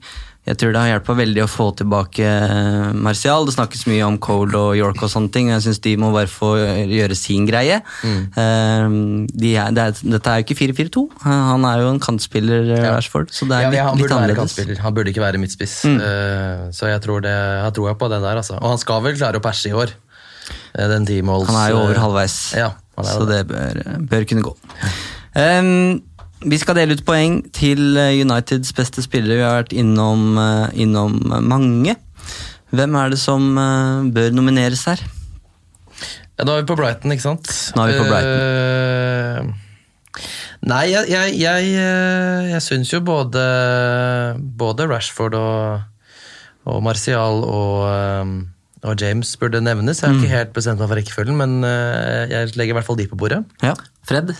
jeg 0.47 0.55
tror 0.61 0.71
det 0.71 0.79
har 0.79 0.89
hjulpet 0.93 1.17
veldig 1.19 1.41
å 1.43 1.47
få 1.51 1.65
tilbake 1.75 2.23
eh, 2.23 2.93
Martial. 2.95 3.43
Det 3.47 3.55
snakkes 3.57 3.81
mye 3.91 4.05
om 4.07 4.15
Cole 4.23 4.55
og 4.55 4.77
York 4.79 5.01
og 5.03 5.11
sånne 5.11 5.31
ting. 5.33 5.49
og 5.49 5.57
Jeg 5.57 5.65
syns 5.65 5.81
de 5.83 5.95
må 5.99 6.13
bare 6.15 6.29
få 6.31 6.53
gjøre 6.87 7.17
sin 7.19 7.47
greie. 7.49 7.81
Eh, 8.07 8.87
de 9.43 9.51
er, 9.59 9.75
det 9.75 9.83
er, 9.83 9.99
dette 10.15 10.31
er 10.31 10.39
jo 10.39 10.47
ikke 10.47 10.59
4-4-2. 10.61 11.03
Han 11.27 11.67
er 11.67 11.83
jo 11.83 11.91
en 11.91 12.01
kantspiller, 12.03 12.71
eh, 12.77 12.87
Rashford, 12.95 13.33
så 13.35 13.49
det 13.49 13.59
er 13.59 13.67
Ja, 13.67 13.73
litt, 13.73 13.79
ja, 13.81 13.89
han 13.91 13.99
litt 13.99 14.15
annerledes. 14.15 14.83
Han 14.85 14.95
burde 14.95 15.11
ikke 15.11 15.25
være 15.25 15.43
midtspiss. 15.43 15.77
Mm. 15.83 15.99
Eh, 16.07 16.65
så 16.79 16.93
jeg 16.93 17.03
tror 17.03 17.27
det, 17.27 17.35
jeg 17.35 17.77
tror 17.79 17.99
på 17.99 18.11
det 18.15 18.23
der. 18.23 18.39
Altså. 18.39 18.55
Og 18.61 18.71
han 18.71 18.79
skal 18.81 19.03
vel 19.03 19.19
klare 19.19 19.41
å 19.41 19.43
perse 19.43 19.67
i 19.67 19.75
år. 19.75 19.91
Den 20.77 21.07
ti 21.07 21.19
måls 21.25 21.49
Han 21.51 21.59
er 21.59 21.73
jo 21.73 21.83
over 21.83 21.95
eh, 21.97 22.03
halvveis, 22.05 22.35
Ja, 22.55 22.71
så 23.03 23.25
det. 23.27 23.43
det 23.49 23.51
bør, 23.51 23.81
bør 24.07 24.27
kunne 24.31 24.45
gå. 24.47 24.53
Um, 25.35 25.99
vi 26.45 26.57
skal 26.61 26.75
dele 26.77 26.93
ut 26.97 27.05
poeng 27.07 27.39
til 27.55 27.97
eh, 27.97 28.19
Uniteds 28.21 28.73
beste 28.77 29.01
spillere. 29.05 29.37
Vi 29.39 29.45
har 29.45 29.61
vært 29.63 29.73
innom, 29.77 30.37
eh, 30.37 30.67
innom 30.83 31.15
mange. 31.47 31.95
Hvem 32.75 32.95
er 32.99 33.13
det 33.13 33.19
som 33.21 33.45
eh, 33.57 34.09
bør 34.13 34.35
nomineres 34.35 34.83
her? 34.89 35.01
Ja, 36.37 36.45
nå 36.45 36.53
er 36.53 36.61
vi 36.61 36.67
på 36.69 36.75
Brighton, 36.77 37.13
ikke 37.15 37.25
sant? 37.25 37.49
Nå 37.75 37.85
er 37.87 37.93
vi 37.93 37.97
på 37.97 38.09
Brighton. 38.11 39.55
nei, 40.69 40.83
jeg, 40.91 41.07
jeg, 41.09 41.33
jeg, 41.41 41.71
jeg 42.51 42.61
syns 42.65 42.91
jo 42.93 42.99
både, 43.05 43.45
både 44.59 44.85
Rashford 44.91 45.33
og, 45.39 45.81
og 46.69 46.83
Martial 46.85 47.41
og, 47.47 48.43
og 48.85 49.01
James 49.01 49.31
burde 49.41 49.63
nevnes. 49.65 50.03
Jeg 50.03 50.09
har 50.11 50.13
Mm. 50.17 50.21
ikke 50.21 50.35
helt 50.35 50.53
bestemt 50.53 50.79
meg 50.83 50.91
for 50.91 50.99
rekkefølgen, 51.01 51.37
men 51.41 51.57
jeg 52.29 52.53
legger 52.53 52.75
i 52.75 52.77
hvert 52.77 52.85
fall 52.91 52.99
de 53.01 53.07
på 53.09 53.17
bordet. 53.17 53.41
Ja. 53.65 53.73
Fred. 54.05 54.35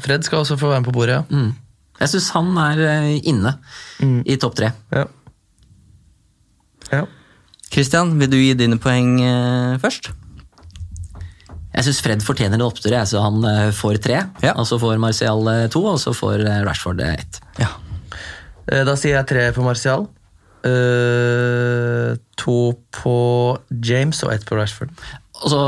Fred 0.00 0.24
skal 0.24 0.38
også 0.42 0.56
få 0.56 0.70
være 0.70 0.80
med 0.80 0.88
på 0.88 0.94
bordet, 0.96 1.18
ja. 1.20 1.24
Mm. 1.28 1.52
Jeg 2.00 2.08
syns 2.08 2.30
han 2.34 2.56
er 2.58 2.80
inne 3.28 3.52
inne 4.00 4.22
i 4.26 4.36
topp 4.40 4.56
tre. 4.58 4.72
Ja. 4.90 5.04
ja. 6.92 7.02
Christian, 7.72 8.16
vil 8.18 8.30
du 8.32 8.36
gi 8.40 8.54
dine 8.58 8.78
poeng 8.82 9.20
eh, 9.22 9.76
først? 9.80 10.10
Jeg 11.72 11.86
syns 11.86 12.00
Fred 12.04 12.24
fortjener 12.24 12.58
det 12.60 12.66
opptur, 12.66 12.92
Altså 12.98 13.22
han 13.22 13.44
eh, 13.48 13.70
får 13.72 14.00
tre. 14.04 14.18
Og 14.56 14.66
så 14.68 14.80
får 14.82 14.98
Martial 15.00 15.46
eh, 15.52 15.68
to, 15.72 15.84
og 15.92 16.00
så 16.02 16.12
får 16.16 16.42
eh, 16.44 16.58
Rashford 16.66 17.00
eh, 17.00 17.14
ett. 17.22 17.38
Ja. 17.60 17.70
Da 18.66 18.94
sier 18.96 19.16
jeg 19.20 19.28
tre 19.30 19.46
på 19.56 19.64
Martial. 19.64 20.04
eh, 20.66 22.12
to 22.38 22.58
på 22.94 23.16
James 23.84 24.22
og 24.26 24.32
ett 24.34 24.44
på 24.48 24.58
Rashford. 24.58 24.90
Og 25.42 25.50
så 25.50 25.62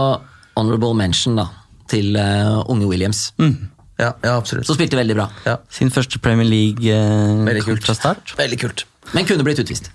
honorable 0.56 0.94
mention 0.98 1.36
da, 1.40 1.48
til 1.90 2.16
eh, 2.16 2.60
unge 2.70 2.86
Williams. 2.90 3.28
Ja, 4.00 4.12
ja, 4.24 4.36
absolutt. 4.36 4.66
Som 4.66 4.78
spilte 4.78 4.98
veldig 4.98 5.16
bra. 5.16 5.28
Sin 5.72 5.92
første 5.94 6.18
Premier 6.22 6.48
League 6.48 6.90
eh, 6.90 7.44
Veldig 7.46 7.66
kult. 7.66 7.84
fra 7.86 7.94
start. 7.94 8.34
Veldig 8.38 8.58
kult. 8.64 8.86
Men 9.14 9.28
kunne 9.28 9.46
blitt 9.46 9.60
utvist. 9.62 9.90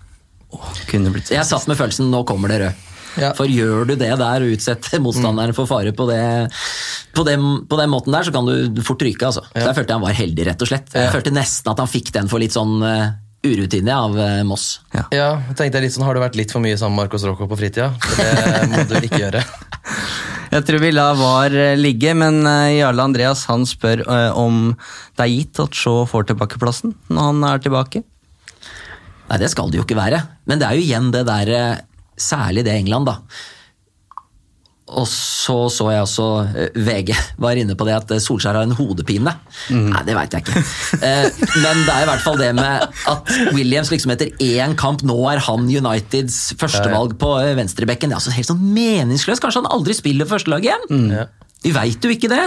Kunne 0.89 1.11
blitt 1.13 1.31
Jeg 1.33 1.45
satt 1.45 1.67
med 1.69 1.77
følelsen 1.77 2.09
nå 2.09 2.23
kommer 2.27 2.51
det 2.53 2.61
rød. 2.63 2.85
For 3.35 3.49
gjør 3.49 3.89
du 3.89 3.95
det 3.99 4.11
der 4.21 4.45
og 4.45 4.53
utsetter 4.53 5.01
motstanderen 5.05 5.55
for 5.57 5.69
fare 5.69 5.91
på, 5.95 6.05
det, 6.09 6.21
på, 7.15 7.25
den, 7.27 7.47
på 7.67 7.79
den 7.79 7.91
måten 7.91 8.15
der, 8.15 8.27
så 8.27 8.33
kan 8.35 8.47
du 8.47 8.83
fort 8.85 9.03
ryke. 9.03 9.25
Altså. 9.27 9.43
Så 9.51 9.65
jeg 9.65 9.77
følte 9.81 9.97
han 9.97 10.05
var 10.05 10.15
heldig, 10.15 10.45
rett 10.51 10.63
og 10.63 10.71
slett. 10.71 10.93
Jeg 10.95 11.11
følte 11.15 11.35
nesten 11.35 11.73
at 11.73 11.83
han 11.83 11.91
fikk 11.91 12.13
den 12.15 12.31
for 12.31 12.41
litt 12.41 12.55
sånn 12.55 12.79
uh, 12.85 13.09
urutine 13.43 13.95
av 13.95 14.15
eh, 14.19 14.41
Moss. 14.47 14.81
Ja, 14.91 15.05
jeg 15.15 15.55
tenkte 15.55 15.79
jeg 15.79 15.87
litt 15.87 15.95
sånn, 15.95 16.03
Har 16.07 16.15
du 16.15 16.23
vært 16.23 16.35
litt 16.39 16.51
for 16.51 16.63
mye 16.63 16.75
sammen 16.79 16.97
med 16.97 17.05
Marcos 17.05 17.23
Rocco 17.27 17.47
på 17.47 17.59
fritida? 17.59 17.93
Det 18.15 18.67
må 18.71 18.83
du 18.87 18.99
ikke 18.99 19.23
gjøre. 19.27 19.43
Jeg 20.49 20.65
tror 20.65 20.81
vi 20.81 20.89
lar 20.95 21.17
VAR 21.19 21.53
eh, 21.53 21.75
ligge, 21.77 22.15
men 22.17 22.41
eh, 22.49 22.79
Jarle 22.79 23.03
Andreas 23.05 23.43
han 23.51 23.67
spør 23.69 24.01
eh, 24.01 24.31
om 24.33 24.71
det 25.17 25.25
er 25.25 25.33
gitt 25.35 25.61
at 25.61 25.77
Shaw 25.77 26.07
får 26.09 26.31
tilbake 26.31 26.57
plassen 26.61 26.95
når 27.07 27.27
han 27.27 27.45
er 27.51 27.61
tilbake. 27.61 28.01
Nei, 29.29 29.37
det 29.37 29.51
skal 29.53 29.69
det 29.69 29.77
jo 29.77 29.85
ikke 29.85 29.99
være. 29.99 30.23
Men 30.49 30.61
det 30.61 30.65
er 30.65 30.79
jo 30.79 30.87
igjen 30.87 31.13
det 31.13 31.27
der 31.29 31.53
Særlig 32.19 32.65
det 32.67 32.73
England, 32.75 33.07
da. 33.07 33.13
Og 34.89 35.05
så 35.09 35.55
så 35.69 35.89
jeg 35.93 36.01
også 36.01 36.25
eh, 36.57 36.69
VG 36.85 37.11
var 37.41 37.59
inne 37.61 37.75
på 37.77 37.85
det 37.87 37.93
at 37.97 38.13
eh, 38.15 38.21
Solskjær 38.23 38.57
har 38.57 38.65
en 38.67 38.73
hodepine. 38.77 39.33
Nei, 39.69 40.01
det 40.07 40.15
veit 40.17 40.33
jeg 40.33 40.45
ikke. 40.45 40.63
Eh, 41.05 41.27
Men 41.61 41.83
det 41.85 41.93
er 41.93 42.05
i 42.05 42.09
hvert 42.09 42.23
fall 42.25 42.39
det 42.41 42.49
med 42.57 42.87
at 43.13 43.33
Williams 43.53 43.91
liksom 43.93 44.13
etter 44.15 44.31
én 44.43 44.73
kamp 44.79 45.03
Nå 45.05 45.17
er 45.31 45.41
han 45.45 45.67
Uniteds 45.69 46.39
førstevalg 46.59 47.17
på 47.21 47.33
venstrebekken. 47.59 48.09
Det 48.09 48.17
er 48.17 48.21
altså 48.21 48.33
helt 48.35 48.49
sånn 48.49 48.63
meningsløst. 48.75 49.41
Kanskje 49.43 49.61
han 49.63 49.71
aldri 49.71 49.95
spiller 49.97 50.29
førstelag 50.29 50.65
igjen? 50.65 50.89
Vi 51.63 51.71
veit 51.75 52.03
jo 52.05 52.11
ikke 52.13 52.31
det. 52.31 52.43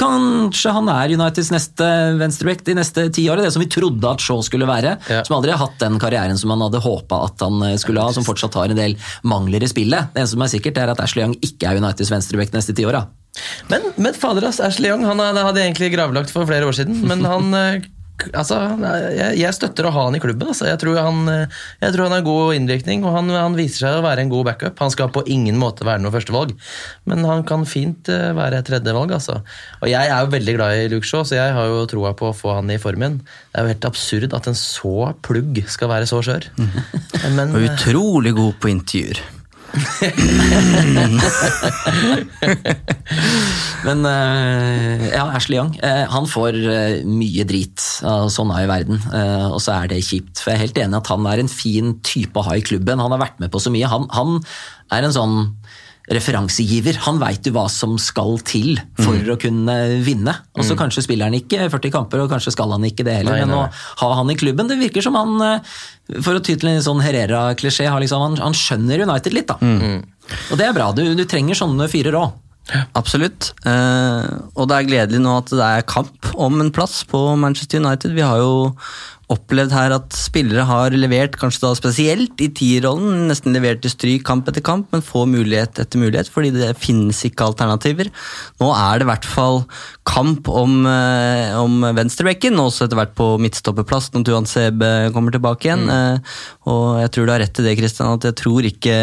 Kanskje 0.00 0.72
han 0.72 0.88
er 0.92 1.12
Uniteds 1.14 1.50
neste 1.52 1.88
venstreback 2.20 2.64
de 2.66 2.76
neste 2.78 3.06
ti 3.14 3.26
årene. 3.30 3.46
Det 3.46 3.54
som 3.54 3.64
vi 3.64 3.70
trodde 3.72 4.08
at 4.08 4.24
Shaw 4.24 4.42
skulle 4.44 4.68
være. 4.68 4.96
Som 5.26 5.36
aldri 5.38 5.52
har 5.54 5.60
hatt 5.62 5.80
den 5.82 5.98
karrieren 6.02 6.38
som 6.40 6.54
han 6.54 6.64
hadde 6.64 6.82
håpa 6.82 7.22
at 7.28 7.44
han 7.44 7.60
eh, 7.68 7.78
skulle 7.80 8.04
ha. 8.04 8.12
Som 8.14 8.26
fortsatt 8.26 8.56
har 8.58 8.72
en 8.72 8.78
del 8.78 8.96
mangler 9.28 9.64
i 9.64 9.70
spillet. 9.70 10.12
Det 10.12 10.22
eneste 10.22 10.36
som 10.36 10.46
er 10.46 10.54
sikkert, 10.54 10.80
er 10.80 10.92
at 10.94 11.02
Ashley 11.04 11.26
Young 11.26 11.36
ikke 11.44 11.68
er 11.68 11.82
Uniteds 11.82 12.12
venstreback 12.14 12.52
de 12.52 12.60
neste 12.60 12.76
ti 12.76 12.86
åra. 12.88 13.04
Men, 13.70 13.92
men 13.96 14.16
fader, 14.16 14.44
ass, 14.48 14.60
Ashley 14.60 14.90
Young 14.92 15.06
han 15.08 15.20
hadde 15.20 15.60
jeg 15.60 15.72
egentlig 15.72 15.92
gravlagt 15.94 16.32
for 16.32 16.48
flere 16.48 16.68
år 16.68 16.76
siden. 16.76 17.04
Men 17.08 17.24
han 17.28 17.52
eh, 17.56 17.90
altså, 18.30 18.58
jeg, 19.16 19.38
jeg 19.40 19.56
støtter 19.56 19.88
å 19.88 19.92
ha 19.94 20.04
han 20.06 20.16
i 20.18 20.22
klubben. 20.22 20.50
Altså. 20.52 20.68
Jeg, 20.70 20.80
tror 20.82 21.00
han, 21.00 21.20
eh, 21.32 21.58
jeg 21.82 21.94
tror 21.94 22.06
han 22.06 22.16
har 22.16 22.24
god 22.26 22.56
innvirkning, 22.56 23.04
og 23.06 23.16
han, 23.16 23.32
han 23.34 23.58
viser 23.58 23.86
seg 23.86 23.98
å 23.98 24.04
være 24.06 24.24
en 24.24 24.32
god 24.32 24.48
backup. 24.50 24.78
Han 24.82 24.94
skal 24.94 25.12
på 25.14 25.24
ingen 25.32 25.58
måte 25.60 25.86
være 25.88 26.02
noe 26.04 26.14
førstevalg, 26.14 26.54
men 27.10 27.26
han 27.28 27.44
kan 27.48 27.66
fint 27.68 28.10
eh, 28.12 28.30
være 28.38 28.62
tredjevalg. 28.68 29.14
Altså. 29.18 29.40
Og 29.82 29.90
jeg 29.90 30.12
er 30.12 30.24
jo 30.24 30.32
veldig 30.36 30.56
glad 30.58 30.78
i 30.78 30.88
Luke 30.92 31.08
Shaw, 31.08 31.26
så 31.28 31.38
jeg 31.38 31.58
har 31.58 31.70
jo 31.70 31.84
troa 31.90 32.14
på 32.18 32.30
å 32.30 32.36
få 32.36 32.56
han 32.60 32.72
i 32.72 32.80
formen. 32.82 33.20
Det 33.52 33.60
er 33.60 33.68
jo 33.68 33.74
helt 33.74 33.90
absurd 33.92 34.38
at 34.38 34.50
en 34.50 34.58
så 34.58 35.12
plugg 35.26 35.62
skal 35.70 35.92
være 35.92 36.08
så 36.10 36.22
skjør. 36.24 36.50
Men, 37.36 37.54
Og 37.54 37.70
utrolig 37.70 38.34
god 38.38 38.58
på 38.62 38.72
intervjuer. 38.72 39.22
Men 43.86 44.04
eh, 44.06 45.10
ja, 45.10 45.26
Ashley 45.32 45.56
Young 45.56 45.78
eh, 45.82 46.06
han 46.12 46.26
får 46.28 46.54
eh, 46.60 47.04
mye 47.08 47.44
drit. 47.48 47.80
Uh, 48.04 48.28
sånn 48.32 48.50
er 48.54 48.62
jo 48.64 48.72
verden. 48.72 48.96
Og 49.52 49.60
så 49.64 49.70
er 49.78 49.86
det 49.92 50.06
kjipt. 50.06 50.38
For 50.38 50.50
jeg 50.52 50.58
er 50.58 50.64
helt 50.66 50.80
enig 50.84 50.98
at 51.00 51.10
han 51.12 51.22
er 51.30 51.38
en 51.42 51.52
fin 51.52 51.88
type 52.04 52.36
å 52.38 52.46
ha 52.46 52.52
i 52.58 52.66
klubben. 52.66 53.02
Han 53.02 53.12
har 53.14 53.24
vært 53.24 53.38
med 53.42 53.50
på 53.52 53.58
så 53.62 53.70
mye. 53.72 53.86
Han, 53.90 54.04
han 54.12 54.30
er 54.92 55.02
en 55.06 55.16
sånn 55.16 55.36
referansegiver. 56.10 56.96
Han 57.06 57.18
veit 57.22 57.46
jo 57.46 57.52
hva 57.54 57.68
som 57.70 57.94
skal 58.00 58.38
til 58.46 58.76
for 58.98 59.14
Mm. 59.14 59.28
å 59.30 59.38
kunne 59.40 59.76
vinne. 60.04 60.34
Og 60.58 60.64
så 60.64 60.74
kanskje 60.76 61.04
spiller 61.04 61.24
han 61.30 61.34
ikke 61.38 61.68
40 61.70 61.90
kamper, 61.94 62.20
og 62.24 62.30
kanskje 62.30 62.52
skal 62.52 62.70
han 62.72 62.82
ikke 62.82 63.04
det 63.04 63.16
heller. 63.20 63.32
Nei, 63.38 63.44
men 63.46 63.54
nei, 63.54 63.68
å 63.68 64.00
ha 64.02 64.14
han 64.18 64.30
i 64.30 64.34
klubben, 64.34 64.68
det 64.68 64.78
virker 64.80 65.02
som 65.02 65.14
han, 65.14 65.40
eh, 65.42 66.20
for 66.20 66.34
å 66.34 66.42
ty 66.42 66.56
til 66.56 66.68
en 66.68 66.82
sånn 66.82 67.02
Herrera-klisjé, 67.02 67.88
har 67.88 68.00
liksom, 68.00 68.20
han, 68.20 68.36
han 68.36 68.52
skjønner 68.52 69.02
United 69.06 69.32
litt. 69.32 69.46
da. 69.46 69.56
Mm. 69.60 70.02
Og 70.50 70.58
det 70.58 70.66
er 70.66 70.72
bra. 70.72 70.92
Du, 70.92 71.14
du 71.14 71.24
trenger 71.24 71.54
sånne 71.54 71.88
fyrer 71.88 72.14
òg. 72.18 72.32
Absolutt. 72.94 73.52
Eh, 73.66 74.26
og 74.56 74.68
det 74.70 74.76
er 74.76 74.86
gledelig 74.88 75.20
nå 75.22 75.38
at 75.38 75.50
det 75.50 75.66
er 75.66 75.82
kamp 75.82 76.28
om 76.38 76.60
en 76.62 76.70
plass 76.74 77.02
på 77.10 77.36
Manchester 77.36 77.80
United. 77.82 78.14
Vi 78.14 78.22
har 78.22 78.38
jo 78.38 78.76
opplevd 79.30 79.72
her 79.74 79.94
at 79.94 80.16
spillere 80.16 80.64
har 80.68 80.94
levert, 80.96 81.36
kanskje 81.40 81.62
da 81.64 81.72
spesielt 81.78 82.42
i 82.42 82.48
tierrollen, 82.52 83.28
nesten 83.30 83.54
levert 83.54 83.84
i 83.86 83.92
stryk 83.92 84.24
kamp 84.26 84.48
etter 84.50 84.64
kamp, 84.64 84.88
men 84.92 85.04
få 85.04 85.24
mulighet 85.30 85.78
etter 85.82 86.02
mulighet, 86.02 86.30
fordi 86.32 86.50
det 86.54 86.72
finnes 86.80 87.22
ikke 87.28 87.46
alternativer. 87.46 88.10
Nå 88.60 88.72
er 88.74 89.00
det 89.00 89.06
i 89.06 89.10
hvert 89.12 89.28
fall 89.28 89.62
kamp 90.08 90.50
om, 90.50 90.82
eh, 90.86 91.54
om 91.58 91.80
venstrebekken, 91.96 92.58
og 92.58 92.70
også 92.70 92.86
etter 92.86 92.98
hvert 92.98 93.14
på 93.18 93.30
midtstopperplass 93.42 94.10
når 94.12 94.26
Tuan 94.28 94.48
Sebe 94.50 94.92
kommer 95.14 95.32
tilbake 95.32 95.70
igjen. 95.70 95.86
Mm. 95.92 96.20
og 96.70 97.00
jeg 97.02 97.10
tror 97.12 97.26
du 97.26 97.32
har 97.32 97.42
rett 97.42 97.58
i 97.58 97.64
det, 97.64 97.76
Kristian, 97.78 98.14
at 98.14 98.24
jeg 98.28 98.36
tror 98.38 98.66
ikke 98.66 98.96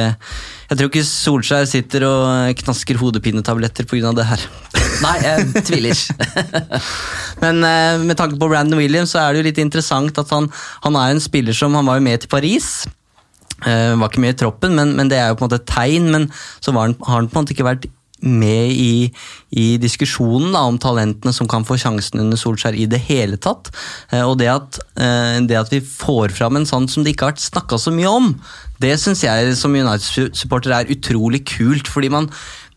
jeg 0.69 0.77
tror 0.77 0.89
ikke 0.91 1.05
Solskjær 1.07 1.65
sitter 1.69 2.05
og 2.05 2.59
knasker 2.61 2.99
hodepinetabletter 3.01 3.89
pga. 3.89 4.13
det 4.13 4.29
her. 4.29 4.49
Nei, 5.03 5.15
jeg 5.23 5.65
tviler. 5.67 5.99
Men 7.43 7.63
eh, 7.63 7.99
med 8.03 8.17
tanke 8.19 8.39
på 8.39 8.49
Brandon 8.51 8.79
Williams 8.79 9.13
så 9.15 9.23
er 9.23 9.33
det 9.33 9.41
jo 9.41 9.49
litt 9.49 9.61
interessant 9.63 10.17
at 10.19 10.31
han, 10.35 10.49
han 10.85 10.97
er 10.99 11.13
en 11.13 11.23
spiller 11.23 11.55
som 11.55 11.77
Han 11.77 11.87
var 11.87 11.99
jo 11.99 12.07
med 12.09 12.23
til 12.23 12.31
Paris. 12.31 12.87
Uh, 13.59 13.99
var 13.99 14.07
ikke 14.07 14.23
med 14.23 14.37
i 14.37 14.39
troppen, 14.39 14.75
men, 14.75 14.93
men 14.95 15.09
det 15.11 15.17
er 15.19 15.31
jo 15.31 15.35
på 15.35 15.43
en 15.43 15.49
måte 15.49 15.57
et 15.59 15.67
tegn. 15.67 16.11
Men 16.13 16.27
så 16.63 16.71
han, 16.75 16.95
har 17.05 17.17
han 17.17 17.31
på 17.31 17.35
en 17.35 17.43
måte 17.43 17.55
ikke 17.55 17.67
vært 17.67 17.89
med 18.19 18.71
i, 18.75 19.07
i 19.55 19.65
diskusjonen 19.79 20.51
da, 20.51 20.65
om 20.67 20.79
talentene 20.81 21.31
som 21.35 21.47
kan 21.47 21.63
få 21.67 21.77
sjansen 21.79 22.19
under 22.19 22.39
Solskjær 22.39 22.75
i 22.75 22.87
det 22.91 23.01
hele 23.07 23.39
tatt. 23.39 23.71
Uh, 24.13 24.25
og 24.25 24.37
det 24.41 24.49
at, 24.51 24.79
uh, 24.99 25.39
det 25.47 25.59
at 25.59 25.71
vi 25.75 25.81
får 25.83 26.35
fram 26.35 26.59
en 26.59 26.67
sånn 26.67 26.87
som 26.91 27.05
det 27.05 27.15
ikke 27.15 27.27
har 27.27 27.35
vært 27.35 27.47
snakka 27.47 27.79
så 27.79 27.93
mye 27.95 28.11
om, 28.11 28.33
det 28.79 28.95
syns 28.99 29.25
jeg 29.25 29.55
som 29.59 29.75
United-supporter 29.75 30.75
er 30.75 30.91
utrolig 30.93 31.43
kult. 31.47 31.87
fordi 31.91 32.11
man, 32.11 32.29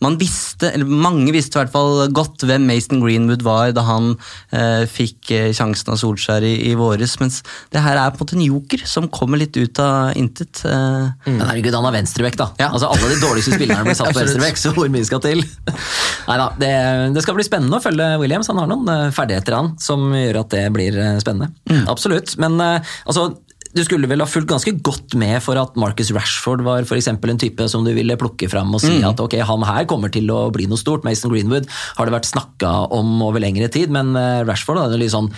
man 0.02 0.18
visste, 0.20 0.70
eller 0.72 0.88
mange 0.88 1.32
visste 1.34 1.58
i 1.58 1.62
hvert 1.62 1.72
fall 1.74 2.06
godt 2.14 2.44
hvem 2.48 2.66
Mason 2.68 3.02
Greenwood 3.02 3.44
var 3.46 3.72
da 3.76 3.84
han 3.86 4.12
eh, 4.54 4.84
fikk 4.90 5.32
eh, 5.34 5.50
sjansen 5.56 5.94
av 5.94 6.00
Solskjær 6.00 6.44
i, 6.46 6.54
i 6.70 6.74
våres, 6.78 7.16
mens 7.22 7.40
det 7.74 7.82
her 7.84 7.98
er 7.98 8.12
på 8.12 8.20
en 8.20 8.26
måte 8.26 8.38
en 8.38 8.44
joker 8.46 8.84
som 8.88 9.08
kommer 9.12 9.40
litt 9.40 9.56
ut 9.58 9.82
av 9.82 10.16
intet. 10.18 10.64
Eh. 10.68 11.08
Men 11.28 11.44
herregud, 11.46 11.74
han 11.76 11.88
er 11.90 11.96
venstrebekk, 11.98 12.38
da. 12.40 12.50
Altså, 12.68 12.90
alle 12.90 13.12
de 13.14 13.20
dårligste 13.22 13.56
spillerne 13.56 13.86
blir 13.86 13.98
satt 13.98 14.12
på 14.16 14.22
venstrebekk, 14.22 14.60
så 14.60 14.74
hvor 14.76 14.90
mye 14.92 15.08
skal 15.08 15.22
til? 15.24 15.44
Neida, 16.28 16.50
det, 16.60 16.72
det 17.16 17.24
skal 17.24 17.38
bli 17.38 17.46
spennende 17.46 17.78
å 17.78 17.84
følge 17.84 18.08
Williams. 18.22 18.50
Han 18.52 18.62
har 18.62 18.70
noen 18.70 18.90
eh, 18.92 19.08
ferdigheter 19.14 19.58
han 19.58 19.74
som 19.82 20.10
gjør 20.14 20.42
at 20.44 20.52
det 20.54 20.66
blir 20.74 20.98
spennende. 21.22 21.50
spennende. 21.52 21.90
Absolutt. 21.92 22.36
Men 22.42 22.58
eh, 22.60 22.94
altså, 23.06 23.28
du 23.72 23.80
skulle 23.86 24.08
vel 24.10 24.20
ha 24.20 24.28
fulgt 24.28 24.50
ganske 24.50 24.74
godt 24.84 25.14
med 25.16 25.38
for 25.40 25.56
at 25.56 25.76
Marcus 25.80 26.10
Rashford 26.12 26.60
var 26.66 26.84
for 26.84 26.98
en 27.32 27.40
type 27.40 27.64
som 27.72 27.86
du 27.86 27.92
ville 27.96 28.16
plukke 28.20 28.48
fram 28.52 28.74
og 28.74 28.82
si 28.84 28.92
Mm. 28.98 29.08
at 29.08 29.20
ok, 29.20 29.38
han 29.40 29.62
her 29.64 29.86
kommer 29.88 30.12
til 30.12 30.28
å 30.28 30.50
bli 30.52 30.66
noe 30.66 30.76
stort. 30.76 31.04
Mason 31.04 31.32
Greenwood 31.32 31.66
har 31.96 32.04
det 32.04 32.12
vært 32.12 32.28
snakka 32.28 32.90
om 32.92 33.22
over 33.22 33.40
lengre 33.40 33.70
tid, 33.72 33.88
men 33.90 34.12
Rashford 34.14 34.44
Rashford 34.44 34.78
hadde 34.82 34.98
litt 35.00 35.14
sånn 35.14 35.30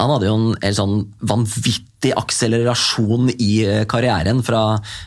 han 0.00 0.10
hadde 0.14 0.28
jo 0.28 0.36
en 0.38 0.50
helt 0.62 0.78
sånn 0.78 1.00
vanvittig 1.28 2.12
akselerasjon 2.16 3.28
i 3.36 3.50
eh, 3.66 3.82
karrieren 3.88 4.40
fra 4.44 4.62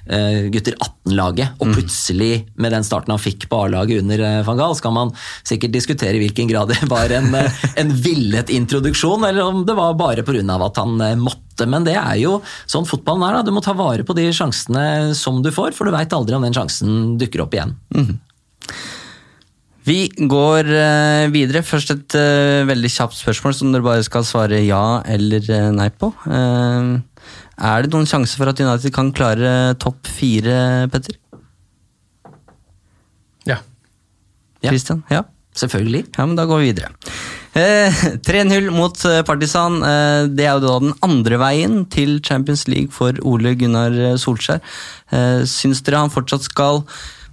eh, 0.06 0.50
gutter 0.54 0.76
18-laget, 0.78 1.56
og 1.58 1.72
plutselig, 1.74 2.32
med 2.62 2.76
den 2.76 2.86
starten 2.86 3.16
han 3.16 3.22
fikk 3.22 3.48
på 3.50 3.64
A-laget 3.66 4.04
under 4.04 4.22
eh, 4.28 4.42
van 4.46 4.60
Gaal, 4.60 4.76
skal 4.78 4.94
man 4.96 5.14
sikkert 5.42 5.74
diskutere 5.74 6.20
i 6.20 6.24
hvilken 6.24 6.52
grad 6.52 6.70
det 6.76 6.90
var 6.92 7.14
en, 7.18 7.34
en 7.82 7.96
villet 8.06 8.54
introduksjon, 8.54 9.26
eller 9.30 9.48
om 9.48 9.64
det 9.68 9.78
var 9.80 9.98
bare 10.00 10.26
pga. 10.28 10.44
at 10.44 10.82
han 10.82 11.02
måtte. 11.22 11.68
Men 11.70 11.86
det 11.86 11.98
er 11.98 12.18
jo 12.22 12.40
sånn 12.70 12.88
fotballen 12.90 13.26
er. 13.28 13.40
da, 13.40 13.48
Du 13.50 13.54
må 13.54 13.62
ta 13.66 13.74
vare 13.78 14.06
på 14.06 14.16
de 14.18 14.30
sjansene 14.34 15.14
som 15.18 15.42
du 15.44 15.52
får, 15.54 15.74
for 15.74 15.90
du 15.90 15.94
veit 15.96 16.14
aldri 16.14 16.38
om 16.38 16.46
den 16.46 16.56
sjansen 16.56 17.18
dukker 17.22 17.46
opp 17.46 17.58
igjen. 17.58 17.76
Vi 19.84 20.08
går 20.16 20.70
eh, 20.72 21.26
videre. 21.34 21.64
Først 21.68 21.92
et 21.92 22.16
eh, 22.16 22.64
veldig 22.70 22.92
kjapt 22.92 23.18
spørsmål 23.20 23.56
som 23.58 23.74
dere 23.74 23.86
bare 23.86 24.06
skal 24.06 24.24
svare 24.28 24.62
ja 24.64 25.02
eller 25.12 25.44
eh, 25.52 25.70
nei 25.76 25.90
på. 25.92 26.14
Er 26.24 27.84
det 27.84 27.92
noen 27.94 28.08
sjanse 28.10 28.40
for 28.40 28.50
at 28.50 28.60
United 28.64 28.96
kan 28.96 29.12
klare 29.16 29.76
topp 29.84 30.08
fire, 30.10 30.88
Petter? 30.92 31.20
Ja. 33.50 33.60
Christian? 34.64 35.04
Ja. 35.12 35.26
Selvfølgelig. 35.54 36.08
Ja, 36.18 36.26
men 36.26 36.38
da 36.40 36.48
går 36.50 36.64
vi 36.64 36.72
videre. 36.72 36.90
Eh, 37.54 38.04
3-0 38.26 38.72
mot 38.74 38.98
Partisan. 39.28 39.82
Eh, 39.86 40.30
det 40.34 40.48
er 40.48 40.56
jo 40.56 40.64
da 40.64 40.78
den 40.82 40.96
andre 41.06 41.38
veien 41.42 41.84
til 41.94 42.18
Champions 42.26 42.66
League 42.72 42.96
for 42.96 43.20
Ole 43.22 43.54
Gunnar 43.60 44.18
Solskjær. 44.22 44.64
Eh, 45.14 45.44
syns 45.50 45.84
dere 45.86 46.02
han 46.02 46.14
fortsatt 46.14 46.48
skal 46.48 46.82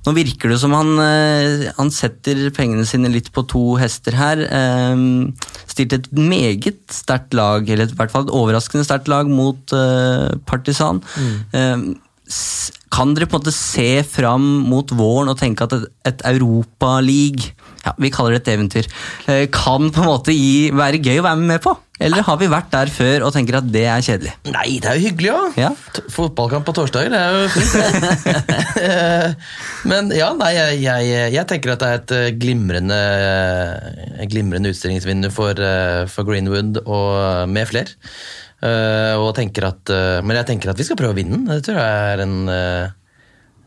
Nå 0.06 0.14
virker 0.16 0.48
det 0.48 0.58
som 0.62 0.72
han, 0.72 0.94
eh, 1.04 1.66
han 1.76 1.90
setter 1.92 2.46
pengene 2.56 2.86
sine 2.88 3.10
litt 3.12 3.28
på 3.36 3.42
to 3.46 3.76
hester 3.76 4.16
her. 4.16 4.40
Eh, 4.48 5.02
stilte 5.68 5.98
et 6.00 6.08
meget 6.16 6.80
sterkt 6.90 7.34
lag, 7.36 7.68
eller 7.68 7.84
i 7.90 7.98
hvert 7.98 8.10
fall 8.14 8.24
et 8.24 8.32
overraskende 8.32 8.86
sterkt 8.88 9.08
lag, 9.12 9.28
mot 9.28 9.60
eh, 9.76 10.30
Partisan. 10.48 11.02
Eh, 11.52 11.76
s- 11.76 11.96
kan 12.90 13.14
dere 13.14 13.28
på 13.30 13.38
en 13.38 13.42
måte 13.44 13.54
se 13.54 14.02
fram 14.06 14.46
mot 14.66 14.92
våren 14.96 15.30
og 15.32 15.38
tenke 15.40 15.66
at 15.66 15.76
et, 15.78 15.88
et 16.10 16.24
Europaliga 16.32 17.54
ja, 17.84 17.94
vi 18.00 18.10
kaller 18.12 18.36
det 18.36 18.42
et 18.42 18.50
eventyr, 18.54 18.88
eh, 19.30 19.46
kan 19.52 19.90
på 19.92 20.02
en 20.02 20.10
måte 20.10 20.34
gi, 20.34 20.68
være 20.76 21.00
gøy 21.00 21.20
å 21.20 21.24
være 21.24 21.40
med 21.40 21.62
på? 21.64 21.72
Eller 22.00 22.24
har 22.24 22.38
vi 22.40 22.48
vært 22.48 22.70
der 22.72 22.88
før 22.92 23.26
og 23.26 23.34
tenker 23.34 23.58
at 23.58 23.66
det 23.68 23.82
er 23.92 24.04
kjedelig? 24.04 24.32
Nei, 24.48 24.78
det 24.80 24.88
er 24.88 24.96
jo 24.96 25.04
hyggelig 25.04 25.30
òg. 25.34 25.58
Ja. 25.60 25.70
Fotballkamp 26.12 26.64
på 26.64 26.74
torsdager, 26.76 27.12
det 27.12 27.20
er 27.20 27.34
jo 27.36 27.48
fint. 27.52 27.74
Men 29.90 30.08
ja, 30.16 30.30
nei, 30.36 30.54
jeg, 30.56 30.80
jeg, 30.86 31.32
jeg 31.36 31.48
tenker 31.52 31.74
at 31.74 31.82
det 31.82 31.90
er 31.90 32.00
et 32.00 32.14
eh, 32.16 32.30
glimrende, 32.40 33.00
eh, 33.24 34.28
glimrende 34.32 34.72
utstillingsvindu 34.72 35.28
for, 35.34 35.60
for 36.12 36.28
Greenwood 36.28 36.82
og 36.86 37.48
med 37.52 37.68
flere. 37.68 37.96
Eh, 38.60 39.16
og 39.16 39.32
tenker 39.36 39.64
at, 39.70 39.88
eh, 39.88 40.20
men 40.20 40.36
jeg 40.36 40.50
tenker 40.50 40.72
at 40.72 40.80
vi 40.80 40.84
skal 40.84 40.98
prøve 41.00 41.14
å 41.14 41.18
vinne 41.18 41.38
den. 41.38 41.46
Det 41.48 41.62
tror 41.64 41.78
jeg 41.80 42.14
er 42.14 42.22
en 42.26 42.36
eh, 42.52 42.90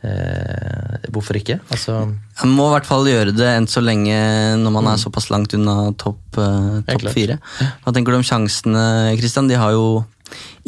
eh, 0.05 1.09
Hvorfor 1.13 1.37
ikke? 1.37 1.59
Altså, 1.73 1.97
jeg 2.37 2.49
må 2.49 2.67
i 2.67 2.73
hvert 2.75 2.89
fall 2.89 3.09
gjøre 3.09 3.33
det 3.35 3.49
enn 3.55 3.69
så 3.69 3.81
lenge 3.83 4.15
når 4.61 4.73
man 4.73 4.89
er 4.91 5.01
såpass 5.01 5.29
langt 5.33 5.53
unna 5.57 5.91
topp 5.99 6.39
eh, 6.41 6.81
top 6.89 7.09
fire. 7.13 7.39
Hva 7.83 7.93
tenker 7.93 8.13
du 8.13 8.19
om 8.21 8.27
sjansene, 8.27 8.85
Christian? 9.19 9.49
De 9.49 9.57
har 9.59 9.73
jo 9.75 10.03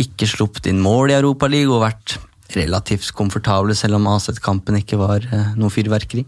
ikke 0.01 0.28
sluppet 0.30 0.69
inn 0.69 0.82
mål 0.84 1.13
i 1.13 1.17
Europaligaen 1.17 1.73
og 1.73 1.86
vært 1.86 2.17
relativt 2.58 3.12
komfortable, 3.18 3.76
selv 3.78 3.99
om 3.99 4.08
AZ-kampen 4.12 4.80
ikke 4.80 4.99
var 4.99 5.26
eh, 5.26 5.53
noe 5.60 5.74
fyrverkeri. 5.74 6.26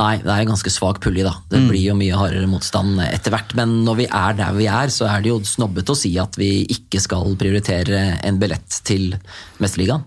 Nei, 0.00 0.14
det 0.22 0.32
er 0.32 0.42
en 0.42 0.50
ganske 0.52 0.72
svak 0.72 1.00
pulje, 1.04 1.24
da. 1.26 1.36
Det 1.52 1.62
blir 1.68 1.84
jo 1.84 1.96
mye 1.98 2.16
hardere 2.18 2.50
motstand 2.50 3.00
etter 3.06 3.34
hvert. 3.34 3.54
Men 3.58 3.78
når 3.86 4.00
vi 4.02 4.08
er 4.10 4.36
der 4.40 4.58
vi 4.58 4.68
er, 4.70 4.92
så 4.92 5.08
er 5.10 5.24
det 5.24 5.32
jo 5.32 5.40
snobbete 5.46 5.94
å 5.94 5.98
si 5.98 6.12
at 6.20 6.36
vi 6.40 6.66
ikke 6.72 7.00
skal 7.02 7.38
prioritere 7.40 8.20
en 8.26 8.42
billett 8.42 8.82
til 8.88 9.14
Mesterligaen. 9.62 10.04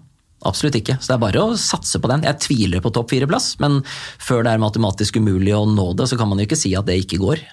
Absolutt 0.47 0.77
ikke. 0.79 0.95
Så 1.01 1.11
det 1.11 1.17
er 1.17 1.23
bare 1.25 1.41
å 1.43 1.57
satse 1.59 1.99
på 1.99 2.09
den. 2.11 2.23
Jeg 2.23 2.39
tviler 2.45 2.83
på 2.83 2.93
topp 2.95 3.11
fire-plass, 3.11 3.57
men 3.63 3.81
før 4.23 4.45
det 4.45 4.53
er 4.53 4.61
matematisk 4.63 5.19
umulig 5.19 5.51
å 5.55 5.65
nå 5.67 5.91
det, 5.99 6.07
så 6.07 6.19
kan 6.19 6.29
man 6.31 6.39
jo 6.39 6.47
ikke 6.47 6.59
si 6.59 6.71
at 6.79 6.87
det 6.87 7.01
ikke 7.01 7.19
går. 7.19 7.43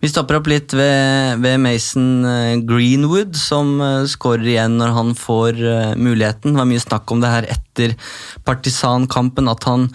Vi 0.00 0.08
stopper 0.08 0.38
opp 0.38 0.48
litt 0.48 0.72
ved, 0.72 1.42
ved 1.44 1.60
Mason 1.60 2.24
eh, 2.24 2.56
Greenwood, 2.64 3.36
som 3.36 3.74
eh, 3.84 4.08
skårer 4.08 4.48
igjen 4.54 4.78
når 4.80 4.94
han 4.96 5.14
får 5.18 5.60
eh, 5.60 5.94
muligheten. 6.00 6.54
Det 6.54 6.62
var 6.62 6.68
mye 6.70 6.80
snakk 6.80 7.12
om 7.12 7.20
det 7.20 7.32
her 7.34 7.48
etter 7.52 7.96
partisankampen, 8.48 9.50
at 9.52 9.68
han 9.68 9.90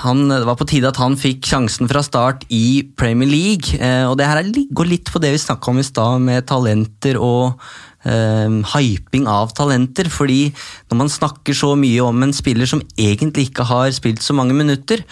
han, 0.00 0.24
det 0.26 0.42
var 0.48 0.56
på 0.58 0.66
tide 0.66 0.88
at 0.90 0.98
han 0.98 1.14
fikk 1.14 1.46
sjansen 1.46 1.86
fra 1.86 2.00
start 2.02 2.42
i 2.50 2.82
Premier 2.98 3.30
League. 3.30 3.76
Og 4.10 4.16
det 4.18 4.26
her 4.26 4.40
er, 4.40 4.48
går 4.74 4.88
litt 4.90 5.12
på 5.14 5.20
det 5.22 5.30
vi 5.30 5.38
snakka 5.38 5.70
om 5.70 5.78
i 5.78 5.84
stad, 5.86 6.24
med 6.26 6.48
talenter 6.50 7.20
og 7.22 7.60
eh, 8.02 8.56
hyping 8.74 9.28
av 9.30 9.52
talenter. 9.54 10.10
Fordi 10.10 10.48
når 10.90 11.00
man 11.04 11.12
snakker 11.12 11.54
så 11.56 11.76
mye 11.78 12.02
om 12.02 12.26
en 12.26 12.34
spiller 12.34 12.66
som 12.66 12.82
egentlig 12.96 13.50
ikke 13.52 13.68
har 13.70 13.94
spilt 13.94 14.26
så 14.26 14.34
mange 14.34 14.58
minutter, 14.58 15.04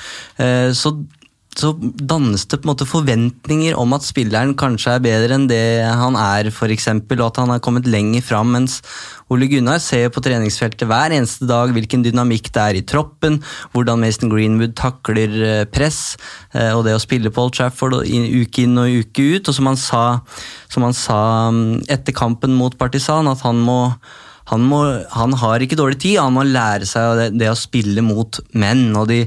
eh, 0.43 0.75
så 0.75 0.97
så 1.57 1.73
dannes 1.81 2.45
det 2.47 2.61
på 2.61 2.67
en 2.67 2.71
måte 2.71 2.87
forventninger 2.87 3.77
om 3.79 3.95
at 3.97 4.05
spilleren 4.07 4.53
kanskje 4.59 4.93
er 4.95 5.03
bedre 5.03 5.35
enn 5.35 5.49
det 5.51 5.81
han 5.87 6.19
er, 6.21 6.51
eksempel, 6.69 7.19
og 7.23 7.33
at 7.33 7.41
han 7.43 7.51
har 7.55 7.63
kommet 7.65 7.89
lenger 7.89 8.23
fram, 8.23 8.53
mens 8.55 8.79
Ole 9.33 9.49
Gunnar 9.51 9.81
ser 9.83 10.09
på 10.13 10.23
treningsfeltet 10.25 10.87
hver 10.89 11.13
eneste 11.17 11.49
dag 11.49 11.73
hvilken 11.75 12.05
dynamikk 12.05 12.53
det 12.55 12.63
er 12.63 12.79
i 12.79 12.85
troppen, 12.87 13.41
hvordan 13.75 14.01
Mason 14.05 14.31
Greenwood 14.33 14.77
takler 14.79 15.35
eh, 15.49 15.65
press, 15.67 16.17
eh, 16.55 16.71
og 16.77 16.85
det 16.87 16.95
å 16.97 17.03
spille 17.03 17.33
på 17.33 17.49
Old 17.49 17.59
Trafford 17.59 17.99
uke 18.05 18.65
inn 18.65 18.79
og 18.79 19.03
uke 19.03 19.27
ut, 19.35 19.51
og 19.51 19.59
som 19.59 19.73
han 19.73 19.81
sa, 19.81 20.05
som 20.71 20.87
han 20.87 20.97
sa 20.97 21.21
mm, 21.53 21.91
etter 21.91 22.17
kampen 22.17 22.55
mot 22.57 22.79
Partisan, 22.79 23.29
at 23.29 23.45
han 23.47 23.61
må 23.65 23.83
han, 24.49 24.65
må, 24.65 24.81
han 25.13 25.35
har 25.37 25.61
ikke 25.61 25.77
dårlig 25.77 25.99
tid, 26.01 26.19
han 26.23 26.33
må 26.33 26.47
lære 26.47 26.89
seg 26.89 27.19
det, 27.19 27.27
det 27.43 27.51
å 27.53 27.59
spille 27.59 28.01
mot 28.05 28.39
menn. 28.57 28.87
og 28.97 29.11
de 29.11 29.27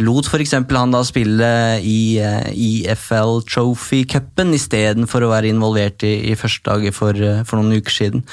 lot 0.00 0.28
f.eks. 0.30 0.54
han 0.54 0.94
da 0.94 1.00
spille 1.04 1.48
i 1.84 2.16
EFL 2.16 2.94
IFL 2.94 3.42
Trophy 3.48 4.04
Cupen 4.08 4.54
istedenfor 4.54 5.24
å 5.24 5.32
være 5.32 5.50
involvert 5.52 6.04
i, 6.06 6.30
i 6.30 6.38
førstelaget 6.38 6.94
for, 6.96 7.14
eh, 7.14 7.42
for 7.44 7.60
noen 7.60 7.80
uker 7.80 7.92
siden. 7.92 8.24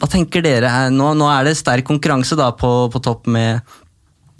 Hva 0.00 0.10
tenker 0.10 0.42
dere? 0.44 0.70
Nå, 0.90 1.14
nå 1.16 1.30
er 1.30 1.48
det 1.48 1.56
sterk 1.58 1.86
konkurranse 1.86 2.36
da 2.36 2.50
på, 2.52 2.90
på 2.92 3.02
topp 3.04 3.28
med, 3.30 3.62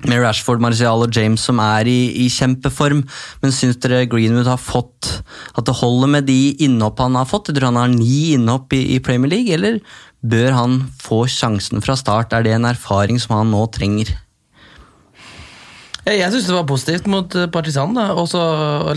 med 0.04 0.20
Rashford, 0.20 0.60
Marcial 0.60 1.06
og 1.06 1.14
James 1.14 1.44
som 1.46 1.60
er 1.62 1.88
i, 1.88 2.00
i 2.24 2.28
kjempeform, 2.32 3.04
men 3.40 3.54
syns 3.54 3.78
dere 3.80 4.04
Greenwood 4.10 4.50
har 4.50 4.60
fått 4.60 5.12
at 5.54 5.64
det 5.64 5.78
holder 5.78 6.10
med 6.16 6.28
de 6.28 6.56
innhopp 6.66 7.00
han 7.00 7.16
har 7.16 7.30
fått? 7.30 7.48
Jeg 7.48 7.60
tror 7.60 7.70
han 7.72 7.80
har 7.80 7.94
ni 7.94 8.34
innhopp 8.34 8.74
i, 8.76 8.82
i 8.96 9.00
Premier 9.04 9.32
League, 9.36 9.54
eller 9.54 9.80
bør 10.24 10.52
han 10.56 10.76
få 11.00 11.24
sjansen 11.30 11.84
fra 11.84 11.96
start? 12.00 12.34
Er 12.34 12.44
det 12.44 12.56
en 12.56 12.68
erfaring 12.68 13.20
som 13.22 13.38
han 13.38 13.52
nå 13.54 13.66
trenger? 13.72 14.12
Jeg, 16.04 16.28
syns 16.34 16.48
det 16.50 16.52
var 16.52 16.66
positivt 16.68 17.06
mot 17.08 17.34
eh, 17.38 17.48
Partisan. 17.48 17.96
Og 17.96 18.26
så 18.28 18.42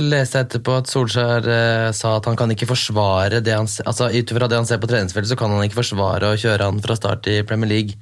leste 0.01 0.41
jeg 0.41 0.47
etterpå 0.49 0.75
at 0.81 0.91
Solskjær 0.91 1.47
eh, 1.47 1.87
sa 1.95 2.17
at 2.17 2.27
han 2.27 2.35
kan 2.39 2.51
ikke 2.51 2.67
forsvare 2.67 3.39
det 3.43 3.55
han 3.55 3.69
altså 3.87 4.09
Ut 4.11 4.33
det 4.35 4.59
han 4.59 4.67
ser 4.67 4.81
på 4.83 4.89
treningsfeltet, 4.91 5.31
så 5.31 5.39
kan 5.39 5.53
han 5.55 5.63
ikke 5.63 5.79
forsvare 5.79 6.33
å 6.33 6.39
kjøre 6.39 6.67
han 6.67 6.83
fra 6.83 6.97
start 6.99 7.29
i 7.31 7.39
Premier 7.47 7.71
League. 7.71 7.95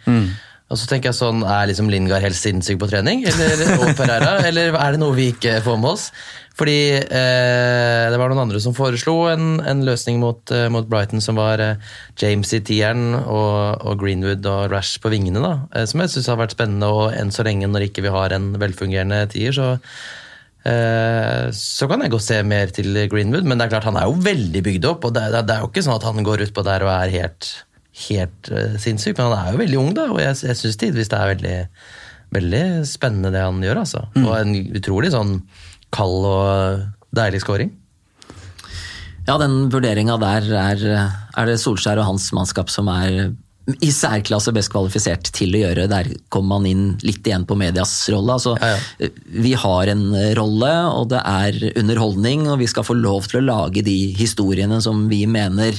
Og 0.65 0.79
så 0.81 0.87
tenker 0.89 1.11
jeg 1.11 1.19
sånn, 1.19 1.43
Er 1.45 1.67
liksom 1.69 1.91
Lingard 1.93 2.23
helt 2.25 2.37
sinnssyk 2.39 2.79
på 2.81 2.89
trening, 2.89 3.21
eller, 3.29 3.61
og 3.83 3.91
Pereira, 3.97 4.39
eller 4.47 4.73
er 4.79 4.95
det 4.95 5.01
noe 5.03 5.13
vi 5.17 5.29
ikke 5.35 5.59
får 5.65 5.77
med 5.81 5.91
oss? 5.91 6.07
Fordi 6.55 6.77
eh, 7.03 8.05
det 8.09 8.17
var 8.17 8.31
noen 8.31 8.45
andre 8.45 8.61
som 8.63 8.73
foreslo 8.75 9.25
en, 9.27 9.57
en 9.59 9.81
løsning 9.85 10.21
mot, 10.21 10.39
eh, 10.55 10.69
mot 10.71 10.87
Brighton, 10.87 11.19
som 11.21 11.35
var 11.35 11.59
eh, 11.59 11.81
James 12.21 12.53
i 12.55 12.61
tieren 12.63 13.09
og, 13.19 13.83
og 13.83 13.99
Greenwood 13.99 14.47
og 14.47 14.71
Rash 14.71 15.01
på 15.03 15.11
vingene. 15.11 15.43
da, 15.43 15.53
eh, 15.75 15.83
Som 15.91 15.99
jeg 16.01 16.13
syns 16.13 16.31
har 16.31 16.39
vært 16.39 16.55
spennende, 16.55 16.87
og 16.87 17.11
enn 17.11 17.33
så 17.35 17.43
lenge 17.43 17.67
når 17.67 17.89
ikke 17.89 18.05
vi 18.07 18.13
har 18.15 18.33
en 18.33 18.53
velfungerende 18.61 19.19
tier, 19.35 19.51
så 19.51 19.73
eh, 20.63 21.51
så 21.51 21.91
kan 21.91 22.07
jeg 22.07 22.15
gå 22.15 22.21
og 22.23 22.23
se 22.23 22.39
mer 22.47 22.71
til 22.71 23.03
Greenwood, 23.11 23.43
men 23.43 23.59
det 23.59 23.67
er 23.67 23.75
klart 23.75 23.89
han 23.91 23.99
er 23.99 24.07
jo 24.07 24.15
veldig 24.23 24.63
bygd 24.71 24.87
opp. 24.95 25.09
og 25.11 25.17
Det, 25.19 25.27
det, 25.35 25.43
det 25.51 25.57
er 25.57 25.65
jo 25.67 25.73
ikke 25.73 25.83
sånn 25.85 25.99
at 25.99 26.07
han 26.07 26.23
går 26.23 26.47
utpå 26.47 26.63
der 26.65 26.87
og 26.87 26.93
er 26.95 27.17
helt, 27.19 27.51
helt 28.07 28.51
eh, 28.51 28.75
sinnssyk, 28.81 29.15
men 29.17 29.31
han 29.31 29.37
er 29.39 29.55
jo 29.55 29.61
veldig 29.63 29.79
ung, 29.81 29.93
da, 29.95 30.09
og 30.11 30.19
jeg, 30.23 30.37
jeg 30.49 30.59
syns 30.59 30.79
tidvis 30.81 31.11
det 31.11 31.19
er 31.19 31.31
veldig, 31.31 31.55
veldig 32.35 32.65
spennende 32.89 33.31
det 33.35 33.45
han 33.45 33.63
gjør. 33.63 33.81
altså. 33.85 34.05
Og 34.23 34.33
en 34.37 34.55
utrolig 34.75 35.13
sånn 35.15 35.37
kald 35.95 36.27
og 36.27 36.85
deilig 37.15 37.43
scoring. 37.45 37.71
Ja, 39.25 39.39
den 39.41 39.71
vurderinga 39.73 40.19
der 40.21 40.51
er, 40.59 40.83
er 41.33 41.47
det 41.49 41.57
Solskjær 41.61 41.97
og 42.03 42.11
hans 42.11 42.27
mannskap 42.35 42.69
som 42.69 42.91
er 42.93 43.31
i 43.81 43.89
særklasse 43.89 44.51
best 44.53 44.69
kvalifisert 44.73 45.31
til 45.33 45.55
å 45.57 45.61
gjøre. 45.63 45.87
Der 45.89 46.09
kommer 46.33 46.59
man 46.59 46.67
inn 46.69 46.83
litt 47.05 47.25
igjen 47.25 47.47
på 47.49 47.57
medias 47.57 47.93
rolle. 48.13 48.35
Altså, 48.37 48.53
Vi 49.25 49.53
har 49.57 49.89
en 49.89 50.03
rolle, 50.37 50.71
og 50.93 51.09
det 51.09 51.21
er 51.25 51.57
underholdning, 51.81 52.45
og 52.51 52.59
vi 52.61 52.67
skal 52.69 52.85
få 52.85 52.93
lov 52.99 53.25
til 53.31 53.41
å 53.41 53.45
lage 53.47 53.81
de 53.85 53.95
historiene 54.19 54.77
som 54.85 55.07
vi 55.09 55.23
mener 55.25 55.73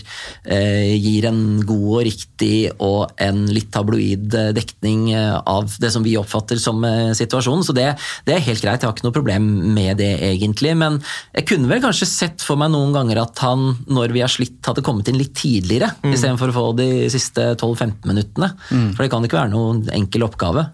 eh, 0.45 0.97
gir 0.99 1.29
en 1.31 1.61
god 1.67 1.87
og 2.01 2.03
riktig 2.09 2.73
og 2.83 3.13
en 3.23 3.45
litt 3.55 3.71
tabloid 3.75 4.35
eh, 4.35 4.51
dekning 4.57 5.13
eh, 5.15 5.37
av 5.47 5.71
det 5.81 5.93
som 5.95 6.03
vi 6.07 6.17
oppfatter 6.19 6.59
som 6.63 6.83
eh, 6.87 7.13
situasjonen. 7.17 7.65
Så 7.67 7.75
det, 7.77 7.87
det 8.27 8.35
er 8.37 8.45
helt 8.49 8.65
greit, 8.65 8.83
jeg 8.83 8.89
har 8.91 8.97
ikke 8.97 9.07
noe 9.09 9.17
problem 9.17 9.47
med 9.77 10.01
det 10.03 10.11
egentlig. 10.33 10.75
Men 10.79 10.99
jeg 11.37 11.47
kunne 11.53 11.71
vel 11.71 11.85
kanskje 11.85 12.09
sett 12.11 12.43
for 12.45 12.59
meg 12.61 12.73
noen 12.75 12.95
ganger 12.97 13.23
at 13.23 13.45
han, 13.47 13.69
når 13.87 14.15
vi 14.17 14.25
har 14.27 14.33
slitt, 14.33 14.59
hadde 14.67 14.85
kommet 14.87 15.09
inn 15.13 15.21
litt 15.23 15.37
tidligere, 15.39 15.93
Mm. 16.07 16.13
istedenfor 16.15 16.51
å 16.51 16.55
få 16.55 16.65
de 16.79 16.87
siste 17.11 17.43
12-15 17.77 18.11
minuttene. 18.11 18.53
Mm. 18.71 18.93
For 18.95 19.05
det 19.05 19.13
kan 19.13 19.27
ikke 19.27 19.41
være 19.41 19.53
noen 19.53 19.85
enkel 19.95 20.27
oppgave. 20.27 20.69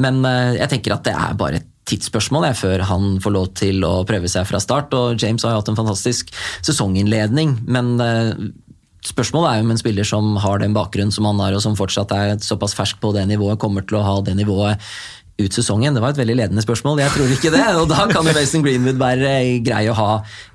Men 0.00 0.24
eh, 0.28 0.58
jeg 0.60 0.72
tenker 0.72 0.96
at 0.96 1.06
det 1.08 1.14
er 1.16 1.38
bare 1.40 1.60
et 1.62 1.70
tidsspørsmål 1.84 2.46
jeg, 2.48 2.56
før 2.62 2.84
han 2.88 3.18
får 3.20 3.32
lov 3.34 3.48
til 3.60 3.84
å 3.84 3.94
prøve 4.08 4.30
seg 4.32 4.46
fra 4.48 4.60
start. 4.62 4.94
Og 4.96 5.20
James 5.20 5.44
har 5.44 5.54
jo 5.54 5.62
hatt 5.62 5.72
en 5.72 5.80
fantastisk 5.80 6.32
sesonginnledning, 6.64 7.58
men 7.68 7.96
eh, 8.04 8.36
Spørsmålet 9.04 9.50
er 9.50 9.58
jo 9.58 9.64
om 9.66 9.72
en 9.74 9.76
spiller 9.80 10.06
som 10.08 10.28
har 10.40 10.62
den 10.62 10.72
bakgrunnen 10.72 11.12
som 11.12 11.26
han 11.28 11.40
har, 11.42 11.52
og 11.52 11.60
som 11.60 11.74
fortsatt 11.76 12.12
er 12.16 12.38
såpass 12.40 12.72
fersk 12.72 13.02
på 13.02 13.10
det 13.12 13.26
nivået, 13.28 13.60
kommer 13.60 13.84
til 13.84 13.98
å 13.98 14.06
ha 14.06 14.14
det 14.24 14.32
nivået 14.38 14.80
ut 15.34 15.56
sesongen. 15.56 15.96
Det 15.96 16.02
var 16.02 16.12
et 16.14 16.20
veldig 16.20 16.36
ledende 16.38 16.62
spørsmål, 16.62 17.00
jeg 17.02 17.10
tror 17.10 17.32
ikke 17.34 17.50
det. 17.50 17.62
Og 17.80 17.88
da 17.90 18.04
kan 18.10 18.26
jo 18.28 18.34
Mason 18.36 18.62
Greenwood 18.62 19.00
være 19.00 19.32
grei 19.66 19.82
å 19.90 19.96
ha 19.98 20.10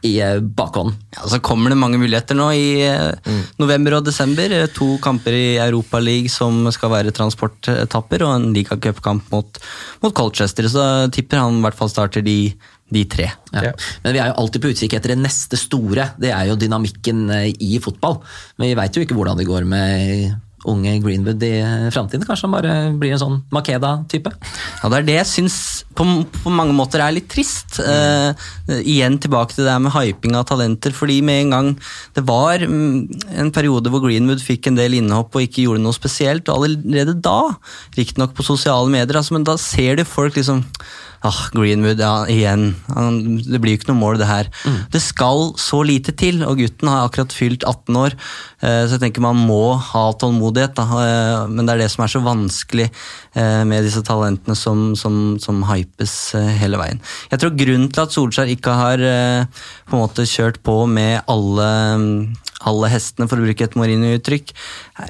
i 0.08 0.14
eh, 0.24 0.40
bakhånd. 0.40 0.96
Ja, 1.18 1.26
så 1.34 1.42
kommer 1.44 1.74
det 1.74 1.80
mange 1.82 2.00
muligheter 2.00 2.38
nå 2.40 2.48
i 2.56 2.70
eh, 2.88 3.36
november 3.60 3.98
og 4.00 4.08
desember. 4.08 4.56
Eh, 4.56 4.70
To 4.80 4.94
kamper 5.04 5.36
i 5.36 5.46
Europa 5.60 6.00
League 6.00 6.32
som 6.32 6.64
skal 6.72 6.94
være 6.96 7.16
transportetapper, 7.16 8.24
og 8.24 8.36
en 8.38 8.50
ligacupkamp 8.56 9.32
mot, 9.36 9.62
mot 10.06 10.16
Colchester. 10.16 10.72
Så 10.72 10.90
tipper 11.16 11.44
han 11.44 11.60
i 11.60 11.66
hvert 11.68 11.80
fall 11.80 11.92
starter 11.92 12.24
de, 12.24 12.40
de 12.88 13.06
tre. 13.12 13.32
Ja. 13.52 13.74
Men 14.06 14.16
vi 14.16 14.24
er 14.24 14.32
jo 14.32 14.40
alltid 14.46 14.64
på 14.64 14.72
utkikk 14.72 14.96
etter 14.96 15.12
det 15.16 15.24
neste 15.26 15.60
store. 15.60 16.14
Det 16.22 16.32
er 16.32 16.54
jo 16.54 16.60
dynamikken 16.60 17.28
i 17.52 17.76
fotball. 17.84 18.22
Men 18.56 18.72
vi 18.72 18.78
veit 18.80 18.96
jo 18.96 19.04
ikke 19.04 19.20
hvordan 19.20 19.42
det 19.44 19.50
går 19.50 19.68
med 19.68 20.40
unge 20.68 20.98
Greenwood 21.04 21.44
i 21.46 21.54
framtiden. 21.94 22.26
Kanskje 22.28 22.48
han 22.48 22.56
bare 22.56 22.74
blir 23.00 23.16
en 23.16 23.22
sånn 23.22 23.38
Makeda-type? 23.56 24.34
Ja, 24.82 24.90
Det 24.90 24.98
er 24.98 25.08
det 25.08 25.18
jeg 25.20 25.30
syns 25.30 25.58
på, 25.96 26.06
på 26.44 26.54
mange 26.54 26.76
måter 26.76 27.04
er 27.04 27.16
litt 27.16 27.30
trist. 27.32 27.80
Eh, 27.80 28.32
igjen 28.80 29.20
tilbake 29.22 29.56
til 29.56 29.68
det 29.70 29.78
med 29.82 29.94
hyping 29.96 30.36
av 30.40 30.48
talenter. 30.50 30.96
fordi 30.96 31.22
med 31.22 31.46
en 31.46 31.56
gang 31.56 31.72
det 32.16 32.26
var 32.28 32.60
mm, 32.60 33.40
en 33.40 33.52
periode 33.56 33.92
hvor 33.92 34.04
Greenwood 34.04 34.44
fikk 34.44 34.68
en 34.68 34.80
del 34.80 34.98
innhopp 35.00 35.36
og 35.36 35.46
ikke 35.46 35.66
gjorde 35.66 35.84
noe 35.84 35.96
spesielt, 35.96 36.50
og 36.50 36.66
allerede 36.66 37.16
da, 37.22 37.56
riktignok 37.98 38.36
på 38.36 38.46
sosiale 38.48 38.90
medier, 38.92 39.20
altså, 39.20 39.38
men 39.38 39.48
da 39.48 39.58
ser 39.60 40.00
du 40.00 40.06
folk 40.08 40.36
liksom 40.40 40.66
Ah, 41.26 41.50
Greenwood, 41.52 42.00
ja, 42.00 42.24
igjen. 42.32 42.70
Han, 42.96 43.20
det 43.44 43.60
blir 43.60 43.74
jo 43.76 43.80
ikke 43.82 43.90
noe 43.92 44.00
mål, 44.00 44.20
det 44.22 44.30
her. 44.30 44.50
Det 44.94 45.02
skal 45.04 45.50
så 45.60 45.82
lite 45.84 46.14
til, 46.16 46.42
og 46.48 46.62
gutten 46.62 46.88
har 46.92 47.10
akkurat 47.10 47.36
fylt 47.36 47.66
18 47.68 48.00
år, 48.00 48.16
eh, 48.64 48.84
så 48.88 48.96
jeg 48.96 49.04
tenker 49.04 49.26
man 49.26 49.42
må 49.50 49.76
ha 49.92 50.06
tålmodighet. 50.16 50.78
Da. 50.80 50.88
eh, 51.04 51.48
Men 51.52 51.66
det 51.68 51.76
er 51.76 51.84
det 51.84 51.92
som 51.92 52.06
er 52.06 52.14
så 52.14 52.24
vanskelig 52.24 52.88
eh, 52.90 53.64
med 53.68 53.84
disse 53.84 54.04
talentene 54.08 54.56
som, 54.56 54.94
som, 54.96 55.38
som 55.44 55.64
hypes 55.68 56.18
hele 56.62 56.80
veien. 56.80 57.02
Jeg 57.34 57.44
tror 57.44 57.58
grunnen 57.60 57.92
til 57.92 58.06
at 58.06 58.16
Solskjær 58.16 58.54
ikke 58.56 58.80
har 58.80 59.04
på 59.90 59.96
en 59.98 60.04
måte 60.04 60.28
kjørt 60.28 60.64
på 60.64 60.86
med 60.88 61.20
alle 61.28 61.68
alle 62.68 62.90
hestene, 62.92 63.28
for 63.30 63.40
å 63.40 63.46
bruke 63.46 63.64
et 63.64 63.76
Mourinho-uttrykk. 63.80 64.52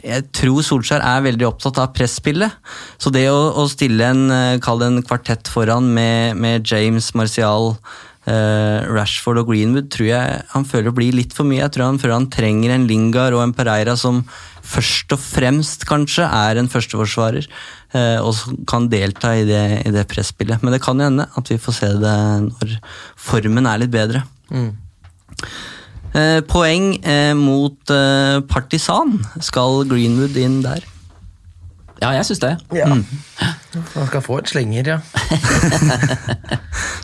Jeg 0.05 0.25
tror 0.37 0.65
Solskjær 0.65 1.01
er 1.01 1.23
veldig 1.25 1.47
opptatt 1.47 1.79
av 1.81 1.93
presspillet. 1.97 2.53
Så 3.01 3.09
det 3.13 3.25
å, 3.31 3.39
å 3.57 3.65
stille 3.71 4.05
en, 4.05 4.29
en 4.29 4.99
kvartett 5.05 5.49
foran 5.49 5.87
med, 5.95 5.98
med 6.35 6.67
James, 6.67 7.11
Martial, 7.17 7.73
eh, 8.29 8.85
Rashford 8.89 9.41
og 9.41 9.49
Greenwood, 9.51 9.89
tror 9.93 10.09
jeg 10.09 10.43
han 10.53 10.67
føler 10.67 10.95
blir 10.95 11.15
litt 11.15 11.33
for 11.35 11.47
mye. 11.47 11.63
Jeg 11.63 11.75
tror 11.75 11.89
han 11.89 11.99
føler 12.01 12.17
han 12.17 12.29
trenger 12.33 12.75
en 12.75 12.87
Lingard 12.89 13.37
og 13.37 13.43
en 13.43 13.55
Pereira 13.55 13.95
som 13.99 14.23
først 14.69 15.15
og 15.15 15.21
fremst 15.23 15.87
kanskje 15.89 16.27
er 16.27 16.59
en 16.59 16.69
førsteforsvarer, 16.69 17.47
eh, 17.97 18.19
og 18.19 18.33
som 18.37 18.61
kan 18.69 18.89
delta 18.91 19.33
i 19.37 19.47
det, 19.47 19.65
i 19.87 19.95
det 19.95 20.05
presspillet. 20.11 20.61
Men 20.61 20.75
det 20.75 20.83
kan 20.85 21.01
hende 21.01 21.29
at 21.29 21.51
vi 21.51 21.57
får 21.61 21.79
se 21.79 21.91
det 22.03 22.19
når 22.51 22.77
formen 23.29 23.69
er 23.69 23.83
litt 23.83 23.93
bedre. 23.93 24.23
Mm. 24.53 24.71
Eh, 26.09 26.39
poeng 26.49 26.95
eh, 27.05 27.35
mot 27.37 27.93
eh, 27.93 28.39
Partisan. 28.49 29.19
Skal 29.45 29.83
Greenwood 29.89 30.37
inn 30.41 30.61
der? 30.65 30.85
Ja, 31.99 32.13
jeg 32.15 32.23
syns 32.29 32.39
det. 32.39 32.53
Ja. 32.75 32.85
Mm. 32.87 33.01
Han 33.95 34.07
skal 34.07 34.21
få 34.23 34.37
et 34.39 34.51
slenger, 34.51 34.93
ja. 34.95 34.99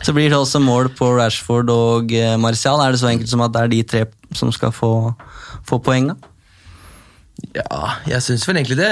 Så 0.06 0.14
blir 0.16 0.30
det 0.30 0.38
også 0.38 0.60
mål 0.62 0.88
på 0.96 1.08
Rashford 1.18 1.70
og 1.72 2.12
eh, 2.14 2.36
Martial. 2.40 2.80
Er 2.80 2.94
det 2.94 3.00
så 3.02 3.10
enkelt 3.10 3.30
som 3.30 3.42
at 3.44 3.52
det 3.54 3.62
er 3.66 3.72
de 3.74 3.82
tre 3.90 4.04
som 4.36 4.52
skal 4.54 4.72
få, 4.74 4.90
få 5.66 5.78
poeng? 5.84 6.12
da? 6.12 6.16
Ja, 7.52 7.80
jeg 8.08 8.22
syns 8.24 8.46
vel 8.48 8.56
egentlig 8.62 8.78
det. 8.80 8.88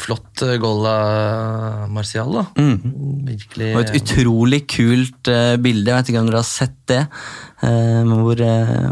Flott 0.00 0.42
eh, 0.42 0.56
goal 0.62 0.82
av 0.90 1.86
Martial, 1.94 2.32
da. 2.40 2.44
Virkelig 3.28 3.70
Og 3.76 3.82
et 3.84 3.94
utrolig 4.00 4.64
kult 4.70 5.30
eh, 5.30 5.54
bilde, 5.62 5.92
jeg 5.92 6.00
vet 6.00 6.10
ikke 6.12 6.24
om 6.24 6.30
dere 6.32 6.42
har 6.42 6.48
sett 6.48 6.78
det. 6.90 7.04
eh, 7.62 8.02
hvor 8.10 8.42
eh, 8.42 8.88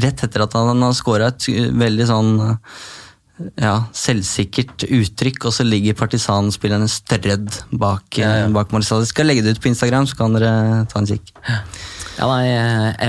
Rett 0.00 0.24
etter 0.28 0.46
at 0.46 0.56
han 0.56 0.86
har 0.88 0.96
scora 0.96 1.28
et 1.34 1.50
eh, 1.52 1.68
veldig 1.84 2.08
sånn 2.08 2.32
eh, 2.48 2.78
ja, 3.58 3.74
selvsikkert 3.96 4.84
uttrykk, 4.86 5.48
og 5.48 5.54
så 5.56 5.64
ligger 5.66 5.96
partisanspillerne 5.98 6.86
strødd 6.90 7.56
bak, 7.80 8.18
eh, 8.22 8.46
bak 8.54 8.70
Marcial. 8.74 9.02
Jeg 9.02 9.10
skal 9.10 9.26
legge 9.26 9.42
det 9.42 9.56
ut 9.56 9.62
på 9.64 9.72
Instagram, 9.72 10.06
så 10.06 10.16
kan 10.20 10.36
dere 10.36 10.86
ta 10.90 11.00
en 11.02 11.08
kikk. 11.10 11.32
Ja, 12.14 12.28
nei, 12.30 12.46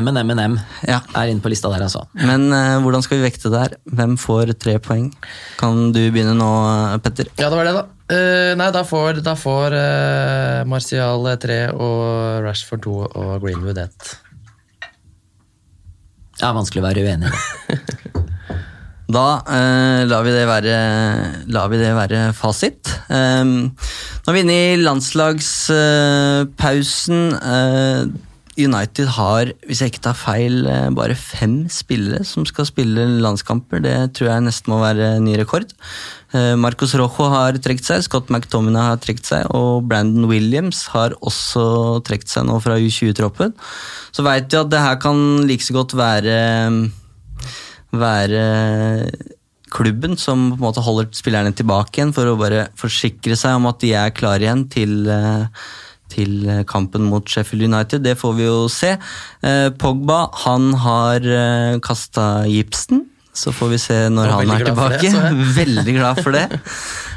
MNMNM 0.01 0.55
Ja. 0.87 0.97
er 1.13 1.29
inne 1.29 1.43
på 1.43 1.49
lista 1.53 1.69
der, 1.69 1.83
altså. 1.85 2.07
Men 2.17 2.47
uh, 2.49 2.81
hvordan 2.81 3.03
skal 3.05 3.19
vi 3.19 3.27
vekte 3.27 3.51
der? 3.53 3.75
Hvem 3.85 4.15
får 4.17 4.55
tre 4.57 4.79
poeng? 4.81 5.11
Kan 5.59 5.91
du 5.93 5.99
begynne 6.09 6.33
nå, 6.33 6.49
Petter? 7.05 7.29
Ja, 7.37 7.51
det 7.53 7.59
var 7.59 7.69
det, 7.69 7.75
da. 7.77 7.85
Uh, 8.09 8.55
nei, 8.57 8.71
da 8.73 8.81
får, 8.85 9.21
da 9.25 9.35
får 9.37 9.77
uh, 9.77 10.65
Martial 10.69 11.29
tre 11.41 11.59
og 11.73 12.41
Rashford 12.47 12.81
to 12.81 12.97
og 13.05 13.45
Greenwood 13.45 13.77
ett. 13.77 14.15
er 16.41 16.57
vanskelig 16.57 16.81
å 16.81 16.87
være 16.89 17.05
uenig 17.05 17.29
i 17.29 17.33
det. 17.77 18.34
Da 19.05 19.45
eh, 19.45 20.01
lar, 20.09 20.25
vi 20.25 20.31
det 20.33 20.47
være, 20.49 21.45
lar 21.53 21.69
vi 21.69 21.77
det 21.77 21.91
være 21.93 22.33
fasit. 22.33 22.89
Eh, 23.13 23.45
nå 23.45 23.69
er 24.31 24.33
vi 24.33 24.41
inne 24.41 24.55
i 24.55 24.81
landslagspausen. 24.81 27.37
Eh, 27.37 28.09
United 28.55 29.11
har, 29.17 29.51
hvis 29.67 29.81
jeg 29.83 29.91
ikke 29.91 30.05
tar 30.07 30.15
feil, 30.15 30.63
eh, 30.71 30.87
bare 30.95 31.15
fem 31.19 31.67
spillere 31.69 32.23
som 32.25 32.45
skal 32.47 32.65
spille 32.65 33.19
landskamper. 33.21 33.79
Det 33.83 34.13
tror 34.15 34.27
jeg 34.31 34.41
nesten 34.47 34.71
må 34.71 34.79
være 34.81 35.19
ny 35.21 35.35
rekord. 35.37 35.65
Eh, 36.33 36.55
Marcos 36.55 36.95
Rojo 36.95 37.29
har 37.29 37.51
trukket 37.59 37.85
seg, 37.85 38.03
Scott 38.07 38.29
McTominay 38.31 38.81
har 38.93 38.97
trukket 39.03 39.25
seg, 39.27 39.45
og 39.53 39.83
Brandon 39.89 40.25
Williams 40.31 40.85
har 40.95 41.11
også 41.21 42.01
trukket 42.07 42.29
seg 42.31 42.45
nå 42.47 42.59
fra 42.63 42.79
U20-troppen. 42.79 43.53
Så 44.15 44.23
veit 44.25 44.49
vi 44.49 44.57
at 44.63 44.71
det 44.71 44.81
her 44.81 44.95
kan 45.03 45.45
like 45.45 45.63
så 45.63 45.73
godt 45.75 45.93
være 45.99 46.35
være 47.99 48.43
klubben 49.75 50.15
som 50.19 50.51
på 50.53 50.59
en 50.59 50.67
måte 50.67 50.83
holder 50.85 51.09
spillerne 51.15 51.55
tilbake 51.55 51.99
igjen 51.99 52.13
for 52.15 52.29
å 52.29 52.37
bare 52.39 52.69
forsikre 52.79 53.35
seg 53.39 53.57
om 53.57 53.67
at 53.71 53.81
de 53.83 53.91
er 53.97 54.13
klare 54.15 54.45
igjen 54.45 54.63
til, 54.71 54.93
eh, 55.09 55.65
til 56.13 56.63
kampen 56.69 57.09
mot 57.09 57.25
Sheffield 57.27 57.67
United. 57.67 58.03
Det 58.05 58.15
får 58.19 58.37
vi 58.37 58.45
jo 58.45 58.69
se. 58.71 58.95
Eh, 59.43 59.69
Pogba 59.71 60.29
han 60.45 60.71
har 60.85 61.79
kasta 61.81 62.45
gipsen. 62.47 63.07
Så 63.35 63.51
får 63.51 63.73
vi 63.73 63.79
se 63.83 63.97
når 64.13 64.31
han 64.31 64.53
er 64.55 64.63
tilbake. 64.69 65.11
Veldig 65.59 65.95
glad 65.97 66.21
for 66.23 66.35
det. 66.35 66.45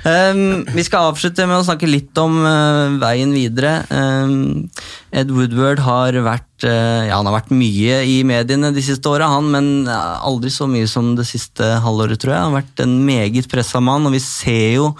Um, 0.02 0.64
vi 0.74 0.84
skal 0.86 1.12
avslutte 1.12 1.46
med 1.46 1.60
å 1.60 1.66
snakke 1.66 1.88
litt 1.90 2.18
om 2.18 2.40
uh, 2.42 2.98
veien 2.98 3.30
videre. 3.34 3.80
Um, 3.90 4.66
Ed 5.14 5.30
Woodward 5.34 5.82
har 5.86 6.18
vært 6.26 6.66
uh, 6.66 7.06
ja, 7.06 7.16
han 7.16 7.28
har 7.30 7.38
vært 7.38 7.54
mye 7.54 8.02
i 8.08 8.18
mediene 8.26 8.72
de 8.74 8.84
siste 8.84 9.10
åra, 9.10 9.30
han, 9.30 9.50
men 9.54 9.70
uh, 9.86 10.18
aldri 10.26 10.50
så 10.54 10.68
mye 10.70 10.90
som 10.90 11.14
det 11.18 11.28
siste 11.28 11.66
halvåret, 11.84 12.18
tror 12.18 12.34
jeg. 12.34 12.42
Han 12.42 12.54
har 12.54 12.62
vært 12.62 12.84
en 12.84 12.98
meget 13.06 13.50
pressa 13.50 13.82
mann, 13.84 14.06
og 14.08 14.16
vi 14.16 14.22
ser 14.24 14.78
jo 14.78 14.92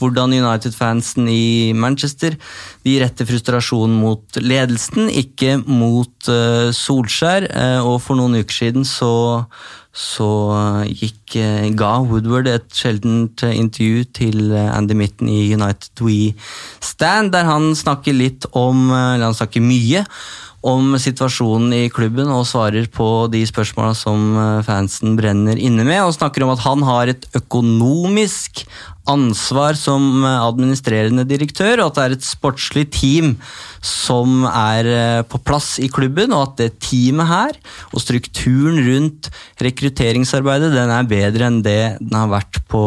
hvordan 0.00 0.34
United-fansen 0.34 1.28
i 1.30 1.72
Manchester 1.76 2.36
de 2.84 2.98
retter 3.02 3.28
frustrasjon 3.28 3.94
mot 4.00 4.40
ledelsen, 4.40 5.08
ikke 5.08 5.58
mot 5.64 6.30
uh, 6.30 6.70
Solskjær. 6.74 7.48
Uh, 7.50 7.80
og 7.94 7.98
for 8.04 8.18
noen 8.18 8.38
uker 8.40 8.58
siden 8.58 8.86
så, 8.88 9.14
så 9.94 10.30
uh, 10.52 10.84
gikk, 10.88 11.38
ga 11.74 11.92
Woodward 12.06 12.46
et 12.52 12.68
sjeldent 12.76 13.42
intervju 13.48 14.04
til 14.14 14.52
Andy 14.54 14.94
Mitten 14.94 15.30
i 15.32 15.48
United 15.50 16.04
We 16.04 16.34
Stand, 16.84 17.32
der 17.34 17.48
han 17.48 17.72
snakker 17.74 18.14
litt 18.14 18.46
om 18.54 18.86
Eller 18.92 19.24
han 19.26 19.34
snakker 19.34 19.64
mye 19.64 20.04
om 20.64 20.94
situasjonen 21.00 21.74
i 21.76 21.82
klubben 21.92 22.30
og 22.32 22.46
svarer 22.48 22.86
på 22.92 23.26
de 23.32 23.42
spørsmåla 23.46 23.92
som 23.98 24.32
eh, 24.40 24.62
fansen 24.64 25.16
brenner 25.18 25.60
inne 25.60 25.84
med, 25.84 26.00
og 26.06 26.16
snakker 26.16 26.46
om 26.46 26.54
at 26.54 26.64
han 26.64 26.84
har 26.88 27.12
et 27.12 27.26
økonomisk 27.36 28.64
ansvar 29.10 29.76
som 29.78 30.24
eh, 30.24 30.40
administrerende 30.44 31.26
direktør, 31.28 31.82
og 31.82 31.90
at 31.90 31.98
det 31.98 32.04
er 32.04 32.16
et 32.16 32.26
sportslig 32.26 32.86
team 32.94 33.34
som 33.84 34.46
er 34.48 34.88
eh, 34.88 35.22
på 35.28 35.40
plass 35.44 35.76
i 35.82 35.90
klubben, 35.92 36.32
og 36.32 36.48
at 36.48 36.62
det 36.62 36.80
teamet 36.84 37.28
her 37.28 37.58
og 37.92 38.02
strukturen 38.02 38.80
rundt 38.86 39.30
rekrutteringsarbeidet 39.64 40.72
den 40.74 40.94
er 40.94 41.10
bedre 41.10 41.50
enn 41.50 41.60
det 41.64 41.96
den 42.00 42.16
har 42.16 42.32
vært, 42.32 42.62
på, 42.70 42.84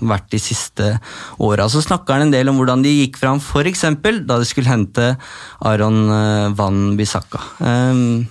vært 0.00 0.30
de 0.32 0.40
siste 0.42 0.94
åra. 1.42 1.68
Så 1.68 1.84
snakker 1.84 2.16
han 2.16 2.28
en 2.28 2.34
del 2.34 2.50
om 2.50 2.60
hvordan 2.60 2.84
de 2.84 2.96
gikk 3.02 3.20
fram 3.20 3.42
f.eks. 3.42 3.84
da 4.24 4.40
de 4.40 4.48
skulle 4.48 4.72
hente 4.72 5.12
Aron 5.68 6.02
eh, 6.08 6.48
Van 6.58 6.82
Bissaka. 6.98 7.44
Um, 7.60 8.26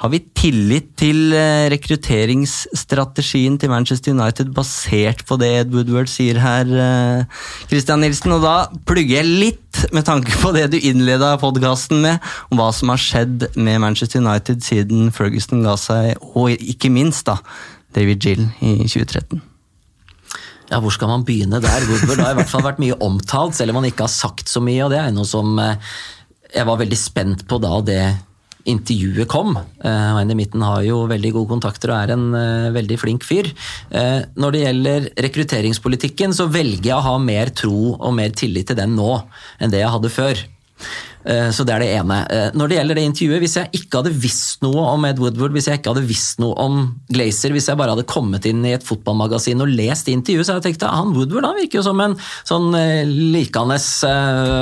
har 0.00 0.08
vi 0.08 0.20
tillit 0.36 0.94
til 1.00 1.34
eh, 1.36 1.66
rekrutteringsstrategien 1.72 3.58
til 3.60 3.68
Manchester 3.72 4.14
United 4.14 4.54
basert 4.56 5.26
på 5.28 5.36
det 5.40 5.50
Ed 5.58 5.74
Woodward 5.74 6.08
sier 6.08 6.40
her, 6.40 6.70
eh, 6.72 7.42
Christian 7.68 8.00
Nilsen? 8.00 8.32
Og 8.32 8.40
da 8.44 8.54
plugger 8.88 9.20
jeg 9.20 9.28
litt 9.28 9.82
med 9.92 10.06
tanke 10.08 10.32
på 10.40 10.54
det 10.56 10.70
du 10.72 10.78
innleda 10.78 11.34
podkasten 11.42 12.00
med, 12.06 12.24
om 12.48 12.62
hva 12.62 12.70
som 12.76 12.94
har 12.94 13.02
skjedd 13.02 13.50
med 13.60 13.82
Manchester 13.84 14.24
United 14.24 14.64
siden 14.64 15.12
Ferguson 15.12 15.66
ga 15.66 15.76
seg, 15.80 16.16
og 16.32 16.56
ikke 16.56 16.92
minst 16.92 17.28
da, 17.28 17.36
David 17.96 18.24
Gill 18.24 18.46
i 18.64 18.78
2013. 18.86 19.44
Ja, 20.70 20.78
Hvor 20.80 20.94
skal 20.94 21.10
man 21.10 21.26
begynne 21.26 21.60
der? 21.60 21.84
Woodward 21.90 22.24
har 22.24 22.32
i 22.32 22.40
hvert 22.40 22.50
fall 22.52 22.64
vært 22.64 22.80
mye 22.80 22.96
omtalt, 23.04 23.58
selv 23.58 23.74
om 23.74 23.82
han 23.82 23.90
ikke 23.90 24.06
har 24.06 24.14
sagt 24.14 24.48
så 24.48 24.62
mye. 24.64 24.80
og 24.86 24.94
det 24.94 25.02
er 25.02 25.12
noe 25.12 25.28
som 25.28 25.58
eh, 25.60 25.76
jeg 26.54 26.66
var 26.66 26.80
veldig 26.80 26.98
spent 26.98 27.44
på 27.50 27.60
da 27.60 27.76
det 27.84 28.02
intervjuet 28.68 29.28
kom. 29.30 29.54
Og 29.56 30.16
Heine 30.18 30.36
Mitten 30.38 30.64
har 30.64 30.82
jo 30.84 31.02
veldig 31.10 31.32
gode 31.36 31.52
kontakter 31.54 31.92
og 31.92 31.98
er 31.98 32.14
en 32.14 32.26
uh, 32.34 32.70
veldig 32.74 32.98
flink 33.00 33.26
fyr. 33.26 33.48
Uh, 33.92 34.26
når 34.40 34.54
det 34.54 34.64
gjelder 34.64 35.10
rekrutteringspolitikken, 35.26 36.36
så 36.36 36.48
velger 36.52 36.92
jeg 36.92 36.98
å 36.98 37.06
ha 37.08 37.16
mer 37.22 37.52
tro 37.56 37.94
og 37.96 38.16
mer 38.16 38.34
tillit 38.36 38.70
til 38.70 38.78
den 38.78 38.96
nå 38.98 39.12
enn 39.60 39.72
det 39.72 39.82
jeg 39.82 39.94
hadde 39.96 40.12
før. 40.12 40.44
Eh, 41.24 41.50
så 41.52 41.64
det 41.68 41.74
er 41.74 41.82
det 41.84 41.90
ene. 41.98 42.18
Eh, 42.32 42.46
når 42.56 42.70
det 42.70 42.76
gjelder 42.78 42.98
det 42.98 43.04
intervjuet, 43.08 43.42
hvis 43.42 43.56
jeg 43.58 43.80
ikke 43.80 44.00
hadde 44.00 44.14
visst 44.22 44.62
noe 44.64 44.86
om 44.94 45.04
Ed 45.04 45.20
Woodward, 45.20 45.52
hvis 45.56 45.68
jeg 45.68 45.80
ikke 45.80 45.92
hadde 45.92 46.08
visst 46.08 46.40
noe 46.40 46.56
om 46.60 46.78
Glazer, 47.12 47.52
hvis 47.52 47.68
jeg 47.68 47.80
bare 47.80 47.94
hadde 47.94 48.08
kommet 48.08 48.48
inn 48.48 48.64
i 48.64 48.72
et 48.76 48.86
fotballmagasin 48.86 49.60
og 49.60 49.72
lest 49.74 50.08
intervjuet, 50.12 50.48
så 50.48 50.56
hadde 50.56 50.64
jeg 50.64 50.76
tenkt 50.78 50.86
at 50.88 50.96
han 50.96 51.12
Woodward 51.16 51.48
han 51.50 51.60
virker 51.60 51.80
jo 51.80 51.84
som 51.90 52.00
en 52.04 52.16
sånn 52.48 52.72
eh, 52.78 53.04
likende 53.04 53.76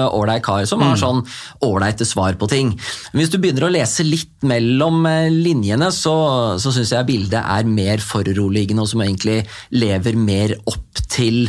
ålreit 0.08 0.44
kar 0.44 0.66
som 0.68 0.82
har 0.82 0.96
mm. 0.96 1.00
sånn 1.00 1.22
ålreite 1.64 2.06
svar 2.08 2.36
på 2.40 2.48
ting. 2.50 2.74
Men 3.12 3.22
hvis 3.22 3.32
du 3.32 3.38
begynner 3.40 3.68
å 3.68 3.72
lese 3.72 4.06
litt 4.06 4.46
mellom 4.46 5.06
linjene, 5.34 5.90
så, 5.94 6.14
så 6.60 6.72
syns 6.74 6.92
jeg 6.94 7.08
bildet 7.08 7.40
er 7.40 7.68
mer 7.68 8.02
foruroligende, 8.02 8.84
og 8.84 8.90
som 8.90 9.02
egentlig 9.04 9.40
lever 9.74 10.18
mer 10.18 10.56
opp 10.66 11.02
til 11.08 11.46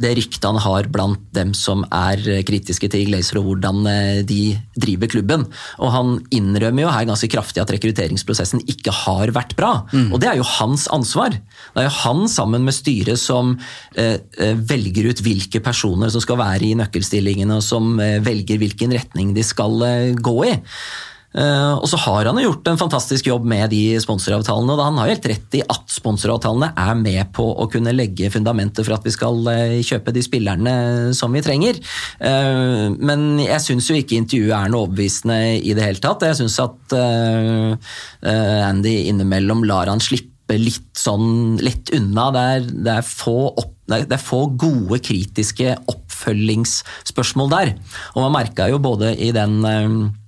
det 0.00 0.12
ryktet 0.18 0.44
han 0.46 0.58
har 0.62 0.88
blant 0.92 1.22
dem 1.36 1.52
som 1.56 1.84
er 1.94 2.20
kritiske 2.46 2.88
til 2.92 3.06
Glazer 3.08 3.40
og 3.40 3.48
hvordan 3.48 3.86
eh, 3.90 4.20
de 4.26 4.56
driver 4.78 5.10
klubben. 5.10 5.46
Og 5.82 5.92
han 5.94 6.14
innrømmer 6.34 6.86
jo 6.86 6.92
her 6.92 7.08
ganske 7.08 7.30
kraftig 7.32 7.62
at 7.62 7.72
rekrutteringsprosessen 7.74 8.64
ikke 8.70 8.94
har 9.04 9.32
vært 9.36 9.56
bra. 9.58 9.72
Mm. 9.92 10.10
Og 10.12 10.22
det 10.22 10.30
er 10.30 10.40
jo 10.40 10.46
hans 10.56 10.86
ansvar. 10.94 11.34
Det 11.36 11.82
er 11.82 11.88
jo 11.88 11.96
han 12.02 12.24
sammen 12.32 12.66
med 12.66 12.76
styret 12.76 13.20
som 13.20 13.56
eh, 13.98 14.18
velger 14.70 15.10
ut 15.10 15.24
hvilke 15.24 15.62
personer 15.64 16.12
som 16.12 16.24
skal 16.24 16.40
være 16.40 16.70
i 16.70 16.76
nøkkelstillingene, 16.78 17.58
og 17.58 17.64
som 17.64 17.96
velger 17.96 18.60
hvilken 18.60 18.94
retning 18.96 19.34
de 19.36 19.44
skal 19.46 19.82
gå 20.22 20.36
i. 20.46 20.54
Eh, 21.34 21.72
og 21.76 21.84
så 21.90 21.98
har 22.00 22.28
han 22.28 22.38
jo 22.40 22.46
gjort 22.48 22.70
en 22.70 22.78
fantastisk 22.80 23.28
jobb 23.28 23.46
med 23.48 23.68
de 23.74 23.98
sponsoravtalene. 24.02 24.72
og 24.72 24.84
Han 24.84 25.00
har 25.02 25.12
helt 25.12 25.28
rett 25.28 25.58
i 25.58 25.62
at 25.62 25.90
sponsoravtalene 25.92 26.70
er 26.72 26.94
med 27.00 27.32
på 27.36 27.44
å 27.44 27.66
kunne 27.72 27.94
legge 27.96 28.30
fundamentet 28.32 28.86
for 28.86 28.96
at 28.96 29.06
vi 29.06 29.14
skal 29.14 29.42
eh, 29.52 29.80
kjøpe 29.84 30.14
de 30.16 30.24
spillerne 30.24 30.76
som 31.16 31.34
vi 31.36 31.44
trenger. 31.44 31.80
Eh, 32.20 32.86
men 32.96 33.26
jeg 33.44 33.64
syns 33.64 33.90
jo 33.90 33.98
ikke 33.98 34.20
intervjuet 34.20 34.56
er 34.56 34.72
noe 34.72 34.86
overbevisende 34.86 35.40
i 35.60 35.76
det 35.76 35.84
hele 35.84 36.02
tatt. 36.02 36.24
Jeg 36.24 36.40
syns 36.40 36.58
at 36.62 36.96
Andy 38.26 38.94
innimellom 39.10 39.64
lar 39.66 39.90
han 39.90 40.00
slippe 40.02 40.56
litt 40.56 40.94
sånn 40.96 41.56
lett 41.60 41.90
unna. 41.96 42.28
Det 42.32 42.44
er, 42.54 42.68
det 42.86 42.92
er, 43.00 43.06
få, 43.06 43.50
opp, 43.50 43.74
det 43.90 44.06
er 44.06 44.22
få 44.22 44.44
gode 44.54 45.00
kritiske 45.04 45.74
oppfølgingsspørsmål 45.90 47.50
der. 47.52 47.74
Og 48.14 48.22
man 48.24 48.36
merka 48.38 48.70
jo 48.70 48.80
både 48.82 49.12
i 49.18 49.32
den 49.36 49.58
Eh, 49.66 50.25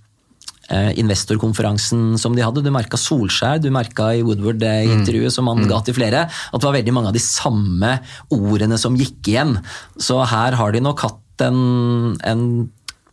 investorkonferansen 0.68 2.18
som 2.20 2.34
de 2.36 2.42
hadde. 2.44 2.60
Du 2.64 2.68
merka 2.74 2.98
Solskjær, 3.00 3.60
du 3.62 3.70
merka 3.72 4.10
i 4.12 4.24
Woodward-intervjuet 4.26 5.32
som 5.32 5.48
han 5.48 5.62
mm. 5.62 5.68
ga 5.70 5.78
til 5.86 5.96
flere, 5.96 6.26
at 6.28 6.58
det 6.60 6.68
var 6.68 6.76
veldig 6.76 6.94
mange 6.96 7.12
av 7.12 7.16
de 7.16 7.22
samme 7.24 7.94
ordene 8.34 8.76
som 8.80 8.98
gikk 8.98 9.32
igjen. 9.32 9.56
Så 9.96 10.20
her 10.28 10.58
har 10.60 10.74
de 10.74 10.84
nok 10.84 11.06
hatt 11.06 11.46
en, 11.46 12.18
en 12.26 12.44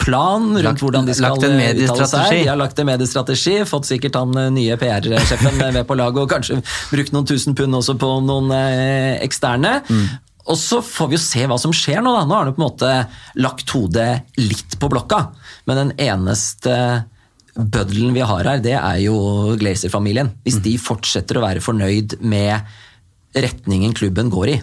plan 0.05 0.43
rundt 0.43 0.65
lagt, 0.65 0.83
hvordan 0.83 1.07
de 1.07 1.15
skal 1.17 1.39
uttale 1.39 2.07
seg. 2.09 2.43
De 2.43 2.49
har 2.49 2.59
lagt 2.59 2.79
en 2.79 2.89
mediestrategi, 2.89 3.55
fått 3.67 3.89
sikkert 3.89 4.19
han 4.19 4.35
eh, 4.39 4.51
nye 4.53 4.77
PR-sjefen 4.81 5.59
med 5.63 5.81
på 5.87 5.97
laget 5.97 6.21
og 6.25 6.31
kanskje 6.31 6.59
brukt 6.91 7.15
noen 7.15 7.27
tusen 7.29 7.57
pund 7.57 7.79
også 7.79 7.97
på 8.01 8.11
noen 8.25 8.51
eh, 8.55 9.15
eksterne. 9.25 9.79
Mm. 9.87 10.05
Og 10.45 10.59
så 10.61 10.81
får 10.85 11.09
vi 11.09 11.17
jo 11.17 11.23
se 11.23 11.45
hva 11.49 11.57
som 11.57 11.73
skjer 11.73 12.03
nå. 12.05 12.13
da. 12.13 12.25
Nå 12.27 12.37
har 12.37 12.45
han 12.45 12.53
på 12.53 12.61
en 12.61 12.67
måte 12.67 12.91
lagt 13.41 13.71
hodet 13.73 14.11
litt 14.37 14.77
på 14.77 14.89
blokka. 14.91 15.23
Men 15.65 15.81
den 15.81 15.93
eneste 16.05 16.75
bøddelen 17.55 18.15
vi 18.15 18.23
har 18.27 18.47
her, 18.49 18.61
det 18.63 18.75
er 18.75 18.99
jo 19.05 19.15
Glazer-familien. 19.59 20.31
Hvis 20.43 20.59
de 20.63 20.75
fortsetter 20.81 21.39
å 21.39 21.45
være 21.45 21.63
fornøyd 21.63 22.17
med 22.25 22.65
retningen 23.35 23.95
klubben 23.95 24.31
går 24.31 24.51
i, 24.53 24.57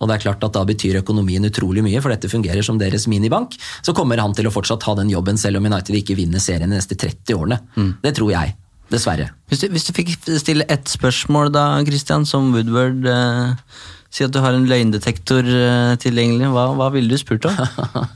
og 0.00 0.08
det 0.08 0.16
er 0.16 0.22
klart 0.24 0.44
at 0.46 0.54
da 0.56 0.62
betyr 0.64 1.02
økonomien 1.02 1.44
utrolig 1.44 1.84
mye, 1.84 2.00
for 2.00 2.12
dette 2.12 2.30
fungerer 2.32 2.64
som 2.64 2.78
deres 2.80 3.04
minibank, 3.10 3.56
så 3.84 3.92
kommer 3.96 4.20
han 4.22 4.32
til 4.36 4.48
å 4.48 4.54
fortsatt 4.54 4.86
ha 4.88 4.96
den 4.96 5.12
jobben, 5.12 5.36
selv 5.40 5.60
om 5.60 5.68
United 5.68 5.98
ikke 5.98 6.16
vinner 6.16 6.40
serien 6.40 6.72
de 6.72 6.78
neste 6.78 6.96
30 6.96 7.36
årene. 7.36 7.60
Mm. 7.76 7.92
Det 8.06 8.14
tror 8.16 8.32
jeg. 8.32 8.56
Dessverre. 8.90 9.28
Hvis 9.46 9.60
du, 9.62 9.68
hvis 9.70 9.84
du, 9.86 9.92
fikk 9.94 10.16
stille 10.40 10.66
ett 10.72 10.88
spørsmål 10.90 11.52
da, 11.54 11.64
Christian, 11.86 12.24
som 12.26 12.48
Woodward 12.56 13.04
eh, 13.06 13.76
Si 14.10 14.24
at 14.26 14.34
du 14.34 14.40
har 14.42 14.56
en 14.56 14.66
løgndetektor 14.66 15.46
eh, 15.46 15.92
tilgjengelig. 16.02 16.48
Hva, 16.50 16.64
hva 16.74 16.88
ville 16.90 17.12
du 17.12 17.20
spurt 17.20 17.46
om? 17.46 17.54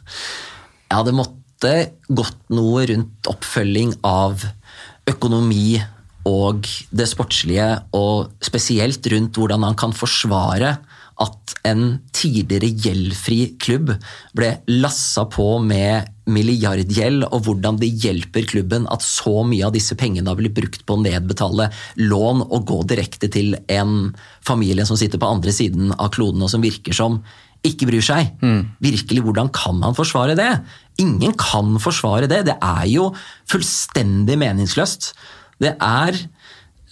ja, 0.91 1.05
det 1.07 1.14
måttet 1.14 1.44
måte 1.65 1.95
gått 2.12 2.51
noe 2.53 2.85
rundt 2.91 3.29
oppfølging 3.31 3.97
av 4.05 4.43
økonomi 5.09 5.81
og 6.29 6.65
det 6.93 7.07
sportslige, 7.09 7.69
og 7.93 8.33
spesielt 8.45 9.05
rundt 9.12 9.37
hvordan 9.37 9.65
han 9.65 9.77
kan 9.77 9.93
forsvare 9.97 10.77
at 11.21 11.53
en 11.69 12.01
tidligere 12.17 12.73
gjeldfri 12.73 13.55
klubb 13.62 13.93
ble 14.35 14.49
lassa 14.73 15.27
på 15.31 15.61
med 15.62 16.09
milliardgjeld, 16.27 17.29
og 17.29 17.45
hvordan 17.47 17.79
det 17.79 17.93
hjelper 18.03 18.49
klubben 18.51 18.89
at 18.91 19.05
så 19.05 19.45
mye 19.47 19.69
av 19.69 19.77
disse 19.77 19.95
pengene 20.01 20.33
har 20.33 20.41
blitt 20.41 20.57
brukt 20.57 20.85
på 20.85 20.97
å 20.97 21.05
nedbetale 21.05 21.69
lån 22.01 22.45
og 22.49 22.67
gå 22.69 22.81
direkte 22.89 23.31
til 23.33 23.55
en 23.69 24.11
familie 24.45 24.89
som 24.89 24.99
sitter 24.99 25.21
på 25.21 25.29
andre 25.37 25.55
siden 25.55 25.93
av 25.95 26.11
kloden, 26.17 26.43
og 26.43 26.53
som 26.53 26.65
virker 26.65 26.97
som 26.97 27.21
ikke 27.65 27.89
bryr 27.89 28.05
seg. 28.05 28.35
Mm. 28.45 28.61
Virkelig, 28.85 29.25
hvordan 29.25 29.51
kan 29.55 29.81
han 29.85 29.97
forsvare 29.97 30.37
det? 30.39 30.51
Ingen 31.03 31.35
kan 31.41 31.79
forsvare 31.83 32.29
det. 32.31 32.45
Det 32.51 32.59
er 32.61 32.87
jo 32.93 33.11
fullstendig 33.51 34.37
meningsløst. 34.41 35.12
Det 35.62 35.73
er 35.81 36.19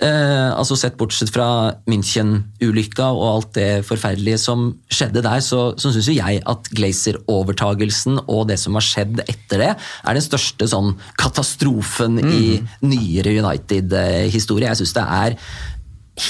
eh, 0.02 0.50
altså 0.50 0.76
Sett 0.78 0.96
bortsett 0.98 1.32
fra 1.34 1.46
München-ulykka 1.90 3.10
og 3.12 3.24
alt 3.28 3.52
det 3.58 3.70
forferdelige 3.86 4.40
som 4.40 4.70
skjedde 4.92 5.22
der, 5.24 5.42
så, 5.44 5.62
så 5.76 5.92
syns 5.94 6.10
jeg 6.14 6.42
at 6.48 6.70
Glazer-overtagelsen 6.72 8.22
og 8.26 8.48
det 8.50 8.58
som 8.62 8.78
har 8.78 8.86
skjedd 8.86 9.24
etter 9.26 9.66
det, 9.66 9.72
er 9.76 10.18
den 10.18 10.24
største 10.24 10.68
sånn 10.72 10.94
katastrofen 11.20 12.20
mm. 12.22 12.32
i 12.32 12.46
nyere 12.86 13.36
United-historie. 13.42 14.70
Jeg 14.72 14.82
syns 14.82 14.96
det 14.98 15.08
er 15.20 15.38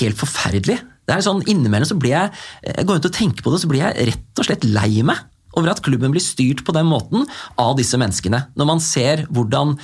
helt 0.01 0.18
forferdelig. 0.18 0.82
Det 1.09 1.16
er 1.16 1.24
sånn, 1.24 1.42
Innimellom 1.50 1.88
så 1.88 1.98
blir 1.98 2.14
jeg, 2.14 2.32
jeg 2.68 2.86
går 2.88 3.00
ut 3.00 3.09
og 3.11 3.16
tenker 3.16 3.44
på 3.44 3.53
det, 3.53 3.61
så 3.62 3.70
blir 3.70 3.82
jeg 3.82 4.09
rett 4.12 4.42
og 4.42 4.48
slett 4.48 4.66
lei 4.68 5.03
meg 5.07 5.28
over 5.59 5.72
at 5.72 5.82
klubben 5.84 6.14
blir 6.14 6.24
styrt 6.24 6.62
på 6.64 6.72
den 6.76 6.88
måten 6.88 7.26
av 7.61 7.74
disse 7.76 7.98
menneskene. 8.00 8.46
Når 8.57 8.68
man 8.68 8.80
ser 8.80 9.26
hvordan 9.28 9.74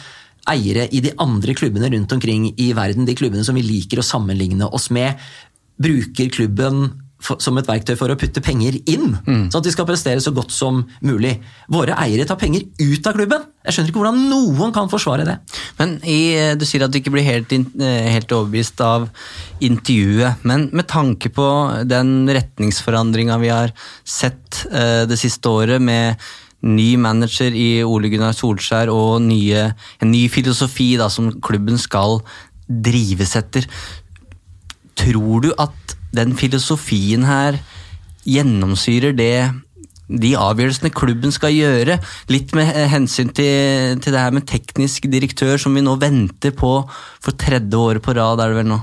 eiere 0.48 0.86
i 0.94 1.02
de 1.04 1.12
andre 1.20 1.52
klubbene 1.58 1.90
rundt 1.92 2.14
omkring 2.14 2.48
i 2.56 2.70
verden, 2.76 3.04
de 3.04 3.16
klubbene 3.18 3.44
som 3.44 3.58
vi 3.58 3.66
liker 3.66 4.00
å 4.00 4.06
sammenligne 4.06 4.70
oss 4.72 4.88
med, 4.94 5.20
bruker 5.78 6.30
klubben 6.32 6.86
for, 7.22 7.40
som 7.42 7.58
et 7.58 7.68
verktøy 7.68 7.96
for 7.98 8.10
å 8.10 8.16
putte 8.18 8.42
penger 8.44 8.78
inn, 8.88 9.10
mm. 9.18 9.44
sånn 9.50 9.60
at 9.60 9.66
de 9.66 9.74
skal 9.74 9.88
prestere 9.88 10.22
så 10.22 10.32
godt 10.34 10.54
som 10.54 10.84
mulig. 11.04 11.34
Våre 11.70 11.98
eiere 12.00 12.26
tar 12.28 12.38
penger 12.40 12.64
ut 12.78 13.10
av 13.10 13.18
klubben! 13.18 13.46
Jeg 13.68 13.76
skjønner 13.76 13.92
ikke 13.92 14.00
hvordan 14.00 14.20
noen 14.30 14.70
kan 14.72 14.88
forsvare 14.88 15.26
det. 15.28 15.34
Men 15.76 15.98
i, 16.08 16.56
Du 16.56 16.64
sier 16.64 16.86
at 16.86 16.92
du 16.92 16.96
ikke 17.02 17.12
blir 17.12 17.26
helt, 17.26 17.52
eh, 17.52 18.08
helt 18.08 18.32
overbevist 18.32 18.80
av 18.80 19.10
intervjuet, 19.60 20.40
men 20.48 20.70
med 20.72 20.88
tanke 20.88 21.28
på 21.28 21.46
den 21.84 22.24
retningsforandringa 22.32 23.36
vi 23.42 23.50
har 23.52 23.74
sett 24.04 24.64
uh, 24.72 25.04
det 25.04 25.18
siste 25.20 25.50
året, 25.52 25.82
med 25.82 26.16
ny 26.64 26.96
manager 26.96 27.52
i 27.54 27.84
Ole 27.84 28.08
Gunnar 28.08 28.32
Solskjær 28.32 28.88
og 28.90 29.20
nye, 29.22 29.68
en 30.00 30.10
ny 30.10 30.24
filosofi 30.32 30.94
da, 30.98 31.10
som 31.12 31.28
klubben 31.44 31.78
skal 31.78 32.22
drives 32.68 33.36
etter. 33.38 33.68
Tror 34.98 35.44
du 35.44 35.52
at 35.60 35.98
den 36.16 36.32
filosofien 36.38 37.26
her 37.28 37.60
gjennomsyrer 38.28 39.14
det 39.16 39.50
de 40.08 40.32
avgjørelsene 40.40 40.90
klubben 40.94 41.32
skal 41.34 41.52
gjøre, 41.52 41.98
litt 42.32 42.54
med 42.56 42.72
hensyn 42.92 43.28
til, 43.36 43.98
til 44.00 44.14
det 44.14 44.22
her 44.22 44.34
med 44.34 44.46
teknisk 44.48 45.08
direktør, 45.12 45.58
som 45.60 45.76
vi 45.76 45.84
nå 45.84 45.98
venter 46.00 46.54
på 46.56 46.72
for 47.18 47.34
tredje 47.36 47.76
året 47.76 48.02
på 48.04 48.14
rad, 48.16 48.40
er 48.40 48.52
det 48.52 48.58
vel 48.60 48.70
nå? 48.70 48.78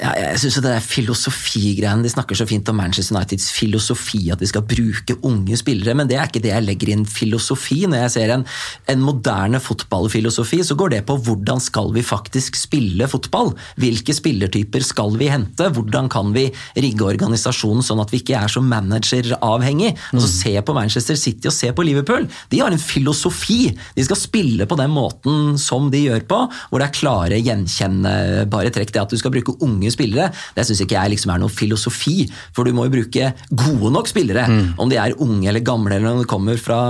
Ja, 0.00 0.12
jeg 0.16 0.40
synes 0.40 0.60
det 0.64 0.70
er 0.72 0.84
filosofigreiene, 0.84 2.06
De 2.06 2.12
snakker 2.12 2.38
så 2.38 2.46
fint 2.48 2.68
om 2.70 2.78
Manchester 2.78 3.16
Uniteds 3.16 3.50
filosofi, 3.52 4.22
at 4.32 4.40
de 4.40 4.48
skal 4.48 4.64
bruke 4.66 5.18
unge 5.28 5.58
spillere, 5.60 5.96
men 5.98 6.08
det 6.08 6.16
er 6.18 6.30
ikke 6.30 6.42
det 6.44 6.54
jeg 6.54 6.66
legger 6.66 6.92
inn 6.94 7.04
filosofi. 7.08 7.82
Når 7.90 8.04
jeg 8.04 8.14
ser 8.16 8.34
en, 8.36 8.46
en 8.92 9.02
moderne 9.04 9.60
fotballfilosofi, 9.62 10.62
så 10.64 10.76
går 10.78 10.94
det 10.96 11.02
på 11.08 11.18
hvordan 11.26 11.60
skal 11.62 11.92
vi 11.94 12.06
faktisk 12.06 12.56
spille 12.58 13.08
fotball? 13.10 13.52
Hvilke 13.82 14.14
spillertyper 14.16 14.86
skal 14.86 15.18
vi 15.20 15.30
hente? 15.32 15.68
Hvordan 15.74 16.08
kan 16.12 16.32
vi 16.36 16.48
rigge 16.78 17.08
organisasjonen 17.12 17.84
sånn 17.84 18.02
at 18.02 18.14
vi 18.14 18.22
ikke 18.22 18.38
er 18.40 18.52
så 18.52 18.62
manageravhengig? 18.64 19.94
Altså, 20.14 20.30
se 20.32 20.54
på 20.66 20.74
Manchester 20.76 21.18
City 21.18 21.50
og 21.50 21.54
se 21.56 21.70
på 21.74 21.84
Liverpool. 21.86 22.26
De 22.52 22.60
har 22.62 22.72
en 22.72 22.80
filosofi. 22.80 23.72
De 23.96 24.06
skal 24.06 24.18
spille 24.18 24.66
på 24.68 24.78
den 24.78 24.92
måten 24.94 25.58
som 25.60 25.90
de 25.92 26.04
gjør 26.06 26.26
på, 26.28 26.40
hvor 26.70 26.82
det 26.82 26.88
er 26.88 26.96
klare, 26.96 27.40
gjenkjennbare 27.42 28.72
trekk. 28.74 28.92
Det 28.92 29.02
at 29.02 29.14
du 29.14 29.20
skal 29.20 29.34
bruke 29.34 29.56
unge 29.64 29.92
spillere, 29.94 30.30
det 30.56 30.66
syns 30.68 30.82
ikke 30.84 30.98
jeg 30.98 31.14
liksom 31.14 31.32
er 31.34 31.42
noen 31.42 31.52
filosofi. 31.52 32.26
For 32.56 32.68
du 32.68 32.74
må 32.76 32.86
jo 32.88 32.94
bruke 32.96 33.32
gode 33.50 33.92
nok 33.94 34.10
spillere. 34.10 34.46
Mm. 34.48 34.74
Om 34.82 34.92
de 34.92 35.00
er 35.00 35.16
unge 35.22 35.48
eller 35.50 35.64
gamle, 35.64 35.96
eller 35.96 36.12
om 36.12 36.22
de 36.22 36.28
kommer 36.30 36.60
fra 36.60 36.80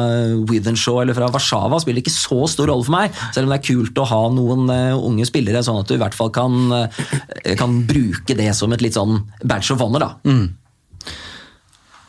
Withenshaw 0.49 1.03
eller 1.03 1.17
fra 1.17 1.31
Warszawa, 1.33 1.81
spiller 1.83 2.03
ikke 2.03 2.15
så 2.15 2.45
stor 2.51 2.73
rolle 2.73 2.87
for 2.87 2.97
meg. 2.97 3.21
Selv 3.35 3.47
om 3.47 3.55
det 3.55 3.61
er 3.61 3.69
kult 3.71 4.03
å 4.03 4.09
ha 4.09 4.23
noen 4.35 4.73
uh, 4.73 4.97
unge 4.99 5.27
spillere, 5.29 5.63
sånn 5.65 5.83
at 5.83 5.91
du 5.91 5.97
i 5.97 6.03
hvert 6.03 6.17
fall 6.17 6.33
kan, 6.35 6.59
uh, 6.73 7.55
kan 7.59 7.83
bruke 7.89 8.37
det 8.39 8.51
som 8.59 8.73
et 8.75 8.85
litt 8.85 8.99
sånn 8.99 9.23
badge 9.43 9.75
of 9.75 9.83
honor. 9.85 10.07
da. 10.07 10.11
Mm. 10.29 10.45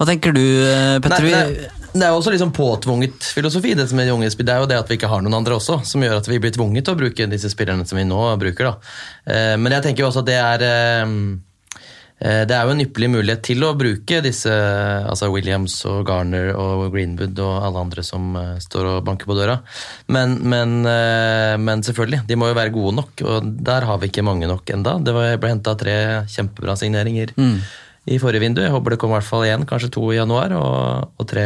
Hva 0.04 0.10
tenker 0.10 0.34
du, 0.36 0.44
Petter? 1.00 1.24
Nei, 1.24 1.32
nei, 1.32 1.84
det 1.94 2.04
er 2.04 2.12
jo 2.12 2.18
også 2.20 2.34
liksom 2.34 2.50
påtvunget 2.52 3.24
filosofi. 3.32 3.72
Det 3.80 3.86
som 3.88 4.02
er 4.02 4.10
de 4.10 4.16
unge 4.18 4.28
Det 4.36 4.52
er 4.52 4.60
jo 4.60 4.68
det 4.68 4.82
at 4.82 4.90
vi 4.92 4.98
ikke 4.98 5.08
har 5.08 5.24
noen 5.24 5.38
andre 5.38 5.56
også, 5.56 5.80
som 5.88 6.04
gjør 6.04 6.18
at 6.20 6.28
vi 6.28 6.42
blir 6.44 6.52
tvunget 6.52 6.84
til 6.84 6.98
å 6.98 7.00
bruke 7.00 7.30
disse 7.32 7.52
spillerne 7.54 7.88
som 7.88 7.96
vi 7.96 8.04
nå 8.10 8.20
bruker. 8.42 8.68
da. 8.68 8.76
Eh, 9.24 9.56
men 9.56 9.78
jeg 9.78 9.86
tenker 9.88 10.04
jo 10.04 10.10
også 10.10 10.26
at 10.26 10.28
det 10.28 10.40
er 10.42 10.66
eh, 10.68 11.16
det 12.24 12.56
er 12.56 12.68
jo 12.68 12.74
en 12.74 12.84
ypperlig 12.84 13.10
mulighet 13.14 13.42
til 13.48 13.64
å 13.64 13.74
bruke 13.80 14.20
disse 14.24 14.52
altså 14.52 15.28
Williams 15.32 15.78
og 15.88 16.06
Garner 16.08 16.52
og 16.56 16.86
Greenwood 16.94 17.40
og 17.44 17.66
alle 17.68 17.82
andre 17.84 18.04
som 18.04 18.38
står 18.64 18.90
og 18.90 19.08
banker 19.08 19.28
på 19.28 19.36
døra. 19.36 19.58
Men, 20.08 20.38
men, 20.48 20.86
men 20.88 21.84
selvfølgelig, 21.84 22.22
de 22.30 22.38
må 22.40 22.48
jo 22.48 22.56
være 22.56 22.72
gode 22.76 22.96
nok, 23.02 23.26
og 23.28 23.50
der 23.68 23.90
har 23.90 24.00
vi 24.00 24.08
ikke 24.08 24.24
mange 24.24 24.48
nok 24.48 24.72
enda. 24.72 24.96
Det 25.04 25.18
ble 25.18 25.52
henta 25.52 25.76
tre 25.76 25.98
kjempebra 26.32 26.78
signeringer. 26.80 27.36
Mm 27.36 27.58
i 28.04 28.18
forrige 28.20 28.44
vindu. 28.44 28.60
Jeg 28.60 28.74
håper 28.74 28.94
det 28.94 29.00
kommer 29.00 29.16
i 29.16 29.22
hvert 29.22 29.30
fall 29.30 29.46
én, 29.48 29.64
kanskje 29.68 29.92
to 29.96 30.04
i 30.12 30.18
januar, 30.18 30.52
og, 30.58 31.14
og 31.20 31.28
tre, 31.30 31.46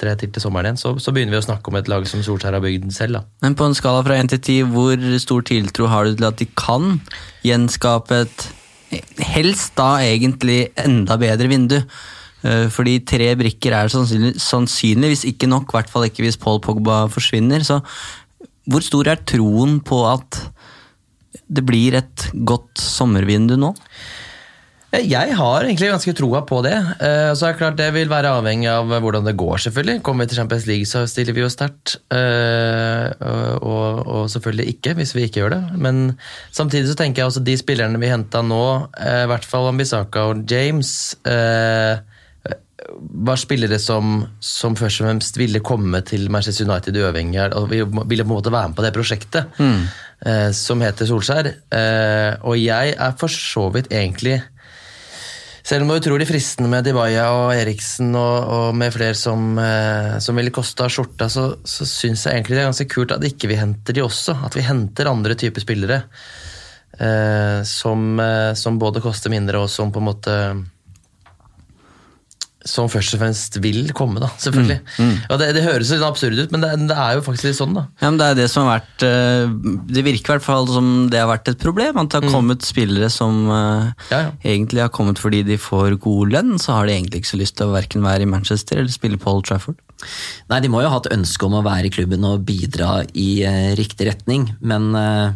tre, 0.00 0.12
til 0.20 0.32
til 0.34 0.44
sommeren 0.44 0.68
igjen. 0.68 0.80
Så, 0.80 0.92
så, 1.00 1.14
begynner 1.16 1.32
vi 1.32 1.40
å 1.40 1.46
snakke 1.46 1.72
om 1.72 1.78
et 1.80 1.88
lag 1.88 2.04
som 2.10 2.20
Solskjær 2.24 2.58
har 2.58 2.64
bygd 2.64 2.92
selv. 2.92 3.16
Da. 3.16 3.22
Men 3.46 3.56
på 3.56 3.68
en 3.68 3.76
skala 3.78 4.04
fra 4.04 4.18
1 4.20 4.34
til 4.34 4.42
10, 4.42 4.74
hvor 4.74 5.08
stor 5.24 5.48
tiltro 5.48 5.88
har 5.88 6.04
du 6.04 6.18
til 6.18 6.28
at 6.28 6.42
de 6.42 6.48
kan 6.60 6.98
gjenskape 7.46 8.22
et 8.26 8.46
helst 9.32 9.74
da 9.80 9.96
egentlig 10.04 10.60
enda 10.84 11.16
bedre 11.20 11.48
vindu? 11.48 11.80
Eh, 12.44 12.68
fordi 12.70 13.00
tre 13.08 13.32
brikker 13.40 13.74
er 13.74 13.90
sannsynlig, 13.92 14.36
sannsynlig 14.44 15.14
hvis 15.14 15.26
ikke 15.32 15.48
nok, 15.50 15.72
i 15.72 15.78
hvert 15.78 15.90
fall 15.90 16.06
ikke 16.06 16.26
hvis 16.26 16.38
Paul 16.40 16.60
Pogba 16.64 17.06
forsvinner. 17.10 17.64
Så 17.66 17.80
hvor 18.68 18.84
stor 18.84 19.08
er 19.08 19.24
troen 19.24 19.80
på 19.80 20.04
at 20.10 20.44
det 21.48 21.64
blir 21.64 21.96
et 21.96 22.28
godt 22.44 22.76
sommervindu 22.76 23.56
nå? 23.56 23.72
Jeg 24.88 25.34
har 25.36 25.66
egentlig 25.66 25.90
ganske 25.90 26.12
troa 26.16 26.40
på 26.48 26.62
det. 26.64 26.72
Eh, 27.04 27.30
så 27.36 27.44
er 27.44 27.52
det 27.52 27.58
klart 27.60 27.76
Det 27.76 27.90
vil 27.92 28.08
være 28.08 28.30
avhengig 28.38 28.70
av 28.72 28.88
hvordan 28.88 29.26
det 29.26 29.36
går, 29.36 29.60
selvfølgelig. 29.66 30.00
Kommer 30.02 30.24
vi 30.24 30.32
til 30.32 30.40
Champions 30.40 30.66
League, 30.66 30.88
så 30.88 31.02
stiller 31.04 31.36
vi 31.36 31.44
jo 31.44 31.50
sterkt. 31.52 31.98
Eh, 32.08 33.12
og, 33.60 34.00
og, 34.08 34.30
selvfølgelig 34.32 34.68
ikke, 34.72 34.96
hvis 34.96 35.12
vi 35.14 35.26
ikke 35.28 35.42
gjør 35.42 35.56
det. 35.58 35.62
Men 35.76 36.16
samtidig 36.50 36.88
så 36.88 36.96
tenker 36.96 37.20
jeg 37.22 37.28
også 37.28 37.44
de 37.44 37.58
spillerne 37.60 38.00
vi 38.00 38.08
henta 38.08 38.40
nå, 38.40 38.64
eh, 38.96 39.26
i 39.26 39.28
hvert 39.28 39.44
fall 39.44 39.68
Ambisaka 39.74 40.30
og 40.32 40.48
James, 40.48 41.20
var 42.98 43.36
spillere 43.36 43.76
som, 43.82 44.22
som, 44.40 44.72
først 44.78 45.02
og 45.02 45.10
fremst 45.10 45.36
ville 45.36 45.60
komme 45.60 46.00
til 46.08 46.30
Manchester 46.32 46.64
United 46.64 46.96
uavhengig 46.96 47.40
av 47.42 47.52
og 47.58 47.68
ville 47.68 48.24
på 48.24 48.30
en 48.30 48.38
måte 48.38 48.52
være 48.54 48.70
med 48.70 48.78
på 48.78 48.84
det 48.86 48.92
prosjektet 48.96 49.58
mm. 49.60 49.82
som 50.56 50.80
heter 50.80 51.10
Solskjær. 51.10 51.50
og 52.40 52.56
jeg 52.56 52.94
er 52.96 53.18
for 53.20 53.34
så 53.34 53.66
vidt 53.74 53.92
egentlig 53.92 54.38
selv 55.68 55.84
om 55.84 55.90
det 55.90 55.94
var 55.98 56.00
utrolig 56.00 56.26
fristende 56.30 56.70
med 56.72 56.86
Dibaya 56.86 57.26
og 57.34 57.50
Eriksen 57.52 58.14
og, 58.16 58.36
og 58.48 58.76
med 58.78 58.92
flere 58.94 59.16
som, 59.18 59.50
eh, 59.60 60.14
som 60.24 60.38
ville 60.40 60.52
kosta 60.54 60.86
skjorta, 60.88 61.28
så, 61.28 61.44
så 61.60 61.84
syns 61.88 62.24
jeg 62.24 62.38
egentlig 62.38 62.56
det 62.56 62.62
er 62.62 62.70
ganske 62.70 62.88
kult 62.88 63.12
at 63.12 63.26
ikke 63.28 63.50
vi 63.50 63.58
henter 63.60 63.96
de 63.96 64.04
også. 64.06 64.38
At 64.48 64.56
vi 64.56 64.64
henter 64.64 65.10
andre 65.10 65.36
typer 65.36 65.64
spillere. 65.64 66.00
Eh, 66.98 67.60
som, 67.68 68.08
eh, 68.20 68.54
som, 68.56 68.78
både 68.80 69.04
koster 69.04 69.30
mindre, 69.34 69.60
og 69.60 69.68
som 69.70 69.92
på 69.92 70.00
en 70.00 70.08
måte 70.08 70.38
som 72.68 72.88
først 72.92 73.16
og 73.16 73.22
fremst 73.22 73.58
vil 73.64 73.90
komme, 73.96 74.20
da, 74.22 74.28
selvfølgelig. 74.40 74.78
Mm, 74.98 75.08
mm. 75.08 75.16
Og 75.28 75.40
det, 75.40 75.48
det, 75.56 75.64
høres 75.64 75.92
litt 75.94 76.04
absurd 76.06 76.38
ut, 76.38 76.54
men 76.54 76.64
det, 76.64 76.70
det, 76.90 76.96
er 76.96 77.16
jo 77.16 77.24
faktisk 77.26 77.48
litt 77.48 77.58
sånn. 77.58 77.74
da. 77.76 77.86
Ja, 78.02 78.10
men 78.10 78.20
Det 78.20 78.28
er 78.28 78.38
det 78.38 78.48
som 78.52 78.66
har 78.66 78.78
vært 78.78 79.04
eh, 79.06 79.52
Det 79.88 80.04
virker 80.06 80.32
i 80.32 80.34
hvert 80.36 80.46
fall 80.46 80.68
som 80.70 80.90
det 81.12 81.22
har 81.22 81.30
vært 81.30 81.52
et 81.52 81.62
problem. 81.62 82.00
At 82.00 82.12
det 82.12 82.20
har 82.20 82.28
mm. 82.28 82.34
kommet 82.34 82.68
spillere 82.68 83.10
som 83.12 83.44
uh, 83.50 83.90
ja, 84.12 84.22
ja. 84.28 84.32
egentlig 84.54 84.84
har 84.84 84.94
kommet 84.94 85.20
fordi 85.22 85.44
de 85.48 85.58
får 85.60 85.98
god 86.04 86.34
lønn. 86.36 86.56
Så 86.62 86.76
har 86.76 86.88
de 86.88 86.96
egentlig 86.96 87.22
ikke 87.22 87.34
så 87.34 87.42
lyst 87.42 87.58
til 87.58 87.68
å 87.68 87.76
verken 87.76 88.06
være 88.06 88.26
i 88.26 88.30
Manchester 88.30 88.82
eller 88.82 88.94
spille 88.94 89.20
på 89.20 89.32
Old 89.32 89.48
Trafford. 89.48 89.78
Nei, 90.50 90.60
de 90.62 90.70
må 90.70 90.82
jo 90.84 90.90
ha 90.92 91.00
et 91.02 91.12
ønske 91.14 91.46
om 91.48 91.56
å 91.58 91.64
være 91.66 91.88
i 91.88 91.94
klubben 91.94 92.26
og 92.28 92.44
bidra 92.48 93.00
i 93.18 93.30
uh, 93.42 93.72
riktig 93.78 94.12
retning, 94.12 94.52
men 94.60 94.92
uh, 94.94 95.32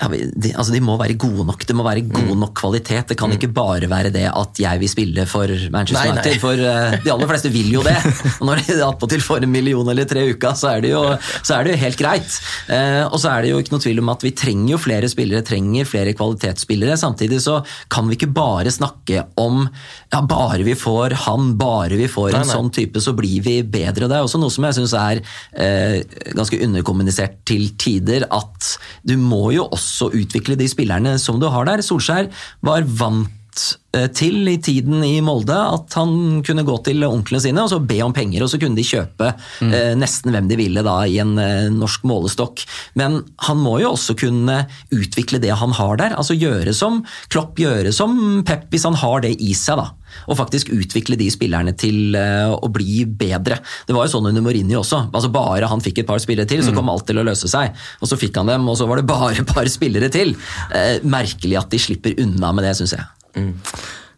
ja, 0.00 0.08
de, 0.08 0.50
altså 0.56 0.72
de 0.72 0.80
må 0.80 0.94
være 0.96 1.18
gode 1.20 1.44
nok. 1.44 1.64
Det 1.68 1.74
må 1.76 1.84
være 1.84 2.06
god 2.08 2.30
mm. 2.32 2.40
nok 2.40 2.54
kvalitet. 2.56 3.10
Det 3.10 3.16
kan 3.20 3.28
mm. 3.28 3.36
ikke 3.36 3.50
bare 3.52 3.88
være 3.90 4.12
det 4.14 4.24
at 4.30 4.60
jeg 4.62 4.80
vil 4.80 4.88
spille 4.88 5.26
for 5.28 5.50
Manchester 5.74 6.08
nei, 6.08 6.14
United. 6.14 6.32
Nei. 6.32 6.40
For 6.40 6.62
uh, 6.64 6.96
de 7.04 7.12
aller 7.12 7.28
fleste 7.28 7.52
vil 7.52 7.68
jo 7.74 7.82
det. 7.84 7.96
Og 8.38 8.48
når 8.48 8.62
de 8.64 8.78
attpåtil 8.86 9.24
får 9.24 9.44
en 9.44 9.52
million 9.52 9.92
eller 9.92 10.08
tre 10.08 10.24
i 10.24 10.32
uka, 10.32 10.54
så 10.56 10.70
er 10.72 10.86
det 10.86 10.94
jo, 10.94 11.02
er 11.12 11.66
det 11.66 11.74
jo 11.74 11.80
helt 11.82 12.00
greit. 12.00 12.38
Uh, 12.70 13.04
og 13.10 13.18
så 13.20 13.34
er 13.34 13.44
det 13.44 13.52
jo 13.52 13.60
ikke 13.60 13.74
noe 13.76 13.84
tvil 13.84 14.00
om 14.00 14.12
at 14.14 14.24
vi 14.24 14.32
trenger 14.40 14.72
jo 14.72 14.80
flere 14.80 15.12
spillere, 15.12 15.44
trenger 15.50 15.90
flere 15.90 16.16
kvalitetsspillere. 16.16 16.96
Samtidig 17.00 17.42
så 17.44 17.58
kan 17.92 18.08
vi 18.08 18.16
ikke 18.16 18.32
bare 18.40 18.72
snakke 18.72 19.26
om 19.40 19.66
ja, 19.66 20.22
bare 20.24 20.64
vi 20.64 20.78
får 20.78 21.18
han, 21.26 21.52
bare 21.60 22.00
vi 22.00 22.08
får 22.08 22.32
en 22.32 22.46
nei, 22.46 22.54
sånn 22.54 22.72
type, 22.72 23.04
så 23.04 23.12
blir 23.18 23.44
vi 23.44 23.58
bedre. 23.60 24.08
Det 24.08 24.16
er 24.16 24.24
også 24.24 24.40
noe 24.40 24.54
som 24.54 24.64
jeg 24.70 24.80
syns 24.80 24.96
er 24.96 25.20
uh, 25.20 26.32
ganske 26.32 26.64
underkommunisert 26.64 27.42
til 27.52 27.68
tider, 27.76 28.24
at 28.32 28.74
du 29.04 29.18
må 29.20 29.50
jo 29.52 29.68
også 29.68 29.89
også 29.90 30.14
utvikle 30.16 30.58
de 30.58 30.70
spillerne 30.70 31.18
som 31.20 31.40
du 31.40 31.50
har 31.50 31.68
der. 31.68 31.82
Solskjær 31.84 32.30
var 32.66 32.86
vant 32.86 33.62
eh, 33.96 34.08
til 34.16 34.48
i 34.48 34.56
tiden 34.62 35.02
i 35.04 35.18
Molde 35.24 35.56
at 35.56 35.96
han 35.98 36.40
kunne 36.46 36.64
gå 36.66 36.76
til 36.86 37.04
onklene 37.06 37.42
sine 37.42 37.64
og 37.64 37.72
så 37.72 37.80
be 37.82 38.00
om 38.04 38.14
penger, 38.16 38.44
og 38.44 38.52
så 38.52 38.60
kunne 38.62 38.78
de 38.78 38.86
kjøpe 38.86 39.32
mm. 39.34 39.74
eh, 39.74 39.92
nesten 39.98 40.34
hvem 40.34 40.50
de 40.50 40.58
ville 40.60 40.84
da 40.86 40.96
i 41.06 41.18
en 41.22 41.36
eh, 41.42 41.68
norsk 41.74 42.06
målestokk. 42.08 42.64
Men 43.00 43.22
han 43.48 43.62
må 43.62 43.78
jo 43.82 43.94
også 43.94 44.16
kunne 44.20 44.62
utvikle 44.94 45.42
det 45.42 45.54
han 45.62 45.74
har 45.78 46.00
der. 46.00 46.16
altså 46.16 46.38
Gjøre 46.38 46.74
som 46.76 47.02
Klopp, 47.32 47.58
gjøre 47.60 47.94
som 47.94 48.44
Pep, 48.46 48.70
hvis 48.72 48.86
han 48.88 48.98
har 49.00 49.26
det 49.26 49.36
i 49.38 49.54
seg. 49.58 49.80
da 49.82 49.90
og 50.26 50.38
faktisk 50.38 50.72
utvikle 50.74 51.18
de 51.20 51.28
spillerne 51.32 51.74
til 51.78 52.16
uh, 52.18 52.54
å 52.54 52.70
bli 52.72 53.04
bedre. 53.04 53.60
Det 53.86 53.96
var 53.96 54.06
jo 54.06 54.14
sånn 54.16 54.30
under 54.32 54.44
Mourinho 54.44 54.80
også. 54.82 55.06
altså 55.10 55.32
Bare 55.34 55.70
han 55.70 55.84
fikk 55.84 56.02
et 56.02 56.10
par 56.10 56.20
spillere 56.22 56.48
til, 56.50 56.64
så 56.64 56.74
mm. 56.74 56.78
kom 56.80 56.92
alt 56.92 57.06
til 57.10 57.20
å 57.20 57.26
løse 57.26 57.50
seg. 57.50 57.76
Og 58.00 58.10
så 58.10 58.18
fikk 58.20 58.40
han 58.40 58.50
dem, 58.50 58.68
og 58.70 58.78
så 58.80 58.88
var 58.90 59.00
det 59.00 59.08
bare 59.10 59.32
et 59.38 59.48
par 59.54 59.68
spillere 59.70 60.10
til. 60.12 60.36
Uh, 60.74 60.98
merkelig 61.06 61.60
at 61.60 61.72
de 61.72 61.82
slipper 61.82 62.18
unna 62.22 62.52
med 62.56 62.68
det, 62.68 62.76
syns 62.80 62.96
jeg. 62.98 63.08
Mm. 63.38 63.54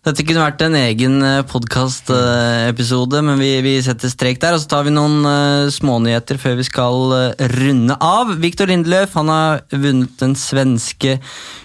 Dette 0.02 0.24
kunne 0.26 0.42
vært 0.42 0.62
en 0.66 0.74
egen 0.74 1.20
eh, 1.22 1.44
podkastepisode, 1.46 3.20
men 3.22 3.36
vi, 3.38 3.52
vi, 3.62 3.76
setter 3.86 4.10
strek 4.10 4.40
der. 4.42 4.56
Og 4.56 4.64
så 4.64 4.66
tar 4.72 4.88
vi 4.88 4.94
noen 4.96 5.20
uh, 5.22 5.70
smånyheter 5.70 6.40
før 6.42 6.56
vi 6.58 6.66
skal 6.66 7.14
uh, 7.14 7.44
runde 7.52 7.94
av. 8.02 8.32
Viktor 8.42 8.66
Lindløf, 8.66 9.14
han 9.14 9.30
har 9.30 9.62
vunnet 9.70 10.18
den 10.18 10.34
svenske 10.34 11.20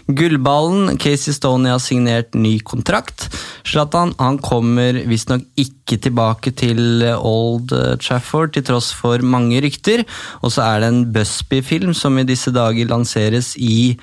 gullballen. 0.06 1.00
Casey 1.02 1.34
Stoney 1.34 1.74
har 1.74 1.82
signert 1.82 2.38
ny 2.38 2.60
kontrakt. 2.62 3.26
Zlatan 3.66 4.14
han 4.22 4.38
kommer 4.38 5.02
visstnok 5.10 5.50
ikke 5.58 5.98
tilbake 6.06 6.54
til 6.62 7.10
Old 7.18 7.74
Trafford, 8.06 8.54
til 8.54 8.70
tross 8.70 8.94
for 8.94 9.18
mange 9.26 9.66
rykter. 9.66 10.06
Og 10.46 10.54
så 10.54 10.70
er 10.70 10.86
det 10.86 10.94
en 10.94 11.06
Busby-film 11.10 11.98
som 11.98 12.22
i 12.22 12.30
disse 12.30 12.54
dager 12.54 12.94
lanseres 12.94 13.56
i 13.58 13.96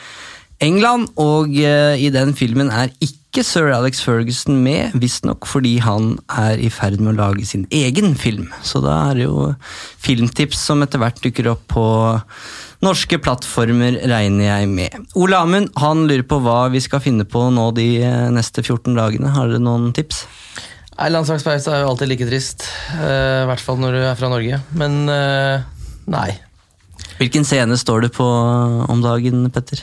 England, 0.58 1.12
og 1.22 1.54
uh, 1.54 1.94
i 1.94 2.10
den 2.10 2.34
filmen 2.34 2.74
er 2.74 2.90
ikke 2.98 3.22
ikke 3.34 3.42
sir 3.48 3.72
Alex 3.74 3.98
Ferguson 4.04 4.60
med, 4.62 4.92
visstnok 5.02 5.48
fordi 5.50 5.72
han 5.82 6.12
er 6.30 6.60
i 6.62 6.68
ferd 6.70 7.00
med 7.02 7.16
å 7.16 7.18
lage 7.18 7.42
sin 7.48 7.64
egen 7.74 8.12
film. 8.14 8.52
Så 8.62 8.78
da 8.84 8.92
er 9.08 9.18
det 9.18 9.24
jo 9.24 9.48
filmtips 10.04 10.60
som 10.68 10.84
etter 10.86 11.02
hvert 11.02 11.18
dukker 11.24 11.48
opp 11.50 11.64
på 11.72 11.86
norske 12.84 13.18
plattformer, 13.18 13.98
regner 14.06 14.46
jeg 14.46 14.70
med. 14.70 15.10
Ole 15.18 15.40
Amund 15.42 15.72
han 15.82 16.04
lurer 16.06 16.22
på 16.30 16.38
hva 16.44 16.68
vi 16.70 16.84
skal 16.84 17.02
finne 17.02 17.26
på 17.26 17.42
nå 17.50 17.64
de 17.74 17.88
eh, 18.06 18.30
neste 18.30 18.62
14 18.62 18.94
dagene. 18.94 19.34
Har 19.34 19.50
dere 19.50 19.64
noen 19.66 19.90
tips? 19.96 20.22
Nei, 20.94 21.10
Landslagspause 21.10 21.74
er 21.74 21.82
jo 21.82 21.90
alltid 21.90 22.12
like 22.12 22.28
trist. 22.30 22.68
Uh, 22.94 23.42
I 23.42 23.48
hvert 23.50 23.66
fall 23.66 23.82
når 23.82 23.98
du 23.98 24.02
er 24.04 24.20
fra 24.20 24.30
Norge. 24.30 24.62
Men 24.78 25.00
uh, 25.10 25.66
nei. 26.06 26.28
Hvilken 27.18 27.46
scene 27.46 27.74
står 27.78 28.06
det 28.06 28.14
på 28.14 28.28
om 28.86 29.02
dagen, 29.02 29.48
Petter? 29.50 29.82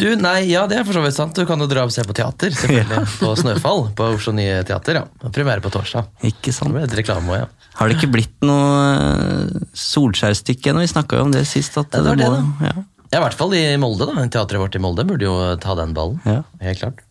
Du, 0.00 0.08
nei, 0.18 0.40
ja, 0.50 0.64
det 0.66 0.80
er 0.80 0.86
for 0.86 0.96
så 0.96 1.02
vidt 1.04 1.14
sant. 1.14 1.36
Du 1.38 1.46
kan 1.46 1.60
jo 1.62 1.68
dra 1.70 1.84
og 1.86 1.92
se 1.94 2.02
på 2.02 2.14
teater, 2.16 2.50
selvfølgelig. 2.50 3.04
På 3.20 3.34
Snøfall 3.38 3.84
på 3.94 4.08
Oslo 4.16 4.32
Nye 4.34 4.56
Teater. 4.66 4.98
ja. 4.98 5.30
Premiere 5.30 5.62
på 5.62 5.70
torsdag. 5.70 6.08
Ikke 6.26 6.50
sant? 6.54 6.74
Det 6.74 6.82
et 6.88 6.96
reklame 6.98 7.38
ja. 7.44 7.46
Har 7.78 7.90
det 7.90 7.96
ikke 8.00 8.10
blitt 8.16 8.42
noe 8.46 8.72
eh, 8.90 9.62
Solskjærstykke 9.78 10.72
ennå? 10.72 10.82
Vi 10.82 10.90
snakka 10.90 11.18
jo 11.20 11.28
om 11.28 11.32
det 11.34 11.44
sist. 11.50 11.78
At 11.78 11.94
Ja, 11.94 12.02
det 12.02 12.10
var 12.10 12.20
det, 12.20 12.30
da. 12.34 12.68
Ja. 12.68 12.74
Ja, 13.14 13.20
I 13.20 13.22
hvert 13.28 13.36
fall 13.38 13.54
i 13.54 13.62
Molde. 13.78 14.08
da. 14.10 14.26
Teatret 14.34 14.58
vårt 14.64 14.74
i 14.74 14.82
Molde 14.82 15.04
burde 15.06 15.26
jo 15.28 15.34
ta 15.62 15.76
den 15.78 15.94
ballen. 15.94 16.18
Ja. 16.26 16.40
Helt 16.66 16.80
klart. 16.82 17.02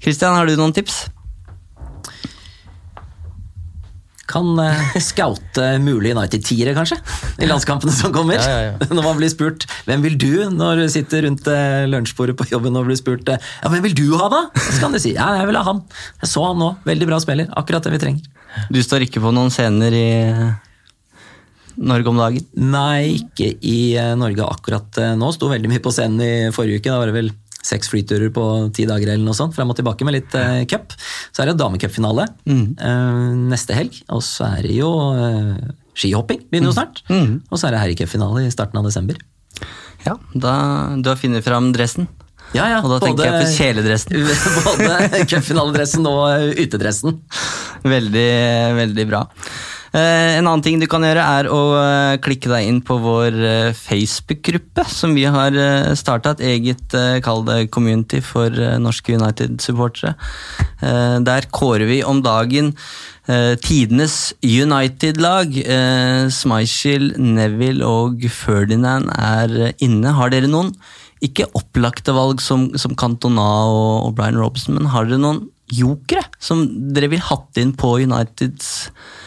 Kristian, 0.00 0.36
har 0.38 0.46
du 0.46 0.54
noen 0.58 0.74
tips? 0.76 1.08
Kan 4.30 4.52
uh, 4.58 4.94
scoute 5.02 5.66
mulige 5.82 6.14
United-tiere, 6.14 6.74
kanskje? 6.76 7.00
I 7.42 7.48
landskampene 7.50 7.94
som 7.94 8.14
kommer. 8.14 8.38
Ja, 8.38 8.46
ja, 8.50 8.70
ja. 8.70 8.88
Når 8.92 9.02
man 9.02 9.18
blir 9.18 9.32
spurt 9.32 9.66
'Hvem 9.88 10.04
vil 10.06 10.16
du?' 10.20 10.50
når 10.54 10.84
du 10.84 10.86
sitter 10.92 11.26
rundt 11.26 11.46
uh, 11.50 11.86
lunsjbordet 11.90 12.36
på 12.38 12.46
jobben 12.52 12.76
og 12.78 12.86
blir 12.86 12.98
spurt 13.00 13.28
eh, 13.28 13.42
'Ja, 13.62 13.72
hvem 13.72 13.84
vil 13.88 13.96
du 13.98 14.06
ha, 14.20 14.30
da?' 14.30 14.44
Så 14.54 14.78
kan 14.82 14.94
du 14.94 15.00
si 15.02 15.14
'Ja, 15.16 15.34
jeg 15.40 15.50
vil 15.50 15.58
ha 15.58 15.64
han'. 15.66 15.82
Jeg 16.22 16.30
så 16.30 16.46
han 16.46 16.58
nå. 16.62 16.72
Veldig 16.86 17.10
bra 17.10 17.20
spiller. 17.20 17.50
Akkurat 17.58 17.82
det 17.82 17.94
vi 17.96 18.02
trenger. 18.02 18.22
Du 18.70 18.80
står 18.82 19.06
ikke 19.06 19.22
på 19.22 19.34
noen 19.34 19.50
scener 19.50 19.94
i 19.94 20.08
Norge 21.80 22.10
om 22.10 22.18
dagen? 22.18 22.46
Nei, 22.54 23.22
ikke 23.22 23.54
i 23.62 23.94
Norge 24.18 24.46
akkurat 24.46 25.02
nå. 25.16 25.30
Sto 25.34 25.50
veldig 25.50 25.70
mye 25.70 25.82
på 25.82 25.92
scenen 25.94 26.20
i 26.22 26.32
forrige 26.54 26.82
uke. 26.82 26.90
Da 26.90 26.98
var 26.98 27.10
det 27.10 27.18
vel 27.18 27.30
seks 27.66 27.90
flyturer 27.92 28.32
på 28.34 28.44
ti 28.76 28.86
dager 28.88 29.12
eller 29.12 29.24
noe 29.24 29.36
sånt, 29.36 29.54
frem 29.56 29.70
og 29.70 29.76
tilbake 29.78 30.06
med 30.06 30.16
litt 30.16 30.36
eh, 30.38 30.62
cup. 30.70 30.94
Så 31.30 31.42
er 31.42 31.50
det 31.50 31.58
damecupfinale 31.60 32.26
eh, 32.48 33.34
neste 33.50 33.76
helg, 33.76 34.00
og 34.12 34.22
så 34.26 34.48
er 34.56 34.68
det 34.68 34.78
jo 34.78 34.90
eh, 35.12 35.74
skihopping. 35.98 36.46
Begynner 36.48 36.72
jo 36.72 36.78
snart. 36.78 37.02
Og 37.10 37.60
så 37.60 37.68
er 37.68 37.76
det 37.76 37.84
herrecupfinale 37.84 38.46
i 38.46 38.54
starten 38.54 38.80
av 38.80 38.88
desember. 38.88 39.20
Ja, 40.06 40.16
da, 40.32 40.54
Du 40.96 41.12
har 41.12 41.20
funnet 41.20 41.44
fram 41.44 41.72
dressen? 41.76 42.08
Ja, 42.56 42.64
ja, 42.66 42.78
Og 42.82 42.90
da 42.90 42.98
tenker 43.02 43.28
jeg 43.28 43.44
på 43.44 43.50
kjeledressen. 43.60 44.16
Både 44.66 45.20
cupfinaledressen 45.30 46.06
og 46.10 46.56
utedressen. 46.58 47.20
Veldig, 47.84 48.30
veldig 48.80 49.06
bra. 49.10 49.26
Eh, 49.90 50.36
en 50.38 50.46
annen 50.46 50.62
ting 50.62 50.78
du 50.78 50.86
kan 50.90 51.02
gjøre, 51.02 51.22
er 51.40 51.48
å 51.50 51.60
eh, 51.80 52.16
klikke 52.22 52.50
deg 52.52 52.68
inn 52.68 52.78
på 52.86 52.94
vår 53.02 53.38
eh, 53.42 53.70
Facebook-gruppe, 53.74 54.84
som 54.86 55.16
vi 55.18 55.24
har 55.26 55.56
starta. 55.98 56.36
Et 56.38 56.44
eget 56.54 56.94
kall 57.24 57.42
det 57.48 57.72
community 57.74 58.20
for 58.22 58.54
norske 58.80 59.16
United-supportere. 59.18 60.14
Der 61.26 61.46
kårer 61.52 61.88
vi 61.88 62.00
om 62.06 62.22
dagen 62.24 62.72
tidenes 63.62 64.32
United-lag. 64.42 65.52
Smichel, 66.32 67.10
Neville 67.20 67.86
og 67.86 68.24
Ferdinand 68.32 69.10
er 69.14 69.74
inne. 69.82 70.14
Har 70.16 70.32
dere 70.32 70.50
noen? 70.50 70.72
Ikke 71.24 71.50
opplagte 71.58 72.14
valg 72.16 72.40
som, 72.40 72.70
som 72.80 72.96
Cantona 72.98 73.48
og, 73.68 74.14
Brian 74.16 74.40
Robson, 74.40 74.78
men 74.78 74.88
har 74.94 75.08
dere 75.08 75.20
noen 75.20 75.44
jokere 75.70 76.24
som 76.42 76.64
dere 76.94 77.10
vil 77.12 77.22
hatt 77.22 77.58
inn 77.60 77.74
på 77.78 77.98
Uniteds 78.02 78.70
eh, 78.88 79.19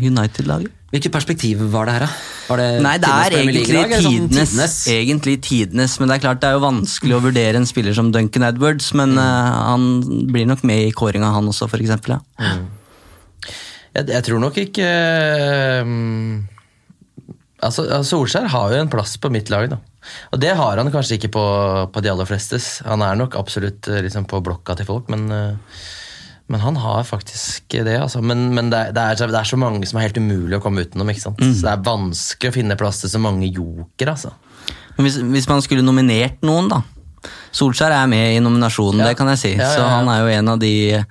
United-laget? 0.00 0.76
Hvilket 0.90 1.12
perspektiv 1.14 1.60
var 1.70 1.86
det 1.86 1.92
her, 1.94 2.02
da? 2.02 2.10
Var 2.48 2.58
det 2.58 2.68
Nei, 2.82 2.96
det 2.98 3.10
er 3.14 3.34
egentlig 3.38 3.60
sånn 3.70 4.26
tidenes, 4.26 4.72
egentlig 4.90 5.36
tidenes, 5.46 5.94
men 6.00 6.10
det 6.10 6.16
er 6.16 6.24
klart 6.24 6.40
det 6.42 6.48
er 6.48 6.56
jo 6.56 6.64
vanskelig 6.64 7.14
å 7.14 7.20
vurdere 7.28 7.60
en 7.60 7.68
spiller 7.68 7.94
som 7.94 8.10
Duncan 8.10 8.48
Edwards, 8.48 8.90
men 8.98 9.14
eh, 9.14 9.50
han 9.70 9.86
blir 10.34 10.48
nok 10.50 10.64
med 10.66 10.88
i 10.88 10.94
kåringa, 10.96 11.30
han 11.36 11.50
også, 11.52 11.70
for 11.70 11.78
eksempel. 11.78 12.16
Mm. 12.42 12.64
Jeg, 13.94 14.08
jeg 14.16 14.26
tror 14.26 14.42
nok 14.42 14.58
ikke 14.62 14.88
uh, 15.86 15.94
altså, 17.66 17.86
Solskjær 18.06 18.50
har 18.50 18.74
jo 18.74 18.82
en 18.82 18.90
plass 18.90 19.16
på 19.22 19.30
mitt 19.30 19.50
lag, 19.52 19.70
da. 19.70 19.78
Og 20.34 20.42
det 20.42 20.52
har 20.58 20.80
han 20.80 20.90
kanskje 20.90 21.20
ikke 21.20 21.32
på, 21.36 21.46
på 21.92 22.02
de 22.02 22.10
aller 22.10 22.28
flestes. 22.28 22.80
Han 22.88 23.02
er 23.04 23.18
nok 23.20 23.36
absolutt 23.38 23.86
eh, 23.90 24.02
liksom, 24.06 24.26
på 24.30 24.40
blokka 24.42 24.74
til 24.78 24.88
folk, 24.88 25.10
men, 25.12 25.26
eh, 25.34 25.82
men 26.50 26.60
han 26.64 26.76
har 26.82 27.04
faktisk 27.06 27.76
det. 27.86 27.94
Altså. 28.02 28.20
Men, 28.26 28.48
men 28.56 28.70
det, 28.72 28.80
det, 28.96 29.02
er, 29.02 29.18
så- 29.20 29.28
det 29.30 29.38
er 29.40 29.48
så 29.48 29.58
mange 29.60 29.86
som 29.86 30.00
er 30.00 30.08
helt 30.08 30.18
umulig 30.18 30.58
å 30.58 30.62
komme 30.64 30.82
utenom. 30.86 31.08
ikke 31.12 31.22
sant? 31.28 31.40
Så 31.40 31.62
det 31.64 31.72
er 31.76 31.84
vanskelig 31.86 32.50
å 32.50 32.56
finne 32.60 32.76
plass 32.80 33.00
til 33.04 33.12
så 33.12 33.20
mange 33.22 33.46
joker, 33.54 34.10
altså. 34.16 34.32
Men 34.96 35.06
hvis, 35.06 35.20
hvis 35.22 35.46
man 35.48 35.62
skulle 35.64 35.84
nominert 35.86 36.42
noen, 36.44 36.68
da. 36.72 36.82
Solskjær 37.54 37.92
er 37.94 38.06
med 38.10 38.34
i 38.36 38.40
nominasjonen, 38.42 39.00
Ja. 39.04 39.10
det 39.12 39.16
kan 39.18 39.28
jeg 39.32 39.38
si. 39.42 39.52
Ja, 39.54 39.62
ja, 39.68 39.74
Så 39.76 39.86
han 39.88 40.08
er 40.10 40.20
jo 40.24 40.32
en 40.38 40.48
av 40.54 40.58
de 40.62 40.72
eh, 40.96 41.04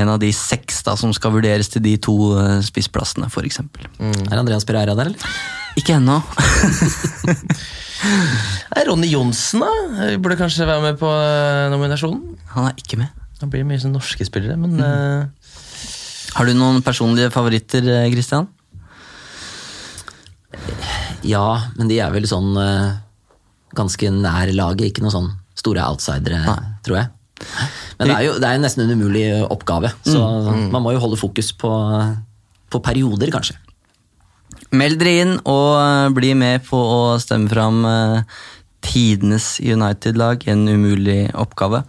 en 0.00 0.08
av 0.12 0.18
de 0.22 0.28
seks 0.32 0.82
da, 0.86 0.94
som 0.96 1.12
skal 1.16 1.32
vurderes 1.34 1.68
til 1.72 1.82
de 1.82 1.96
to 1.98 2.14
eh, 2.38 2.60
spissplassene, 2.62 3.26
f.eks. 3.32 3.60
Er 4.00 4.38
Andreas 4.38 4.64
Pereira 4.68 4.94
der, 4.94 5.10
eller? 5.12 5.38
Ikke 5.76 5.96
ennå. 5.98 6.20
Ronny 8.86 9.08
Johnsen 9.10 9.62
da, 9.64 9.70
burde 10.22 10.36
kanskje 10.38 10.66
være 10.68 10.84
med 10.84 10.98
på 11.00 11.08
eh, 11.10 11.66
nominasjonen. 11.72 12.36
Han 12.54 12.68
er 12.70 12.76
ikke 12.80 13.00
med. 13.00 13.15
Det 13.36 13.48
blir 13.52 13.66
mye 13.68 13.80
sånn 13.80 13.94
norske 13.96 14.24
spillere, 14.24 14.56
men 14.60 14.78
eh, 14.80 15.50
Har 16.36 16.48
du 16.48 16.54
noen 16.56 16.82
personlige 16.84 17.32
favoritter, 17.34 17.84
eh, 17.92 18.08
Christian? 18.12 18.48
Ja, 21.26 21.72
men 21.76 21.90
de 21.90 21.98
er 22.00 22.12
vel 22.14 22.24
sånn 22.28 22.54
uh, 22.54 22.96
ganske 23.76 24.08
nær 24.14 24.52
laget, 24.54 24.88
ikke 24.88 25.02
noen 25.04 25.14
sånn 25.14 25.30
store 25.58 25.82
outsidere, 25.84 26.38
tror 26.86 27.00
jeg. 27.00 27.10
Men 27.98 28.08
det 28.08 28.14
er 28.14 28.24
jo 28.28 28.36
det 28.40 28.48
er 28.48 28.60
nesten 28.62 28.84
en 28.84 28.94
umulig 28.96 29.24
oppgave, 29.50 29.90
så 30.06 30.22
man 30.70 30.84
må 30.84 30.94
jo 30.94 31.02
holde 31.02 31.18
fokus 31.20 31.50
på, 31.58 31.72
på 32.72 32.80
perioder, 32.84 33.32
kanskje. 33.34 33.58
Meld 34.76 35.00
dere 35.02 35.16
inn 35.24 35.34
og 35.48 36.14
bli 36.16 36.32
med 36.38 36.64
på 36.68 36.78
å 36.78 37.00
stemme 37.22 37.50
fram 37.50 37.82
tidenes 38.86 39.56
United-lag. 39.60 40.46
En 40.48 40.66
umulig 40.68 41.26
oppgave. 41.34 41.82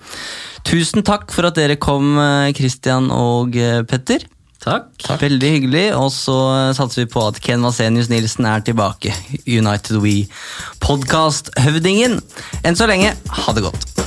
Tusen 0.67 1.05
takk 1.07 1.31
for 1.31 1.47
at 1.47 1.59
dere 1.59 1.77
kom, 1.79 2.17
eh, 2.19 2.53
Christian 2.57 3.11
og 3.13 3.55
eh, 3.55 3.83
Petter. 3.87 4.25
Takk. 4.63 4.89
Veldig 5.21 5.51
hyggelig. 5.53 5.85
Og 5.95 6.11
så 6.11 6.37
eh, 6.55 6.73
satser 6.77 7.05
vi 7.05 7.11
på 7.13 7.23
at 7.29 7.39
Ken 7.43 7.63
Vasenius 7.63 8.11
Nilsen 8.11 8.49
er 8.49 8.65
tilbake. 8.65 9.13
United 9.45 10.01
We 10.03 10.25
Podcast-høvdingen. 10.83 12.19
Enn 12.65 12.79
så 12.79 12.89
lenge, 12.89 13.15
ha 13.15 13.55
det 13.55 13.67
godt. 13.69 14.06